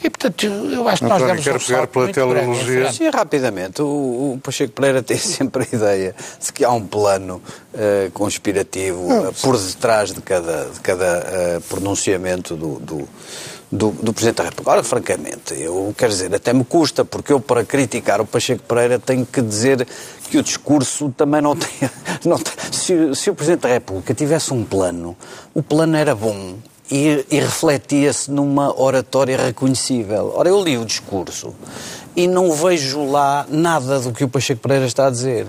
E, 0.03 0.09
portanto, 0.09 0.45
eu 0.45 0.87
acho 0.89 1.01
que 1.01 1.09
nós 1.09 1.21
António, 1.21 1.41
quero 1.41 1.59
pegar 1.61 1.87
pela 1.87 2.11
teleologia. 2.11 2.91
Sim, 2.91 3.09
rapidamente. 3.09 3.81
O, 3.81 4.33
o, 4.33 4.39
Pacheco 4.43 4.73
Pereira 4.73 5.01
tem 5.01 5.15
sempre 5.17 5.65
a 5.71 5.75
ideia 5.75 6.15
de 6.39 6.51
que 6.51 6.65
há 6.65 6.71
um 6.71 6.85
plano 6.85 7.41
uh, 7.73 8.11
conspirativo 8.11 8.99
uh, 8.99 9.33
por 9.41 9.57
detrás 9.57 10.11
de 10.11 10.21
cada, 10.21 10.65
de 10.65 10.79
cada 10.81 11.19
uh, 11.57 11.61
pronunciamento 11.61 12.57
do, 12.63 12.79
do 12.79 13.07
do, 13.73 13.89
do, 13.89 14.13
Presidente 14.13 14.37
da 14.37 14.43
República. 14.43 14.71
Ora, 14.71 14.83
francamente, 14.83 15.55
eu 15.59 15.93
quero 15.97 16.11
dizer, 16.11 16.33
até 16.35 16.53
me 16.53 16.63
custa, 16.63 17.03
porque 17.03 17.33
eu, 17.33 17.39
para 17.39 17.65
criticar 17.65 18.21
o 18.21 18.25
Pacheco 18.25 18.61
Pereira, 18.63 18.99
tenho 18.99 19.25
que 19.25 19.41
dizer 19.41 19.87
que 20.29 20.37
o 20.37 20.43
discurso 20.43 21.11
também 21.17 21.41
não 21.41 21.55
tem. 21.57 21.89
Não 22.23 22.37
tem 22.37 22.53
se, 22.71 23.15
se, 23.15 23.31
o 23.31 23.35
Presidente 23.35 23.61
da 23.61 23.69
República 23.69 24.13
tivesse 24.13 24.53
um 24.53 24.63
plano, 24.63 25.17
o 25.55 25.63
plano 25.63 25.97
era 25.97 26.13
bom 26.13 26.55
e, 26.91 27.25
e 27.31 27.39
refletia-se 27.39 28.29
numa 28.29 28.79
oratória 28.79 29.37
reconhecível. 29.37 30.33
Ora, 30.35 30.49
eu 30.49 30.63
li 30.63 30.77
o 30.77 30.85
discurso 30.85 31.55
e 32.15 32.27
não 32.27 32.51
vejo 32.51 33.05
lá 33.09 33.45
nada 33.49 33.99
do 33.99 34.11
que 34.11 34.23
o 34.23 34.27
Pacheco 34.27 34.61
Pereira 34.61 34.85
está 34.85 35.07
a 35.07 35.09
dizer. 35.09 35.47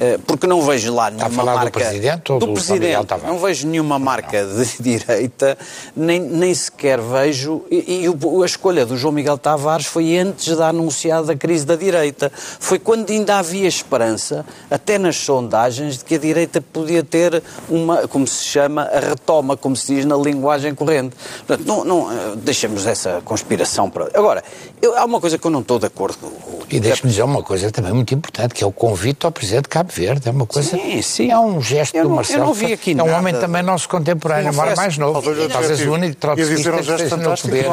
Eh, 0.00 0.18
porque 0.26 0.46
não 0.46 0.60
vejo 0.60 0.92
lá 0.92 1.10
nenhuma 1.10 1.28
está 1.28 1.40
a 1.40 1.44
falar 1.44 1.54
marca. 1.54 1.70
Do 1.70 1.82
presidente 1.84 2.32
ou 2.32 2.38
do, 2.38 2.46
do 2.46 2.52
presidente? 2.54 3.14
Não 3.24 3.38
vejo 3.38 3.66
nenhuma 3.68 3.98
marca 3.98 4.42
não. 4.42 4.62
de 4.62 4.82
direita, 4.82 5.56
nem, 5.96 6.20
nem 6.20 6.52
sequer 6.52 7.00
vejo. 7.00 7.62
E, 7.70 8.04
e, 8.04 8.42
a 8.42 8.46
escolha 8.46 8.84
do 8.84 8.96
João 8.96 9.12
Miguel 9.12 9.38
Tavares 9.38 9.86
foi 9.86 10.18
antes 10.18 10.56
da 10.56 10.68
anunciada 10.68 11.36
crise 11.36 11.64
da 11.64 11.76
direita. 11.76 12.30
Foi 12.34 12.78
quando 12.78 13.10
ainda 13.10 13.38
havia 13.38 13.68
esperança, 13.68 14.44
até 14.70 14.98
nas 14.98 15.16
sondagens, 15.16 15.98
de 15.98 16.04
que 16.04 16.16
a 16.16 16.18
direita 16.18 16.60
podia 16.60 17.04
ter 17.04 17.42
uma, 17.68 18.08
como 18.08 18.26
se 18.26 18.44
chama, 18.44 18.82
a 18.82 18.98
retoma, 18.98 19.56
como 19.56 19.76
se 19.76 19.94
diz 19.94 20.04
na 20.04 20.16
linguagem 20.16 20.74
corrente. 20.74 21.14
Portanto, 21.46 21.66
não, 21.66 21.84
não, 21.84 22.10
eh, 22.10 22.34
deixemos 22.36 22.86
essa 22.86 23.22
conspiração 23.24 23.88
para. 23.88 24.10
Agora, 24.12 24.42
eu, 24.84 24.96
há 24.96 25.04
uma 25.04 25.20
coisa 25.20 25.38
que 25.38 25.46
eu 25.46 25.50
não 25.50 25.60
estou 25.60 25.78
de 25.78 25.86
acordo 25.86 26.18
com 26.18 26.26
o. 26.26 26.54
E 26.70 26.80
deixe-me 26.80 27.10
dizer 27.10 27.22
uma 27.22 27.42
coisa 27.42 27.70
também 27.70 27.92
muito 27.92 28.12
importante, 28.14 28.52
que 28.54 28.64
é 28.64 28.66
o 28.66 28.72
convite 28.72 29.24
ao 29.26 29.30
Presidente 29.30 29.64
de 29.64 29.68
Cabo 29.68 29.92
Verde. 29.92 30.28
É 30.28 30.32
uma 30.32 30.46
coisa. 30.46 30.70
Sim, 30.70 31.02
sim. 31.02 31.30
É 31.30 31.38
um 31.38 31.60
gesto 31.60 31.94
Eu 31.94 32.04
do 32.04 32.08
não- 32.08 32.16
Marcelo. 32.16 32.40
eu 32.42 32.46
não 32.46 32.54
vi 32.54 32.72
aqui 32.72 32.90
é 32.90 32.94
um 32.94 33.06
nada. 33.06 33.18
homem 33.18 33.34
também 33.34 33.62
nosso 33.62 33.88
contemporâneo, 33.88 34.50
embora 34.52 34.74
mais 34.74 34.98
novo. 34.98 35.22
Talvez 35.52 35.80
o 35.86 35.92
único 35.92 36.06
Ia 36.06 36.14
trotskista 36.14 36.54
dizer 36.56 36.74
um 36.74 36.76
que 36.78 36.82
gesto 36.82 37.02
esteja 37.04 37.16
no 37.16 37.36
poder. 37.36 37.66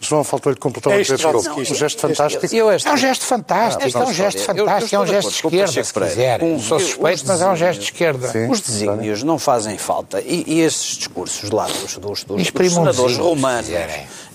João. 0.00 0.24
Faltou-lhe 0.24 0.58
completamente 0.58 1.00
Este. 1.12 1.26
Um 1.26 1.74
gesto 1.74 2.00
fantástico. 2.00 2.46
É 2.46 2.92
um 2.92 2.96
gesto 2.96 3.24
fantástico, 3.26 3.98
é 3.98 4.04
um 4.04 4.12
gesto 4.12 4.42
fantástico, 4.42 4.94
é 4.94 5.00
um 5.00 5.06
gesto 5.06 5.28
de 5.28 5.34
esquerda, 5.34 5.84
se 5.84 5.92
quiser. 5.92 6.40
Sou 6.60 6.80
suspeito, 6.80 7.24
mas 7.26 7.42
é 7.42 7.48
um 7.48 7.56
gesto 7.56 7.80
de 7.80 7.84
esquerda. 7.86 8.32
Os 8.48 8.60
desígnios 8.60 9.22
não 9.22 9.38
fazem 9.38 9.76
falta. 9.76 10.20
E, 10.20 10.60
esses 10.60 10.96
discursos 10.96 11.50
lá 11.50 11.66
dos, 11.66 11.98
dos, 11.98 11.98
dos, 11.98 12.24
dos 12.24 12.40
Exprimam 12.42 12.84
senadores 12.84 13.18
romanos, 13.18 13.68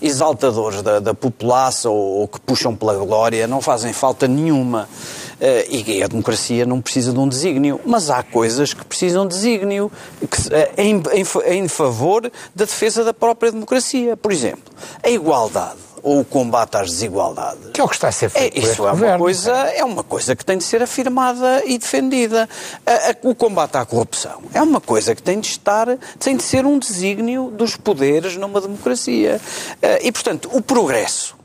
exaltadores 0.00 0.82
da 0.82 1.14
população 1.14 1.89
ou, 1.90 2.20
ou 2.20 2.28
que 2.28 2.40
puxam 2.40 2.74
pela 2.74 2.94
glória, 2.96 3.46
não 3.46 3.60
fazem 3.60 3.92
falta 3.92 4.26
nenhuma. 4.28 4.88
Eh, 5.42 5.66
e 5.70 6.02
a 6.02 6.06
democracia 6.06 6.66
não 6.66 6.80
precisa 6.82 7.12
de 7.12 7.18
um 7.18 7.26
desígnio. 7.28 7.80
Mas 7.86 8.10
há 8.10 8.22
coisas 8.22 8.74
que 8.74 8.84
precisam 8.84 9.26
de 9.26 9.34
desígnio 9.34 9.90
que, 10.20 10.54
eh, 10.54 10.72
em, 10.76 11.02
em, 11.14 11.56
em 11.62 11.68
favor 11.68 12.22
da 12.54 12.64
defesa 12.66 13.02
da 13.04 13.14
própria 13.14 13.50
democracia. 13.50 14.16
Por 14.18 14.32
exemplo, 14.32 14.62
a 15.02 15.08
igualdade 15.08 15.78
ou 16.02 16.20
o 16.20 16.24
combate 16.24 16.76
às 16.78 16.90
desigualdades. 16.90 17.70
Que 17.74 17.80
é 17.80 17.84
o 17.84 17.88
que 17.88 17.94
está 17.94 18.08
a 18.08 18.12
ser 18.12 18.26
É, 18.26 18.28
feito 18.30 18.58
este 18.58 18.70
isso 18.72 18.82
é 18.82 18.84
uma, 18.86 18.90
governo, 18.92 19.18
coisa, 19.18 19.52
é 19.52 19.84
uma 19.84 20.02
coisa 20.02 20.34
que 20.36 20.44
tem 20.44 20.56
de 20.58 20.64
ser 20.64 20.82
afirmada 20.82 21.62
e 21.66 21.76
defendida. 21.78 22.48
A- 22.86 23.10
a- 23.10 23.16
o 23.22 23.34
combate 23.34 23.76
à 23.76 23.84
corrupção 23.86 24.40
é 24.54 24.60
uma 24.62 24.80
coisa 24.80 25.14
que 25.14 25.22
tem 25.22 25.40
de 25.40 25.48
estar, 25.48 25.86
tem 26.18 26.36
de 26.36 26.42
ser 26.42 26.64
um 26.66 26.78
desígnio 26.78 27.50
dos 27.50 27.76
poderes 27.76 28.36
numa 28.36 28.60
democracia. 28.60 29.40
Eh, 29.82 30.00
E, 30.08 30.12
portanto, 30.12 30.50
o 30.52 30.60
progresso. 30.62 31.39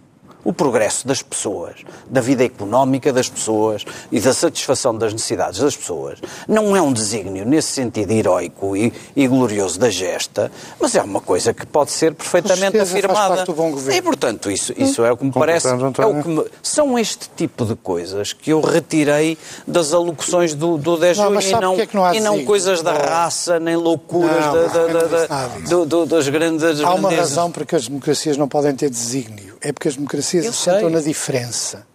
O 0.46 0.54
progresso 0.54 1.06
das 1.08 1.22
pessoas, 1.22 1.74
da 2.08 2.22
vida 2.22 2.46
económica 2.46 3.12
das 3.12 3.28
pessoas 3.28 3.84
e 4.12 4.20
da 4.20 4.32
satisfação 4.34 4.96
das 4.98 5.12
necessidades 5.12 5.60
das 5.60 5.76
pessoas, 5.76 6.20
não 6.48 6.76
é 6.76 6.82
um 6.82 6.94
desígnio 6.94 7.44
nesse 7.46 7.70
sentido 7.72 8.12
heroico 8.12 8.78
e, 8.78 8.94
e 9.16 9.28
glorioso 9.28 9.80
da 9.80 9.90
gesta, 9.90 10.52
mas 10.80 10.94
é 10.96 11.02
uma 11.02 11.20
coisa 11.20 11.52
que 11.54 11.66
pode 11.66 11.92
ser 11.92 12.14
perfeitamente 12.14 12.78
afirmada. 12.78 13.36
parte 13.38 13.46
do 13.48 13.54
bom 13.54 13.72
governo. 13.72 13.98
E, 13.98 14.02
portanto, 14.04 14.52
isso, 14.52 14.72
isso 14.78 15.04
é 15.04 15.12
o 15.12 15.18
que 15.18 15.26
me 15.26 15.32
parece. 15.32 15.68
É 15.68 16.06
o 16.06 16.22
que 16.22 16.30
me- 16.30 16.46
são 16.62 16.98
este 17.00 17.28
tipo 17.36 17.66
de 17.66 17.76
coisas 17.76 18.32
que 18.32 18.52
eu 18.52 18.62
retirei 18.62 19.38
das 19.68 19.94
alocuções 19.94 20.54
do, 20.54 20.78
do 20.78 20.96
10 20.96 21.18
de 21.18 21.24
Não, 21.24 21.30
junho 21.30 21.36
mas 21.36 21.46
e 21.46 21.52
não, 21.52 21.60
é 21.80 21.88
não 21.92 22.14
e 22.14 22.20
não 22.20 22.46
coisas 22.46 22.84
da 22.84 22.94
raça, 22.94 23.60
nem 23.60 23.76
loucuras 23.76 24.46
Não, 24.46 24.54
da- 24.54 24.68
da- 24.68 24.88
da- 25.08 25.26
da- 25.28 25.48
do- 25.70 25.86
do- 25.86 26.06
das 26.06 26.30
grandes 26.30 26.82
Há 26.82 26.94
uma 26.94 27.10
grandezas. 27.10 27.30
razão 27.32 27.52
para 27.52 27.66
que 27.66 27.76
as 27.76 27.88
democracias 27.88 28.38
não 28.38 28.48
podem 28.48 28.76
ter 28.76 28.90
desígnio. 28.92 29.56
É 29.62 29.72
porque 29.72 29.88
as 29.88 29.96
democracias 29.96 30.35
Eu 30.44 30.50
assentam 30.50 30.90
na 30.90 31.00
diferença. 31.02 31.86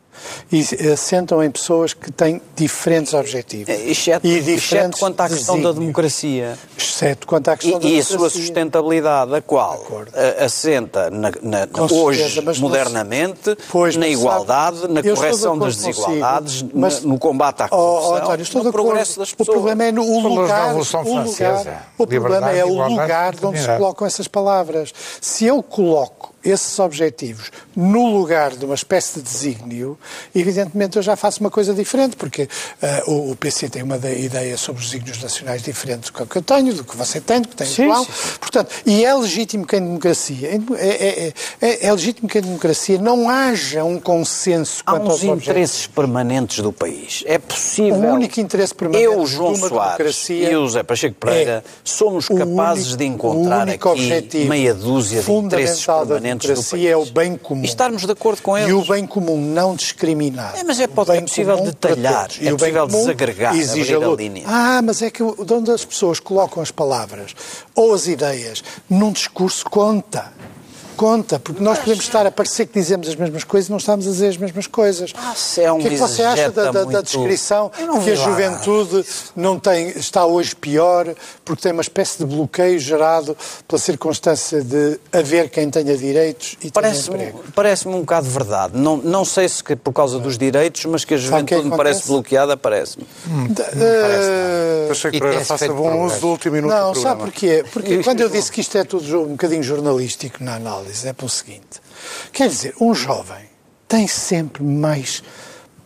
E 0.53 0.61
assentam 0.93 1.43
em 1.43 1.51
pessoas 1.51 1.95
que 1.95 2.13
têm 2.13 2.43
diferentes 2.55 3.15
objetivos. 3.15 3.71
É, 3.71 3.89
Exceto, 3.89 4.27
e 4.27 4.33
exceto 4.37 4.51
diferentes 4.55 5.01
quanto 5.01 5.19
à 5.19 5.29
questão 5.31 5.55
da 5.55 5.61
desígnios. 5.71 5.79
democracia. 5.81 6.59
Exceto 6.77 7.27
quanto 7.27 7.49
à 7.49 7.57
questão 7.57 7.79
da 7.81 7.87
E, 7.87 7.89
e 7.89 7.93
a 7.93 8.03
democracia. 8.03 8.19
sua 8.19 8.29
sustentabilidade, 8.31 9.35
a 9.35 9.41
qual 9.41 9.83
eh, 10.13 10.45
assenta 10.45 11.09
na- 11.09 11.31
na- 11.41 11.67
hoje, 11.91 12.19
certeza, 12.19 12.43
mas 12.43 12.59
modernamente, 12.59 13.57
Pois, 13.71 13.97
na 13.97 14.01
mas 14.07 14.11
sabe, 14.11 14.21
igualdade, 14.21 14.89
na 14.89 15.03
correção 15.03 15.59
das 15.59 15.77
consigo, 15.77 15.91
desigualdades, 16.07 16.65
mas- 16.75 17.03
na- 17.03 17.09
no 17.13 17.19
combate 17.19 17.63
à 17.63 17.67
Oh, 17.67 17.69
corrupção, 17.71 18.11
oh, 18.13 18.15
António, 18.17 18.43
estou 18.43 18.63
no 18.65 18.73
progresso 18.73 19.19
das 19.21 19.33
O 19.33 19.37
pessoas. 19.39 19.55
problema 19.57 19.85
é 19.85 19.93
no 19.93 20.03
o 20.03 20.23
da 20.23 20.29
lugar. 20.29 20.75
O 20.75 20.79
lugar, 20.81 21.65
o 21.99 22.07
problema 22.07 22.51
é 22.53 22.63
o 22.65 22.69
igualdade, 22.69 23.01
lugar 23.01 23.35
de 23.35 23.47
onde 23.47 23.59
se 23.59 23.67
colocam 23.79 24.07
essas 24.07 24.29
palavras. 24.29 24.93
Se 25.19 25.47
eu 25.47 25.63
coloco 25.63 26.20
esses 26.45 26.79
objetivos 26.79 27.51
no 27.77 28.17
lugar 28.17 28.51
de 28.57 28.65
uma 28.65 28.75
espécie 28.75 29.17
de 29.19 29.23
desígnio, 29.23 29.99
evidentemente 30.35 30.97
eu 30.97 31.03
já 31.03 31.17
faço 31.17 31.41
uma 31.41 31.51
coisa 31.51 31.75
diferente, 31.75 32.17
porque 32.17 32.49
eh, 32.83 33.03
o, 33.07 33.31
o 33.33 33.37
PC 33.37 33.69
tem 33.69 33.83
uma 33.83 33.99
de- 33.99 34.21
ideia 34.21 34.57
sobre 34.57 34.81
os 34.83 34.91
desígnios 34.91 35.23
nacionais 35.23 35.63
diferente 35.63 36.11
do 36.13 36.27
que 36.27 36.37
eu 36.37 36.43
tenho, 36.43 36.73
do 36.75 36.85
que 36.85 36.97
você 36.97 37.21
tem, 37.21 37.41
do 37.41 37.49
que 37.49 37.57
tem 37.57 37.67
Sim, 37.67 37.85
João. 37.87 38.05
sim, 38.05 38.13
sim. 38.13 38.39
Portanto, 38.41 38.75
e 38.87 39.05
é 39.05 39.15
legítimo 39.15 39.67
que 39.67 39.77
em 39.77 39.81
democracia, 39.81 40.55
em- 40.55 40.67
é, 40.77 40.89
é- 40.89 41.33
é- 41.61 41.87
é 41.87 41.93
legítimo 41.93 42.29
que 42.29 42.39
em 42.39 42.43
democracia 42.43 42.99
não 43.01 43.29
haja 43.29 43.85
um 43.85 43.99
consenso 44.01 44.83
Há 44.87 44.93
quanto 44.93 45.03
aos 45.11 45.15
objetivos. 45.21 45.43
interesses 45.43 45.87
permanentes 45.87 46.59
do 46.61 46.73
país. 46.73 47.23
É 47.27 47.39
possível. 47.39 47.95
O 48.01 48.13
único 48.15 48.41
interesse 48.41 48.75
permanente 48.75 49.05
Eu, 49.05 49.27
João 49.27 49.53
de 49.53 49.59
uma 49.61 49.69
Soares 49.69 49.97
democracia 49.99 50.51
e 50.53 50.57
o 50.57 50.63
José 50.67 50.83
Pacheco 50.83 51.15
Pereira 51.17 51.63
é 51.67 51.71
somos 51.85 52.29
capazes 52.29 52.87
único- 52.89 52.99
de 52.99 53.05
encontrar 53.05 53.69
aqui 53.69 54.45
meia 54.47 54.75
dúzia 54.75 55.23
de 55.23 55.31
interesses 55.31 55.83
fundamental 55.85 56.07
permanentes 56.39 56.65
do 56.67 56.71
país. 56.71 56.87
é 56.87 56.97
o 56.97 57.05
bem 57.07 57.37
comum. 57.37 57.63
E 57.63 57.67
estarmos 57.67 58.05
de 58.05 58.13
acordo 58.13 58.43
com 58.43 58.57
E 58.57 58.63
eles. 58.63 58.75
o 58.75 58.83
bem 58.93 59.07
comum 59.07 59.41
não 59.41 59.75
discriminado. 59.75 60.57
É, 60.57 60.65
mas 60.65 60.79
é 60.81 60.87
pode- 60.87 61.11
bem 61.11 61.19
é 61.19 61.23
possível 61.23 61.61
detalhar, 61.61 62.29
é 62.41 62.45
E 62.45 62.53
o 62.53 62.57
bem 62.57 62.57
possível 62.57 62.87
comum 62.87 62.99
desagregar, 63.01 63.57
exige 63.57 63.95
a 63.95 63.99
luta. 63.99 64.23
linha. 64.23 64.43
Ah, 64.47 64.81
mas 64.83 65.03
é 65.03 65.11
que 65.11 65.23
onde 65.23 65.71
as 65.71 65.85
pessoas 65.85 66.21
colocam 66.21 66.63
as 66.63 66.71
palavras 66.71 67.35
ou 67.75 67.95
as 67.95 68.07
ideias 68.07 68.63
num 68.89 69.13
discurso 69.13 69.65
conta. 69.65 70.33
Conta, 71.01 71.39
porque 71.39 71.63
nós 71.65 71.79
podemos 71.79 72.05
estar 72.05 72.27
a 72.27 72.31
parecer 72.31 72.67
que 72.67 72.79
dizemos 72.79 73.09
as 73.09 73.17
mesmas 73.17 73.43
coisas 73.43 73.69
e 73.69 73.71
não 73.71 73.79
estamos 73.79 74.07
a 74.07 74.11
dizer 74.11 74.29
as 74.29 74.37
mesmas 74.37 74.67
coisas. 74.67 75.15
Ah, 75.17 75.33
se 75.35 75.63
é 75.63 75.73
um 75.73 75.79
o 75.79 75.81
que 75.81 75.87
é 75.87 75.91
que 75.93 75.97
você 75.97 76.23
acha 76.23 76.51
da, 76.51 76.71
da- 76.71 76.85
da 76.85 77.01
descrição 77.01 77.73
não 77.87 78.03
que 78.03 78.11
a 78.11 78.15
juventude 78.15 79.03
não 79.35 79.59
tem, 79.59 79.89
está 79.89 80.27
hoje 80.27 80.55
pior 80.55 81.15
porque 81.43 81.63
tem 81.63 81.73
uma 81.73 81.81
espécie 81.81 82.19
de 82.19 82.27
bloqueio 82.27 82.79
gerado 82.79 83.35
pela 83.67 83.79
circunstância 83.81 84.63
de 84.63 85.01
haver 85.11 85.49
quem 85.49 85.71
tenha 85.71 85.97
direitos 85.97 86.53
e 86.61 86.71
tenha 86.71 86.73
Parece-me 86.73 87.17
emprego? 87.17 87.45
parece 87.55 87.89
um 87.89 88.01
bocado 88.01 88.29
verdade. 88.29 88.77
Não, 88.77 88.99
não 88.99 89.25
sei 89.25 89.49
se 89.49 89.65
que 89.65 89.75
por 89.75 89.95
causa 89.95 90.19
dos 90.19 90.37
direitos, 90.37 90.85
mas 90.85 91.03
que 91.03 91.15
a 91.15 91.19
Sabe 91.19 91.45
que 91.45 91.55
é 91.55 91.57
que 91.57 91.63
juventude 91.63 91.71
me 91.71 91.77
parece 91.79 92.09
bloqueada, 92.09 92.57
parece-me. 92.59 93.07
Eh, 93.77 94.85
Pacheco 94.89 95.17
E 95.17 95.19
Pereira, 95.19 95.37
tem-se 95.39 95.49
faça 95.49 95.67
feito 95.67 95.75
bom 95.75 96.05
uso 96.05 96.21
do 96.21 96.29
último 96.29 96.55
minuto 96.57 96.71
Não, 96.73 96.93
do 96.93 97.01
sabe 97.01 97.23
programa. 97.23 97.25
porquê? 97.33 97.65
Porque 97.73 98.03
quando 98.03 98.21
eu 98.21 98.29
disse 98.29 98.53
que 98.53 98.61
isto 98.61 98.77
é 98.77 98.85
tudo 98.85 99.23
um 99.23 99.29
bocadinho 99.29 99.63
jornalístico 99.63 100.43
na 100.45 100.57
análise, 100.57 100.90
é 101.05 101.13
pelo 101.13 101.29
seguinte. 101.29 101.81
Quer 102.33 102.49
dizer, 102.49 102.75
um 102.81 102.95
jovem 102.95 103.49
tem 103.89 104.07
sempre 104.07 104.63
mais 104.63 105.23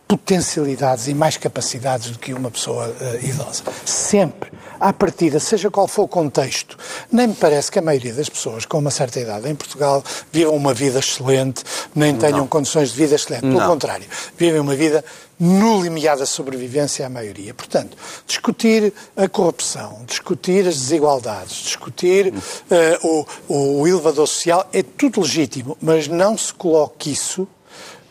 potencialidades 0.07 1.09
e 1.09 1.15
mais 1.15 1.37
capacidades 1.37 2.11
do 2.11 2.19
que 2.19 2.35
uma 2.35 2.51
pessoa 2.51 2.95
eh, 3.01 3.21
idosa. 3.25 3.65
Sempre. 3.85 4.53
À 4.85 4.93
partida, 4.93 5.41
seja 5.41 5.71
qual 5.71 5.89
for 5.89 6.03
o 6.03 6.09
contexto. 6.09 6.77
Nem 7.11 7.29
me 7.29 7.35
parece 7.35 7.73
que 7.73 7.79
a 7.79 7.83
maioria 7.83 8.13
das 8.13 8.29
pessoas 8.29 8.67
com 8.67 8.77
uma 8.77 8.91
certa 8.91 9.19
idade 9.19 9.49
em 9.49 9.55
Portugal 9.55 10.05
vivam 10.31 10.55
uma 10.55 10.75
vida 10.75 10.99
excelente, 10.99 11.65
nem 11.95 12.15
tenham 12.15 12.47
condições 12.47 12.91
de 12.91 12.97
vida 12.97 13.15
excelente. 13.15 13.41
Pelo 13.41 13.61
Não. 13.61 13.67
contrário, 13.67 14.05
vivem 14.37 14.61
uma 14.61 14.77
vida 14.77 15.03
no 15.41 15.83
limiar 15.83 16.19
da 16.19 16.27
sobrevivência 16.27 17.07
à 17.07 17.09
maioria. 17.09 17.55
Portanto, 17.55 17.97
discutir 18.27 18.93
a 19.17 19.27
corrupção, 19.27 20.03
discutir 20.07 20.69
as 20.69 20.77
desigualdades, 20.77 21.63
discutir 21.63 22.35
eh, 22.71 22.99
o, 23.03 23.27
o 23.81 23.89
elevador 23.89 24.29
social 24.29 24.69
é 24.71 24.83
tudo 24.83 25.23
legítimo, 25.23 25.79
mas 25.81 26.09
não 26.09 26.37
se 26.37 26.53
coloque 26.53 27.11
isso 27.11 27.49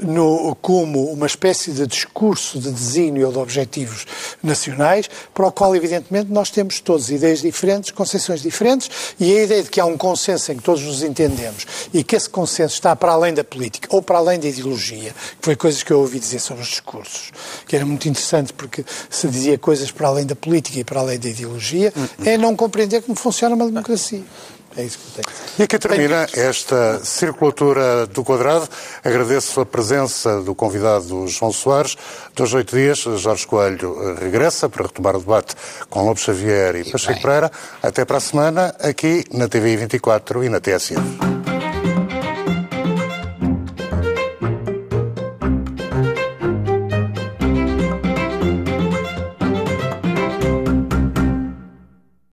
no- 0.03 0.55
como 0.61 1.11
uma 1.11 1.25
espécie 1.27 1.71
de 1.71 1.87
discurso 1.87 2.59
de 2.59 2.71
desígnio 2.71 3.27
ou 3.27 3.33
de 3.33 3.39
objetivos 3.39 4.05
nacionais, 4.41 5.09
para 5.33 5.47
o 5.47 5.51
qual, 5.51 5.75
evidentemente, 5.75 6.31
nós 6.31 6.49
temos 6.49 6.79
todos 6.79 7.09
ideias 7.09 7.41
diferentes, 7.41 7.91
concepções 7.91 8.41
diferentes, 8.41 8.89
e 9.19 9.35
a 9.37 9.43
ideia 9.43 9.63
de 9.63 9.69
que 9.69 9.79
há 9.79 9.85
um 9.85 9.97
consenso 9.97 10.51
em 10.51 10.57
que 10.57 10.63
todos 10.63 10.81
nos 10.83 11.03
entendemos 11.03 11.65
e 11.93 12.03
que 12.03 12.15
esse 12.15 12.29
consenso 12.29 12.75
está 12.75 12.95
para 12.95 13.13
além 13.13 13.33
da 13.33 13.43
política 13.43 13.87
ou 13.91 14.01
para 14.01 14.17
além 14.17 14.39
da 14.39 14.47
ideologia, 14.47 15.11
que 15.39 15.45
foi 15.45 15.55
coisas 15.55 15.83
que 15.83 15.91
eu 15.91 15.99
ouvi 15.99 16.19
dizer 16.19 16.39
sobre 16.39 16.63
os 16.63 16.69
discursos, 16.69 17.31
que 17.67 17.75
era 17.75 17.85
muito 17.85 18.07
interessante 18.07 18.53
porque 18.53 18.83
se 19.09 19.27
dizia 19.27 19.57
coisas 19.57 19.91
para 19.91 20.07
além 20.07 20.25
da 20.25 20.35
política 20.35 20.79
e 20.79 20.83
para 20.83 20.99
além 20.99 21.19
da 21.19 21.29
ideologia, 21.29 21.93
é 22.25 22.37
não 22.37 22.55
compreender 22.55 23.01
como 23.01 23.15
funciona 23.17 23.55
uma 23.55 23.65
democracia. 23.65 24.21
É 24.75 24.83
isso 24.83 24.97
que 24.97 25.19
eu 25.19 25.23
tenho. 25.23 25.37
E 25.59 25.63
aqui 25.63 25.79
termina 25.79 26.27
esta 26.33 27.03
circulatura 27.03 28.07
do 28.07 28.23
quadrado. 28.23 28.67
Agradeço 29.03 29.61
a 29.61 29.65
presença 29.65 30.41
do 30.41 30.55
convidado 30.55 31.27
João 31.27 31.51
Soares. 31.51 31.95
Dois 32.35 32.53
oito 32.53 32.75
dias, 32.75 32.99
Jorge 32.99 33.45
Coelho 33.45 34.15
regressa 34.15 34.67
para 34.67 34.83
retomar 34.83 35.15
o 35.15 35.19
debate 35.19 35.55
com 35.89 36.05
Lopes 36.05 36.23
Xavier 36.23 36.75
e 36.75 36.91
Pacheco. 36.91 37.21
Pereira. 37.21 37.51
Até 37.81 38.03
para 38.05 38.17
a 38.17 38.21
semana, 38.21 38.75
aqui 38.79 39.23
na 39.31 39.47
TV 39.47 39.77
24 39.77 40.43
e 40.43 40.49
na 40.49 40.59
TSF. 40.59 41.32